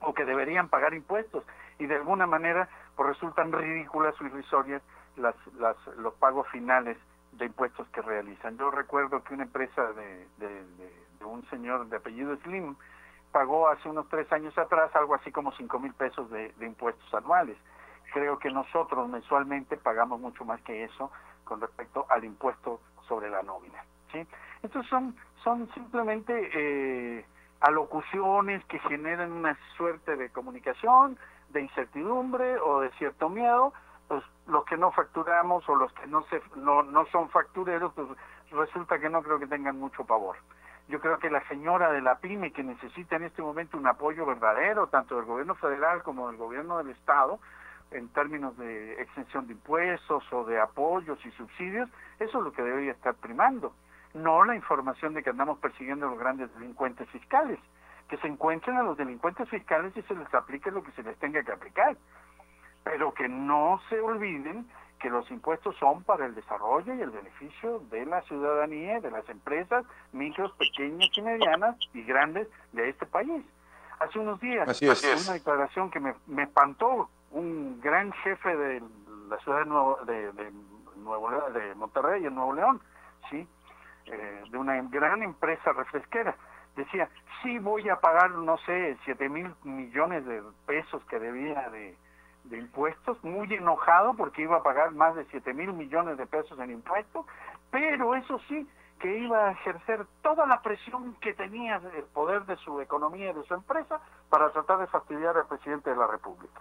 o 0.00 0.12
que 0.14 0.24
deberían 0.24 0.68
pagar 0.68 0.94
impuestos 0.94 1.44
y 1.78 1.86
de 1.86 1.94
alguna 1.94 2.26
manera 2.26 2.68
pues 2.96 3.10
resultan 3.10 3.52
ridículas 3.52 4.20
o 4.20 4.24
irrisorias 4.24 4.82
las, 5.14 5.36
las, 5.54 5.76
los 5.98 6.12
pagos 6.14 6.48
finales 6.48 6.98
de 7.34 7.46
impuestos 7.46 7.86
que 7.90 8.02
realizan. 8.02 8.58
Yo 8.58 8.72
recuerdo 8.72 9.22
que 9.22 9.32
una 9.32 9.44
empresa 9.44 9.92
de, 9.92 10.26
de, 10.38 11.24
un 11.24 11.48
señor 11.50 11.86
de 11.88 11.98
apellido 11.98 12.36
Slim 12.38 12.74
pagó 13.30 13.68
hace 13.68 13.88
unos 13.88 14.08
tres 14.08 14.30
años 14.32 14.58
atrás 14.58 14.90
algo 14.96 15.14
así 15.14 15.30
como 15.30 15.52
cinco 15.52 15.78
mil 15.78 15.92
pesos 15.94 16.28
de, 16.30 16.52
impuestos 16.60 17.14
anuales. 17.14 17.56
Creo 18.12 18.38
que 18.38 18.50
nosotros 18.50 19.08
mensualmente 19.08 19.76
pagamos 19.76 20.20
mucho 20.20 20.44
más 20.44 20.60
que 20.62 20.84
eso 20.84 21.10
con 21.44 21.60
respecto 21.60 22.06
al 22.08 22.24
impuesto 22.24 22.80
sobre 23.08 23.30
la 23.30 23.42
nómina. 23.42 23.84
¿sí? 24.12 24.26
Estos 24.62 24.86
son, 24.86 25.16
son 25.42 25.68
simplemente 25.74 26.50
eh, 26.54 27.24
alocuciones 27.60 28.64
que 28.66 28.78
generan 28.80 29.32
una 29.32 29.56
suerte 29.76 30.16
de 30.16 30.30
comunicación, 30.30 31.18
de 31.50 31.62
incertidumbre 31.62 32.58
o 32.58 32.80
de 32.80 32.90
cierto 32.92 33.28
miedo, 33.28 33.72
pues 34.08 34.22
los 34.46 34.64
que 34.64 34.76
no 34.76 34.92
facturamos 34.92 35.68
o 35.68 35.74
los 35.74 35.92
que 35.92 36.06
no, 36.06 36.22
se, 36.24 36.40
no, 36.56 36.82
no 36.82 37.06
son 37.06 37.28
factureros, 37.30 37.92
pues 37.94 38.08
resulta 38.50 38.98
que 38.98 39.08
no 39.08 39.22
creo 39.22 39.38
que 39.38 39.46
tengan 39.46 39.78
mucho 39.78 40.04
pavor. 40.04 40.36
Yo 40.88 41.00
creo 41.00 41.18
que 41.18 41.30
la 41.30 41.46
señora 41.48 41.90
de 41.90 42.00
la 42.00 42.18
pyme 42.18 42.52
que 42.52 42.62
necesita 42.62 43.16
en 43.16 43.24
este 43.24 43.42
momento 43.42 43.76
un 43.76 43.88
apoyo 43.88 44.24
verdadero, 44.24 44.86
tanto 44.86 45.16
del 45.16 45.24
gobierno 45.24 45.56
federal 45.56 46.04
como 46.04 46.28
del 46.28 46.36
gobierno 46.36 46.78
del 46.78 46.90
Estado, 46.90 47.40
en 47.90 48.08
términos 48.08 48.56
de 48.58 49.00
exención 49.00 49.46
de 49.46 49.52
impuestos 49.54 50.24
o 50.32 50.44
de 50.44 50.60
apoyos 50.60 51.18
y 51.24 51.30
subsidios, 51.32 51.88
eso 52.18 52.38
es 52.38 52.44
lo 52.44 52.52
que 52.52 52.62
debería 52.62 52.92
estar 52.92 53.14
primando, 53.14 53.72
no 54.14 54.44
la 54.44 54.54
información 54.54 55.14
de 55.14 55.22
que 55.22 55.30
andamos 55.30 55.58
persiguiendo 55.58 56.06
a 56.06 56.10
los 56.10 56.18
grandes 56.18 56.52
delincuentes 56.54 57.08
fiscales, 57.10 57.58
que 58.08 58.16
se 58.18 58.26
encuentren 58.28 58.76
a 58.76 58.82
los 58.82 58.96
delincuentes 58.96 59.48
fiscales 59.48 59.96
y 59.96 60.02
se 60.02 60.14
les 60.14 60.32
aplique 60.34 60.70
lo 60.70 60.82
que 60.82 60.92
se 60.92 61.02
les 61.02 61.16
tenga 61.18 61.42
que 61.42 61.52
aplicar. 61.52 61.96
Pero 62.84 63.12
que 63.12 63.28
no 63.28 63.80
se 63.88 64.00
olviden 64.00 64.66
que 65.00 65.10
los 65.10 65.30
impuestos 65.30 65.76
son 65.76 66.02
para 66.04 66.26
el 66.26 66.34
desarrollo 66.34 66.94
y 66.94 67.00
el 67.00 67.10
beneficio 67.10 67.80
de 67.90 68.06
la 68.06 68.22
ciudadanía, 68.22 69.00
de 69.00 69.10
las 69.10 69.28
empresas 69.28 69.84
micros, 70.12 70.52
pequeñas 70.52 71.10
y 71.16 71.22
medianas 71.22 71.76
y 71.92 72.02
grandes 72.02 72.48
de 72.72 72.88
este 72.88 73.06
país. 73.06 73.44
Hace 73.98 74.18
unos 74.18 74.40
días, 74.40 74.68
Así 74.68 74.86
una 74.86 75.32
declaración 75.32 75.90
que 75.90 76.00
me, 76.00 76.42
espantó, 76.42 77.08
un 77.30 77.80
gran 77.80 78.12
jefe 78.12 78.56
de 78.56 78.82
la 79.28 79.38
ciudad 79.38 79.60
de, 79.60 79.64
Nuevo, 79.66 79.98
de, 80.06 80.32
de 80.32 81.74
Monterrey, 81.74 82.24
en 82.24 82.34
Nuevo 82.34 82.54
León, 82.54 82.80
¿sí? 83.30 83.46
Eh, 84.06 84.44
de 84.50 84.58
una 84.58 84.80
gran 84.82 85.22
empresa 85.22 85.72
refresquera, 85.72 86.36
decía, 86.76 87.08
sí 87.42 87.58
voy 87.58 87.88
a 87.88 87.96
pagar, 87.96 88.30
no 88.30 88.56
sé, 88.58 88.96
7 89.04 89.28
mil 89.28 89.52
millones 89.64 90.24
de 90.26 90.42
pesos 90.64 91.02
que 91.06 91.18
debía 91.18 91.68
de, 91.70 91.96
de 92.44 92.58
impuestos, 92.58 93.22
muy 93.24 93.52
enojado 93.52 94.14
porque 94.14 94.42
iba 94.42 94.58
a 94.58 94.62
pagar 94.62 94.92
más 94.92 95.16
de 95.16 95.24
7 95.26 95.52
mil 95.54 95.72
millones 95.72 96.18
de 96.18 96.26
pesos 96.26 96.58
en 96.60 96.70
impuestos, 96.70 97.26
pero 97.70 98.14
eso 98.14 98.38
sí, 98.48 98.68
que 99.00 99.18
iba 99.18 99.48
a 99.48 99.50
ejercer 99.52 100.06
toda 100.22 100.46
la 100.46 100.62
presión 100.62 101.14
que 101.16 101.34
tenía 101.34 101.80
el 101.96 102.04
poder 102.04 102.46
de 102.46 102.56
su 102.58 102.80
economía 102.80 103.30
y 103.30 103.34
de 103.34 103.42
su 103.44 103.54
empresa 103.54 104.00
para 104.30 104.50
tratar 104.50 104.78
de 104.78 104.86
fastidiar 104.86 105.36
al 105.36 105.46
presidente 105.46 105.90
de 105.90 105.96
la 105.96 106.06
República. 106.06 106.60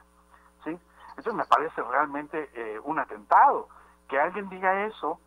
¿Sí? 0.65 0.77
Eso 1.17 1.33
me 1.33 1.45
parece 1.45 1.81
realmente 1.81 2.49
eh, 2.53 2.79
un 2.83 2.99
atentado. 2.99 3.69
Que 4.09 4.19
alguien 4.19 4.49
diga 4.49 4.85
eso 4.85 5.19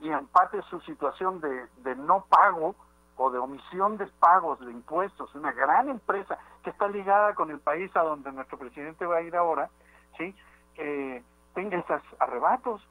y 0.00 0.08
empate 0.08 0.62
su 0.62 0.80
situación 0.80 1.40
de, 1.40 1.66
de 1.82 1.94
no 1.96 2.24
pago 2.28 2.74
o 3.16 3.30
de 3.30 3.38
omisión 3.38 3.96
de 3.96 4.06
pagos 4.06 4.58
de 4.60 4.72
impuestos, 4.72 5.34
una 5.34 5.52
gran 5.52 5.88
empresa 5.88 6.38
que 6.62 6.70
está 6.70 6.88
ligada 6.88 7.34
con 7.34 7.50
el 7.50 7.60
país 7.60 7.94
a 7.94 8.02
donde 8.02 8.32
nuestro 8.32 8.58
presidente 8.58 9.06
va 9.06 9.18
a 9.18 9.22
ir 9.22 9.36
ahora, 9.36 9.70
¿sí? 10.18 10.34
Eh, 10.76 11.22
tenga 11.54 11.78
esos 11.78 12.02
arrebatos. 12.18 12.82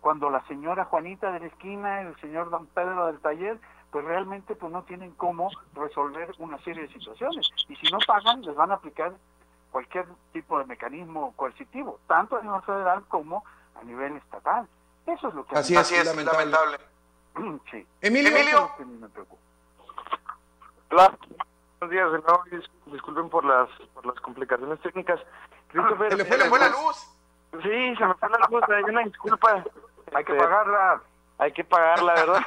Cuando 0.00 0.30
la 0.30 0.46
señora 0.46 0.84
Juanita 0.84 1.32
de 1.32 1.40
la 1.40 1.46
esquina, 1.46 2.02
el 2.02 2.16
señor 2.20 2.48
Don 2.50 2.66
Pedro 2.66 3.06
del 3.06 3.20
taller, 3.20 3.58
pues 3.90 4.04
realmente 4.04 4.54
pues 4.54 4.72
no 4.72 4.82
tienen 4.84 5.12
cómo 5.12 5.50
resolver 5.74 6.32
una 6.38 6.58
serie 6.58 6.82
de 6.82 6.92
situaciones. 6.92 7.50
Y 7.68 7.76
si 7.76 7.90
no 7.92 7.98
pagan, 8.06 8.42
les 8.42 8.54
van 8.54 8.70
a 8.70 8.74
aplicar 8.74 9.14
cualquier 9.76 10.06
tipo 10.32 10.58
de 10.58 10.64
mecanismo 10.64 11.34
coercitivo, 11.36 12.00
tanto 12.06 12.38
a 12.38 12.40
nivel 12.40 12.62
federal 12.62 13.04
como 13.08 13.44
a 13.78 13.84
nivel 13.84 14.16
estatal. 14.16 14.66
Eso 15.06 15.28
es 15.28 15.34
lo 15.34 15.44
que 15.44 15.54
Así 15.54 15.76
es, 15.76 15.92
es 15.92 16.06
lamentable. 16.06 16.78
sí. 17.70 17.86
Emilio. 18.00 18.34
Emilio. 18.34 18.70
Hola. 20.90 21.14
Buenos 21.78 21.90
días 21.90 22.10
de 22.10 22.18
nuevo. 22.20 22.42
Disculpen 22.86 23.28
por 23.28 23.44
las, 23.44 23.68
por 23.92 24.06
las 24.06 24.18
complicaciones 24.20 24.80
técnicas. 24.80 25.20
Se 25.70 25.76
le 25.76 26.24
fue, 26.24 26.58
la 26.58 26.68
luz. 26.70 26.96
Sí, 27.62 27.96
se 27.96 28.06
me 28.06 28.14
fue 28.14 28.30
la 28.30 28.48
luz, 28.50 28.62
hay 28.70 28.82
una 28.84 29.02
disculpa. 29.02 29.62
Hay 30.14 30.24
que 30.24 30.32
este, 30.32 30.42
pagarla. 30.42 31.02
Hay 31.36 31.52
que 31.52 31.64
pagarla, 31.64 32.14
¿verdad? 32.14 32.42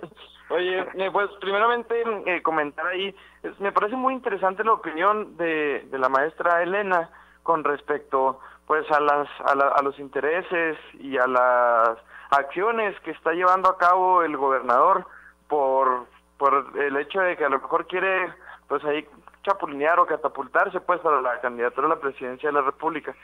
Oye, 0.50 0.84
eh, 0.94 1.10
pues 1.12 1.30
primeramente 1.40 2.02
eh, 2.26 2.42
comentar 2.42 2.86
ahí, 2.86 3.14
me 3.60 3.70
parece 3.72 3.94
muy 3.96 4.14
interesante 4.14 4.64
la 4.64 4.72
opinión 4.72 5.36
de, 5.36 5.86
de 5.90 5.98
la 5.98 6.08
maestra 6.08 6.62
Elena 6.62 7.08
con 7.42 7.62
respecto 7.64 8.40
pues 8.66 8.88
a 8.90 9.00
las 9.00 9.28
a, 9.40 9.52
a 9.52 9.82
los 9.82 9.98
intereses 9.98 10.76
y 10.94 11.16
a 11.18 11.26
las 11.26 11.98
acciones 12.30 12.98
que 13.00 13.12
está 13.12 13.32
llevando 13.32 13.68
a 13.68 13.78
cabo 13.78 14.22
el 14.22 14.36
gobernador 14.36 15.06
por 15.48 16.06
por 16.36 16.72
el 16.78 16.96
hecho 16.96 17.20
de 17.20 17.36
que 17.36 17.44
a 17.44 17.48
lo 17.48 17.60
mejor 17.60 17.86
quiere 17.86 18.32
pues 18.66 18.84
ahí 18.84 19.06
chapulinear 19.42 19.98
o 20.00 20.06
catapultarse 20.06 20.80
pues 20.80 21.00
para 21.00 21.20
la 21.20 21.40
candidatura 21.40 21.86
a 21.86 21.90
la 21.90 22.00
presidencia 22.00 22.48
de 22.48 22.54
la 22.54 22.62
República. 22.62 23.14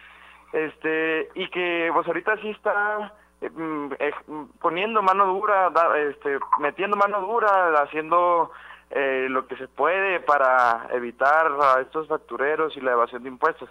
Este, 0.52 1.28
y 1.34 1.48
que 1.48 1.90
pues 1.92 2.06
ahorita 2.06 2.36
sí 2.38 2.50
está 2.50 3.12
eh, 3.41 3.51
mm, 3.51 3.93
eh, 3.99 4.12
poniendo 4.61 5.03
mano 5.03 5.26
dura, 5.26 5.70
este, 5.97 6.39
metiendo 6.59 6.97
mano 6.97 7.20
dura, 7.20 7.82
haciendo 7.82 8.51
eh, 8.91 9.26
lo 9.28 9.47
que 9.47 9.57
se 9.57 9.68
puede 9.68 10.20
para 10.20 10.89
evitar 10.93 11.53
a 11.61 11.80
estos 11.80 12.09
factureros 12.09 12.76
y 12.76 12.80
la 12.80 12.93
evasión 12.93 13.22
de 13.22 13.28
impuestos. 13.28 13.68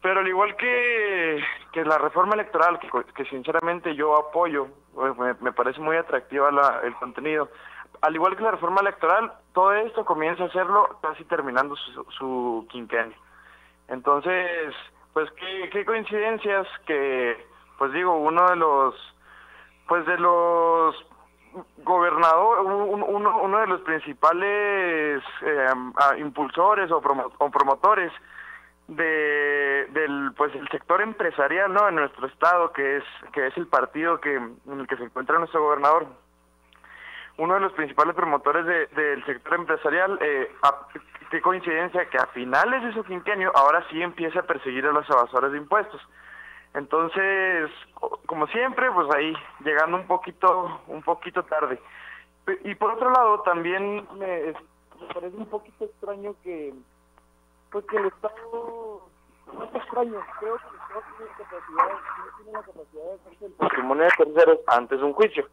Pero 0.00 0.20
al 0.20 0.28
igual 0.28 0.54
que, 0.56 1.42
que 1.72 1.84
la 1.84 1.98
reforma 1.98 2.34
electoral, 2.34 2.78
que, 3.14 3.24
sinceramente 3.24 3.96
yo 3.96 4.16
apoyo, 4.16 4.68
pues, 4.94 5.16
me, 5.18 5.34
me 5.40 5.52
parece 5.52 5.80
muy 5.80 5.96
atractiva 5.96 6.52
la, 6.52 6.80
el 6.84 6.94
contenido, 6.94 7.48
al 8.00 8.14
igual 8.14 8.36
que 8.36 8.44
la 8.44 8.52
reforma 8.52 8.80
electoral, 8.80 9.32
todo 9.52 9.72
esto 9.72 10.04
comienza 10.04 10.44
a 10.44 10.46
hacerlo 10.46 10.98
casi 11.02 11.24
terminando 11.24 11.74
su, 11.74 12.04
su 12.16 12.66
quinquenio. 12.70 13.16
Entonces, 13.88 14.72
pues 15.12 15.28
qué, 15.32 15.68
qué 15.72 15.84
coincidencias 15.84 16.66
que, 16.86 17.44
pues 17.78 17.92
digo, 17.92 18.16
uno 18.18 18.48
de 18.50 18.56
los, 18.56 18.94
pues 19.86 20.04
de 20.06 20.18
los 20.18 20.94
gobernador, 21.78 22.60
uno, 22.60 23.38
uno 23.40 23.58
de 23.58 23.66
los 23.66 23.80
principales 23.80 25.22
eh, 25.42 25.68
impulsores 26.18 26.90
o, 26.90 26.98
o 27.38 27.50
promotores 27.50 28.12
de 28.86 29.86
del 29.90 30.32
pues 30.36 30.54
el 30.54 30.68
sector 30.68 31.02
empresarial 31.02 31.72
no 31.72 31.88
en 31.88 31.96
nuestro 31.96 32.26
estado 32.26 32.72
que 32.72 32.98
es 32.98 33.04
que 33.32 33.46
es 33.46 33.56
el 33.58 33.66
partido 33.66 34.18
que 34.18 34.34
en 34.34 34.56
el 34.66 34.86
que 34.86 34.96
se 34.96 35.04
encuentra 35.04 35.38
nuestro 35.38 35.62
gobernador 35.62 36.06
uno 37.38 37.54
de 37.54 37.60
los 37.60 37.72
principales 37.72 38.14
promotores 38.14 38.66
del 38.66 39.24
sector 39.24 39.54
empresarial, 39.54 40.18
eh, 40.20 40.50
qué 41.30 41.40
coincidencia 41.40 42.10
que 42.10 42.18
a 42.18 42.26
finales 42.26 42.82
de 42.82 42.92
su 42.92 43.04
quinquenio 43.04 43.52
ahora 43.54 43.84
sí 43.90 44.02
empieza 44.02 44.40
a 44.40 44.42
perseguir 44.42 44.84
a 44.86 44.92
los 44.92 45.08
evasores 45.08 45.52
de 45.52 45.58
impuestos. 45.58 46.00
Entonces, 46.74 47.70
como 48.26 48.46
siempre, 48.48 48.90
pues 48.90 49.08
ahí 49.14 49.32
llegando 49.64 49.96
un 49.96 50.06
poquito, 50.06 50.80
un 50.86 51.02
poquito 51.02 51.42
tarde. 51.44 51.80
Y 52.64 52.74
por 52.74 52.92
otro 52.92 53.10
lado, 53.10 53.40
también 53.40 54.06
me, 54.16 54.54
parece 55.12 55.36
un 55.36 55.46
poquito 55.46 55.84
extraño 55.84 56.34
que, 56.42 56.72
pues 57.70 57.84
el 57.92 58.06
Estado, 58.06 59.02
no 59.52 59.64
es 59.64 59.74
extraño, 59.74 60.20
creo 60.40 60.56
que 60.56 60.64
el 60.68 60.76
Estado 60.76 61.02
tiene, 61.16 61.32
capacidad, 61.36 62.52
la 62.52 62.62
capacidad 62.62 63.04
de 63.04 63.12
hacerse 63.12 63.46
el 63.46 63.52
patrimonio 63.52 64.04
de 64.04 64.24
terceros 64.24 64.58
antes 64.68 64.98
de 64.98 65.04
un 65.04 65.12
juicio. 65.12 65.48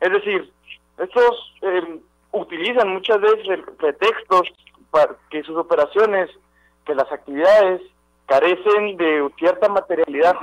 Es 0.00 0.12
decir, 0.12 0.52
estos 0.98 1.54
eh, 1.62 2.00
utilizan 2.32 2.88
muchas 2.88 3.20
veces 3.20 3.60
pretextos 3.78 4.48
para 4.90 5.16
que 5.30 5.42
sus 5.42 5.56
operaciones, 5.56 6.30
que 6.84 6.94
las 6.94 7.10
actividades 7.12 7.82
carecen 8.30 8.96
de 8.96 9.28
cierta 9.38 9.68
materialidad. 9.68 10.36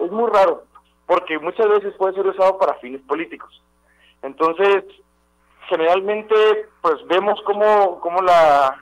Es, 0.00 0.10
muy 0.10 0.30
raro, 0.30 0.62
porque 1.06 1.38
muchas 1.38 1.68
veces 1.68 1.94
puede 1.98 2.14
ser 2.14 2.26
usado 2.26 2.58
para 2.58 2.78
fines 2.80 3.02
políticos. 3.02 3.62
Entonces, 4.22 4.84
generalmente, 5.68 6.34
pues 6.80 7.06
vemos 7.06 7.38
cómo, 7.44 8.00
cómo 8.00 8.22
la, 8.22 8.78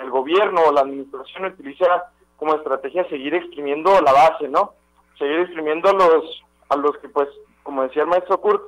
el 0.00 0.10
gobierno 0.10 0.60
o 0.66 0.72
la 0.72 0.82
administración 0.82 1.46
utiliza 1.46 2.12
como 2.36 2.56
estrategia 2.56 3.08
seguir 3.08 3.34
exprimiendo 3.34 3.98
la 4.02 4.12
base, 4.12 4.48
¿no? 4.48 4.74
Seguir 5.18 5.40
exprimiendo 5.40 5.88
a 5.88 5.94
los, 5.94 6.42
a 6.68 6.76
los 6.76 6.98
que, 6.98 7.08
pues, 7.08 7.28
como 7.62 7.84
decía 7.84 8.02
el 8.02 8.08
maestro 8.08 8.38
Kurt, 8.38 8.64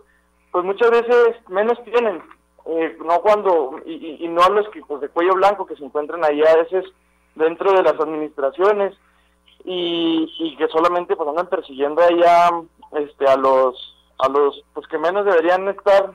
pues 0.50 0.64
muchas 0.64 0.90
veces 0.90 1.36
menos 1.48 1.76
tienen, 1.84 2.22
eh, 2.66 2.96
no 3.04 3.20
cuando, 3.20 3.80
y, 3.84 4.24
y, 4.24 4.28
no 4.28 4.42
a 4.42 4.48
los 4.48 4.66
que 4.70 4.80
pues, 4.80 5.02
de 5.02 5.10
cuello 5.10 5.34
blanco 5.34 5.66
que 5.66 5.76
se 5.76 5.84
encuentran 5.84 6.24
ahí 6.24 6.40
a 6.42 6.56
veces 6.56 6.86
dentro 7.34 7.72
de 7.72 7.82
las 7.82 7.98
administraciones 7.98 8.94
y, 9.64 10.56
que 10.58 10.68
solamente 10.68 11.16
pues 11.16 11.28
andan 11.28 11.48
persiguiendo 11.48 12.02
allá 12.02 12.50
este 12.92 13.26
a 13.26 13.36
los 13.36 13.96
a 14.18 14.28
los 14.28 14.62
pues 14.72 14.86
que 14.86 14.98
menos 14.98 15.24
deberían 15.24 15.68
estar 15.68 16.12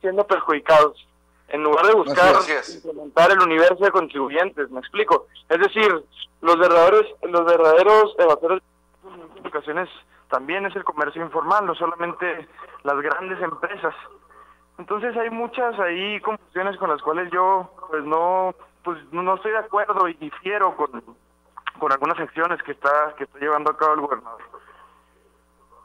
siendo 0.00 0.26
perjudicados 0.26 1.06
en 1.48 1.62
lugar 1.62 1.86
de 1.86 1.94
buscar 1.94 2.34
implementar 2.74 3.30
el 3.30 3.40
universo 3.40 3.84
de 3.84 3.90
contribuyentes, 3.90 4.70
me 4.70 4.80
explico. 4.80 5.26
Es 5.48 5.58
decir, 5.58 6.04
los 6.40 6.58
verdaderos 6.58 7.06
los 7.22 7.44
verdaderos 7.44 8.14
evasores 8.18 8.62
de 9.42 9.48
ocasiones 9.48 9.88
también 10.30 10.66
es 10.66 10.76
el 10.76 10.84
comercio 10.84 11.22
informal, 11.22 11.66
no 11.66 11.74
solamente 11.74 12.48
las 12.82 13.00
grandes 13.00 13.40
empresas. 13.42 13.94
Entonces 14.78 15.16
hay 15.16 15.30
muchas 15.30 15.78
ahí 15.78 16.20
confusiones 16.20 16.76
con 16.76 16.90
las 16.90 17.00
cuales 17.02 17.30
yo 17.32 17.70
pues 17.90 18.04
no 18.04 18.54
pues 18.84 18.98
no 19.10 19.34
estoy 19.34 19.52
de 19.52 19.58
acuerdo 19.58 20.08
y 20.08 20.14
difiero 20.14 20.76
con, 20.76 21.18
con 21.78 21.92
algunas 21.92 22.18
acciones 22.18 22.62
que 22.62 22.72
está 22.72 23.14
que 23.16 23.24
está 23.24 23.38
llevando 23.38 23.70
a 23.70 23.76
cabo 23.76 23.94
el 23.94 24.00
gobernador. 24.00 24.42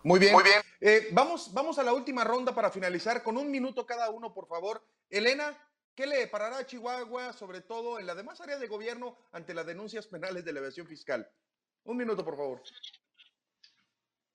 Muy 0.04 0.20
bien. 0.20 0.34
Muy 0.34 0.44
bien. 0.44 0.62
Eh, 0.82 1.10
vamos, 1.12 1.54
vamos 1.54 1.78
a 1.80 1.84
la 1.84 1.94
última 1.94 2.24
ronda 2.24 2.54
para 2.54 2.70
finalizar 2.70 3.24
con 3.24 3.38
un 3.38 3.52
minuto 3.52 3.86
cada 3.86 4.10
uno, 4.10 4.34
por 4.34 4.48
favor. 4.48 4.82
Elena, 5.10 5.58
¿qué 5.96 6.08
le 6.08 6.28
parará 6.28 6.60
a 6.60 6.66
Chihuahua, 6.66 7.34
sobre 7.34 7.62
todo 7.62 8.00
en 8.00 8.06
las 8.06 8.16
demás 8.16 8.40
áreas 8.42 8.60
de 8.60 8.68
gobierno, 8.68 9.18
ante 9.32 9.54
las 9.54 9.66
denuncias 9.66 10.08
penales 10.08 10.46
de 10.46 10.54
la 10.54 10.60
evasión 10.60 10.88
fiscal? 10.88 11.30
Un 11.84 11.98
minuto, 11.98 12.24
por 12.24 12.38
favor. 12.38 12.62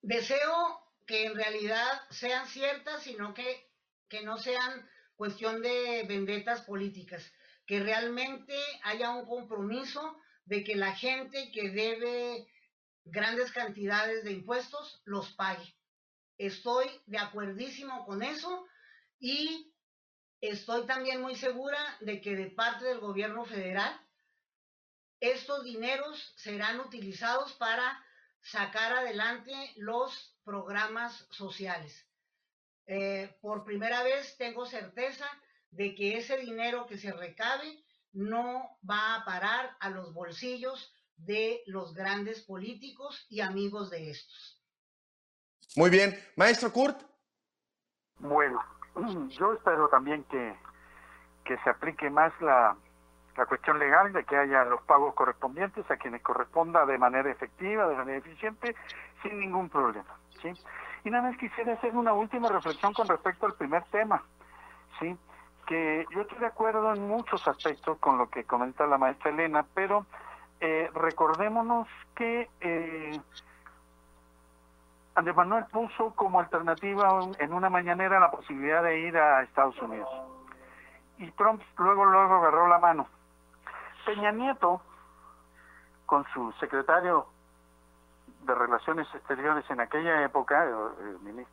Deseo 0.03 0.83
que 1.07 1.25
en 1.25 1.35
realidad 1.35 2.03
sean 2.11 2.47
ciertas, 2.47 3.03
sino 3.03 3.33
que, 3.33 3.71
que 4.09 4.23
no 4.23 4.39
sean 4.39 4.87
cuestión 5.17 5.62
de 5.62 6.05
vendetas 6.07 6.62
políticas, 6.62 7.33
que 7.67 7.81
realmente 7.81 8.55
haya 8.83 9.11
un 9.11 9.27
compromiso 9.27 10.17
de 10.45 10.65
que 10.65 10.77
la 10.77 10.95
gente 10.95 11.51
que 11.53 11.71
debe 11.71 12.47
grandes 13.05 13.53
cantidades 13.53 14.25
de 14.25 14.33
impuestos 14.33 15.03
los 15.05 15.33
pague. 15.33 15.75
Estoy 16.39 16.87
de 17.07 17.19
acuerdísimo 17.19 18.05
con 18.07 18.23
eso 18.23 18.67
y 19.19 19.73
estoy 20.41 20.87
también 20.87 21.21
muy 21.21 21.37
segura 21.37 21.79
de 22.01 22.21
que 22.21 22.37
de 22.37 22.51
parte 22.51 22.85
del 22.85 23.01
gobierno 23.01 23.45
federal 23.45 24.01
estos 25.21 25.65
dineros 25.65 26.35
serán 26.37 26.81
utilizados 26.81 27.55
para 27.55 28.05
sacar 28.43 28.93
adelante 28.93 29.53
los 29.77 30.37
programas 30.45 31.27
sociales. 31.31 32.07
Eh, 32.87 33.35
por 33.41 33.65
primera 33.65 34.03
vez 34.03 34.37
tengo 34.37 34.67
certeza 34.67 35.27
de 35.77 35.95
que 35.95 36.18
ese 36.18 36.37
dinero 36.39 36.87
que 36.87 36.99
se 36.99 37.12
recabe 37.12 37.85
no 38.12 38.79
va 38.89 39.16
a 39.16 39.25
parar 39.25 39.77
a 39.81 39.91
los 39.91 40.14
bolsillos 40.14 40.93
de 41.16 41.62
los 41.66 41.95
grandes 41.95 42.43
políticos 42.43 43.27
y 43.29 43.41
amigos 43.41 43.91
de 43.91 44.11
estos. 44.11 44.62
Muy 45.77 45.91
bien. 45.91 46.18
Maestro 46.37 46.72
Kurt. 46.72 47.01
Bueno, 48.18 48.61
yo 49.31 49.53
espero 49.53 49.89
también 49.89 50.25
que, 50.25 50.57
que 51.45 51.57
se 51.59 51.70
aplique 51.70 52.09
más 52.09 52.33
la, 52.41 52.77
la 53.37 53.47
cuestión 53.47 53.79
legal 53.79 54.12
de 54.12 54.25
que 54.25 54.37
haya 54.37 54.64
los 54.64 54.83
pagos 54.83 55.14
correspondientes 55.14 55.89
a 55.91 55.97
quienes 55.97 56.22
corresponda 56.22 56.87
de 56.87 56.99
manera 56.99 57.31
efectiva, 57.31 57.89
de 57.89 57.97
manera 57.97 58.18
eficiente, 58.18 58.77
sin 59.22 59.41
ningún 59.41 59.68
problema. 59.68 60.18
¿sí? 60.41 60.53
Y 61.05 61.11
nada 61.11 61.31
más 61.31 61.39
quisiera 61.39 61.75
hacer 61.75 61.97
una 61.97 62.12
última 62.12 62.49
reflexión 62.49 62.93
con 62.93 63.09
respecto 63.09 63.47
al 63.47 63.55
primer 63.55 63.83
tema. 63.85 64.22
¿sí? 65.01 65.16
Que 65.65 66.07
yo 66.11 66.23
estoy 66.23 66.39
de 66.39 66.47
acuerdo 66.47 66.93
en 66.95 67.07
muchos 67.07 67.47
aspectos 67.49 67.99
con 67.99 68.19
lo 68.19 68.29
que 68.29 68.45
comenta 68.45 68.87
la 68.87 68.99
maestra 68.99 69.31
Elena, 69.31 69.65
pero 69.75 70.07
eh, 70.61 70.91
recordémonos 70.95 71.89
que 72.15 72.49
eh, 72.61 73.21
Andrés 75.15 75.37
Manuel 75.37 75.65
puso 75.67 76.15
como 76.15 76.41
alternativa 76.41 77.21
en 77.39 77.53
una 77.53 77.71
mañanera 77.71 78.21
la 78.21 78.31
posibilidad 78.31 78.83
de 78.83 79.01
ir 79.01 79.17
a 79.17 79.43
Estados 79.43 79.81
Unidos. 79.81 80.09
Y 81.19 81.31
Trump 81.33 81.62
luego, 81.79 82.05
luego 82.05 82.35
agarró 82.35 82.69
la 82.69 82.79
mano. 82.79 83.07
Peña 84.05 84.33
Nieto, 84.33 84.81
con 86.07 86.25
su 86.35 86.53
secretario 86.61 87.27
de 88.43 88.55
Relaciones 88.55 89.07
Exteriores 89.15 89.65
en 89.71 89.81
aquella 89.81 90.23
época, 90.23 90.67
eh, 90.67 91.47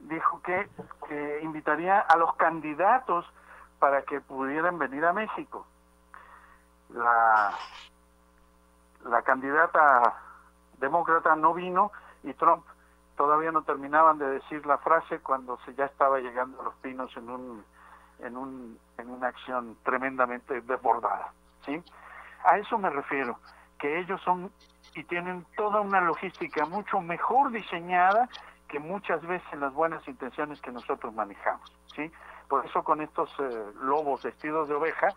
dijo 0.00 0.40
que 0.42 1.40
invitaría 1.42 2.00
a 2.00 2.16
los 2.16 2.34
candidatos 2.36 3.26
para 3.84 4.00
que 4.00 4.18
pudieran 4.22 4.78
venir 4.78 5.04
a 5.04 5.12
México. 5.12 5.66
La, 6.88 7.52
la 9.04 9.20
candidata 9.20 10.14
demócrata 10.78 11.36
no 11.36 11.52
vino 11.52 11.92
y 12.22 12.32
Trump 12.32 12.64
todavía 13.14 13.52
no 13.52 13.60
terminaban 13.60 14.16
de 14.16 14.26
decir 14.26 14.64
la 14.64 14.78
frase 14.78 15.18
cuando 15.18 15.58
se 15.66 15.74
ya 15.74 15.84
estaba 15.84 16.18
llegando 16.18 16.62
a 16.62 16.64
los 16.64 16.74
pinos 16.76 17.14
en 17.18 17.28
un 17.28 17.64
en 18.20 18.38
un 18.38 18.78
en 18.96 19.10
una 19.10 19.28
acción 19.28 19.76
tremendamente 19.82 20.62
desbordada, 20.62 21.34
¿sí? 21.66 21.82
A 22.42 22.56
eso 22.56 22.78
me 22.78 22.88
refiero, 22.88 23.38
que 23.78 24.00
ellos 24.00 24.18
son 24.22 24.50
y 24.94 25.04
tienen 25.04 25.44
toda 25.58 25.82
una 25.82 26.00
logística 26.00 26.64
mucho 26.64 27.02
mejor 27.02 27.50
diseñada 27.50 28.30
que 28.66 28.78
muchas 28.78 29.20
veces 29.26 29.60
las 29.60 29.74
buenas 29.74 30.08
intenciones 30.08 30.58
que 30.62 30.72
nosotros 30.72 31.12
manejamos, 31.12 31.70
¿sí? 31.94 32.10
Por 32.54 32.66
eso 32.66 32.84
con 32.84 33.00
estos 33.00 33.28
eh, 33.40 33.72
lobos 33.80 34.22
vestidos 34.22 34.68
de 34.68 34.74
oveja 34.76 35.08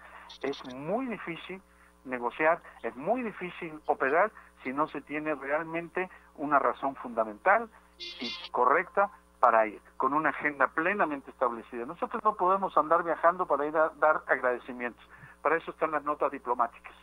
es 0.41 0.57
muy 0.73 1.05
difícil 1.05 1.61
negociar, 2.03 2.63
es 2.81 2.95
muy 2.95 3.21
difícil 3.21 3.79
operar 3.85 4.31
si 4.63 4.73
no 4.73 4.87
se 4.87 5.01
tiene 5.01 5.35
realmente 5.35 6.09
una 6.33 6.57
razón 6.57 6.95
fundamental 6.95 7.69
y 7.99 8.31
correcta 8.49 9.11
para 9.39 9.67
ir, 9.67 9.79
con 9.97 10.15
una 10.15 10.29
agenda 10.29 10.65
plenamente 10.69 11.29
establecida. 11.29 11.85
Nosotros 11.85 12.23
no 12.23 12.33
podemos 12.33 12.75
andar 12.75 13.03
viajando 13.03 13.45
para 13.45 13.67
ir 13.67 13.77
a 13.77 13.89
dar 13.99 14.23
agradecimientos. 14.25 15.07
Para 15.43 15.57
eso 15.57 15.69
están 15.69 15.91
las 15.91 16.03
notas 16.03 16.31
diplomáticas. 16.31 16.95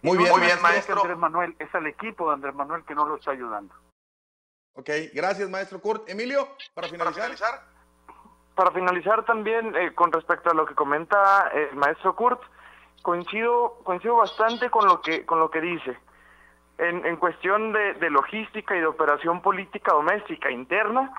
Muy 0.00 0.16
bien, 0.16 0.30
muy 0.30 0.40
bien, 0.40 0.62
maestro. 0.62 1.02
Andrés 1.02 1.18
Manuel, 1.18 1.54
es 1.58 1.74
el 1.74 1.88
equipo 1.88 2.28
de 2.28 2.36
Andrés 2.36 2.54
Manuel 2.54 2.84
que 2.84 2.94
no 2.94 3.06
lo 3.06 3.16
está 3.16 3.32
ayudando. 3.32 3.74
Ok, 4.72 4.88
gracias, 5.12 5.50
maestro 5.50 5.78
Kurt. 5.78 6.08
Emilio, 6.08 6.48
para 6.72 6.88
finalizar. 6.88 7.22
Para 7.22 7.36
finalizar 7.36 7.77
para 8.58 8.72
finalizar 8.72 9.24
también 9.24 9.72
eh, 9.76 9.94
con 9.94 10.10
respecto 10.10 10.50
a 10.50 10.54
lo 10.54 10.66
que 10.66 10.74
comenta 10.74 11.48
el 11.54 11.76
maestro 11.76 12.16
Kurt, 12.16 12.42
coincido 13.02 13.78
coincido 13.84 14.16
bastante 14.16 14.68
con 14.68 14.84
lo 14.84 15.00
que 15.00 15.24
con 15.24 15.38
lo 15.38 15.48
que 15.48 15.60
dice. 15.60 15.96
En, 16.76 17.06
en 17.06 17.16
cuestión 17.18 17.72
de, 17.72 18.10
logística 18.10 18.76
y 18.76 18.80
de 18.80 18.86
operación 18.86 19.42
política 19.42 19.92
doméstica 19.92 20.50
interna, 20.50 21.12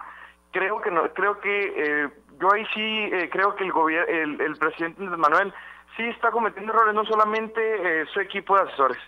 creo 0.52 0.82
que 0.82 0.92
no, 0.92 1.14
creo 1.14 1.40
que 1.40 1.74
eh, 1.78 2.10
yo 2.42 2.54
ahí 2.54 2.66
sí 2.74 3.10
eh, 3.14 3.30
creo 3.32 3.56
que 3.56 3.64
el, 3.64 3.72
el, 4.10 4.42
el 4.42 4.58
presidente 4.58 5.02
Manuel 5.02 5.54
sí 5.96 6.04
está 6.10 6.32
cometiendo 6.32 6.74
errores, 6.74 6.94
no 6.94 7.06
solamente 7.06 8.06
su 8.08 8.20
equipo 8.20 8.58
de 8.58 8.64
asesores, 8.64 9.02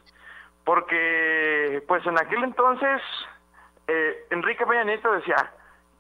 porque 0.64 1.84
pues 1.86 2.06
en 2.06 2.18
aquel 2.18 2.46
entonces 2.46 3.02
Enrique 4.30 4.66
Peña 4.66 4.86
Nieto 4.86 5.12
decía 5.12 5.52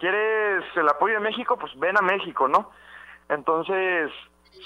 ¿Quieres 0.02 0.66
el 0.76 0.90
apoyo 0.90 1.14
de 1.14 1.20
México? 1.20 1.56
Pues 1.60 1.72
ven 1.78 1.96
a 1.96 2.02
México, 2.02 2.48
¿no? 2.48 2.72
Entonces, 3.30 4.12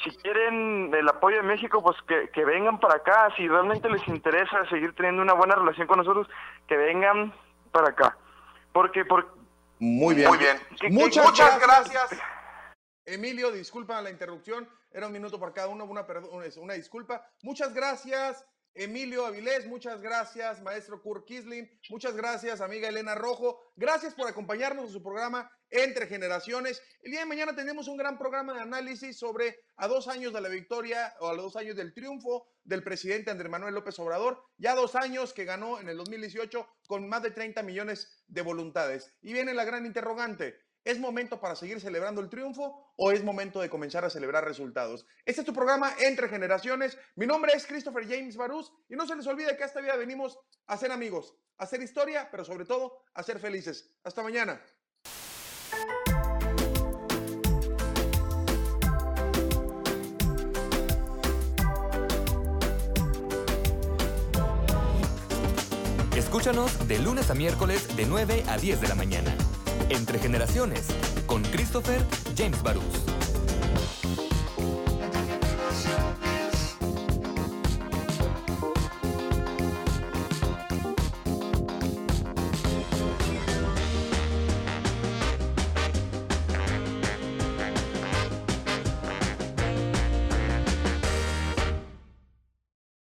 si 0.02 0.10
quieren 0.22 0.90
el 0.94 1.10
apoyo 1.10 1.36
de 1.36 1.44
México, 1.44 1.84
pues 1.84 1.98
que, 2.08 2.46
vengan 2.46 2.80
para 2.80 2.96
acá. 2.96 3.28
Si 3.36 3.46
realmente 3.46 3.90
les 3.90 4.08
interesa 4.08 4.66
seguir 4.70 4.96
teniendo 4.96 5.22
una 5.22 5.34
buena 5.34 5.56
relación 5.56 5.88
con 5.88 5.98
nosotros, 5.98 6.30
que 6.70 6.78
vengan 6.78 7.34
para 7.74 7.90
acá. 7.90 8.18
Porque, 8.72 9.04
por... 9.04 9.36
Muy 9.80 10.16
bien. 10.16 10.30
Muy 10.30 10.38
bien. 10.38 10.58
muchas, 10.92 11.26
muchas 11.26 11.60
gracias. 11.60 12.18
Emilio, 13.04 13.52
disculpa 13.52 14.02
la 14.02 14.12
interrupción. 14.12 14.70
Era 14.90 15.08
un 15.08 15.12
minuto 15.12 15.38
por 15.38 15.54
cada 15.54 15.68
uno, 15.68 15.84
una, 15.84 16.06
una 16.62 16.74
disculpa. 16.76 17.28
Muchas 17.44 17.74
gracias. 17.74 18.46
Emilio 18.78 19.26
Avilés, 19.26 19.66
muchas 19.68 20.02
gracias, 20.02 20.62
maestro 20.62 21.02
Kurt 21.02 21.26
Kisling, 21.26 21.66
muchas 21.90 22.14
gracias, 22.14 22.60
amiga 22.60 22.90
Elena 22.90 23.16
Rojo, 23.16 23.72
gracias 23.78 24.14
por 24.14 24.28
acompañarnos 24.28 24.88
en 24.88 24.92
su 24.92 25.02
programa 25.02 25.50
Entre 25.70 26.08
Generaciones. 26.08 26.82
El 27.02 27.12
día 27.12 27.22
de 27.22 27.26
mañana 27.26 27.56
tenemos 27.56 27.88
un 27.88 27.96
gran 27.96 28.18
programa 28.18 28.54
de 28.54 28.60
análisis 28.60 29.18
sobre 29.18 29.58
a 29.78 29.88
dos 29.88 30.10
años 30.10 30.34
de 30.34 30.42
la 30.42 30.50
victoria 30.50 31.14
o 31.22 31.30
a 31.30 31.34
los 31.34 31.46
dos 31.46 31.56
años 31.56 31.78
del 31.78 31.94
triunfo 31.94 32.50
del 32.66 32.84
presidente 32.84 33.32
Andrés 33.32 33.50
Manuel 33.50 33.76
López 33.76 33.98
Obrador, 33.98 34.44
ya 34.58 34.76
dos 34.76 34.96
años 34.96 35.32
que 35.32 35.46
ganó 35.46 35.80
en 35.80 35.88
el 35.88 35.96
2018 35.96 36.68
con 36.86 37.08
más 37.08 37.24
de 37.24 37.32
30 37.32 37.64
millones 37.64 38.26
de 38.28 38.42
voluntades. 38.42 39.14
Y 39.22 39.32
viene 39.32 39.54
la 39.54 39.64
gran 39.64 39.86
interrogante, 39.86 40.60
¿Es 40.86 41.00
momento 41.00 41.40
para 41.40 41.56
seguir 41.56 41.82
celebrando 41.82 42.22
el 42.22 42.30
triunfo 42.30 42.94
o 42.96 43.12
es 43.12 43.24
momento 43.24 43.60
de 43.60 43.72
comenzar 43.72 44.06
a 44.06 44.10
celebrar 44.12 44.46
resultados? 44.46 45.08
Este 45.26 45.42
es 45.42 45.46
tu 45.48 45.52
programa 45.52 45.92
Entre 46.00 46.30
Generaciones. 46.30 46.96
Mi 47.16 47.26
nombre 47.26 47.54
es 47.56 47.66
Christopher 47.66 48.08
James 48.08 48.38
Barús 48.38 48.72
y 48.88 48.96
no 48.96 49.08
se 49.08 49.16
les 49.16 49.26
olvide 49.26 49.58
que 49.58 49.64
esta 49.64 49.82
vida 49.82 49.96
venimos 49.96 50.38
a 50.68 50.78
ser 50.78 50.92
amigos, 50.92 51.36
a 51.58 51.64
hacer 51.64 51.82
historia, 51.82 52.30
pero 52.30 52.46
sobre 52.46 52.66
todo 52.66 53.00
a 53.16 53.24
ser 53.24 53.40
felices. 53.40 53.96
Hasta 54.04 54.22
mañana. 54.22 54.62
Escúchanos 66.16 66.88
de 66.88 67.00
lunes 67.00 67.32
a 67.32 67.34
miércoles 67.34 67.98
de 67.98 68.06
9 68.06 68.44
a 68.48 68.58
10 68.58 68.82
de 68.82 68.88
la 68.88 68.94
mañana. 68.94 69.36
Entre 69.90 70.20
generaciones, 70.20 70.88
con 71.28 71.44
Christopher 71.44 72.02
James 72.36 72.62
Barús. 72.64 73.15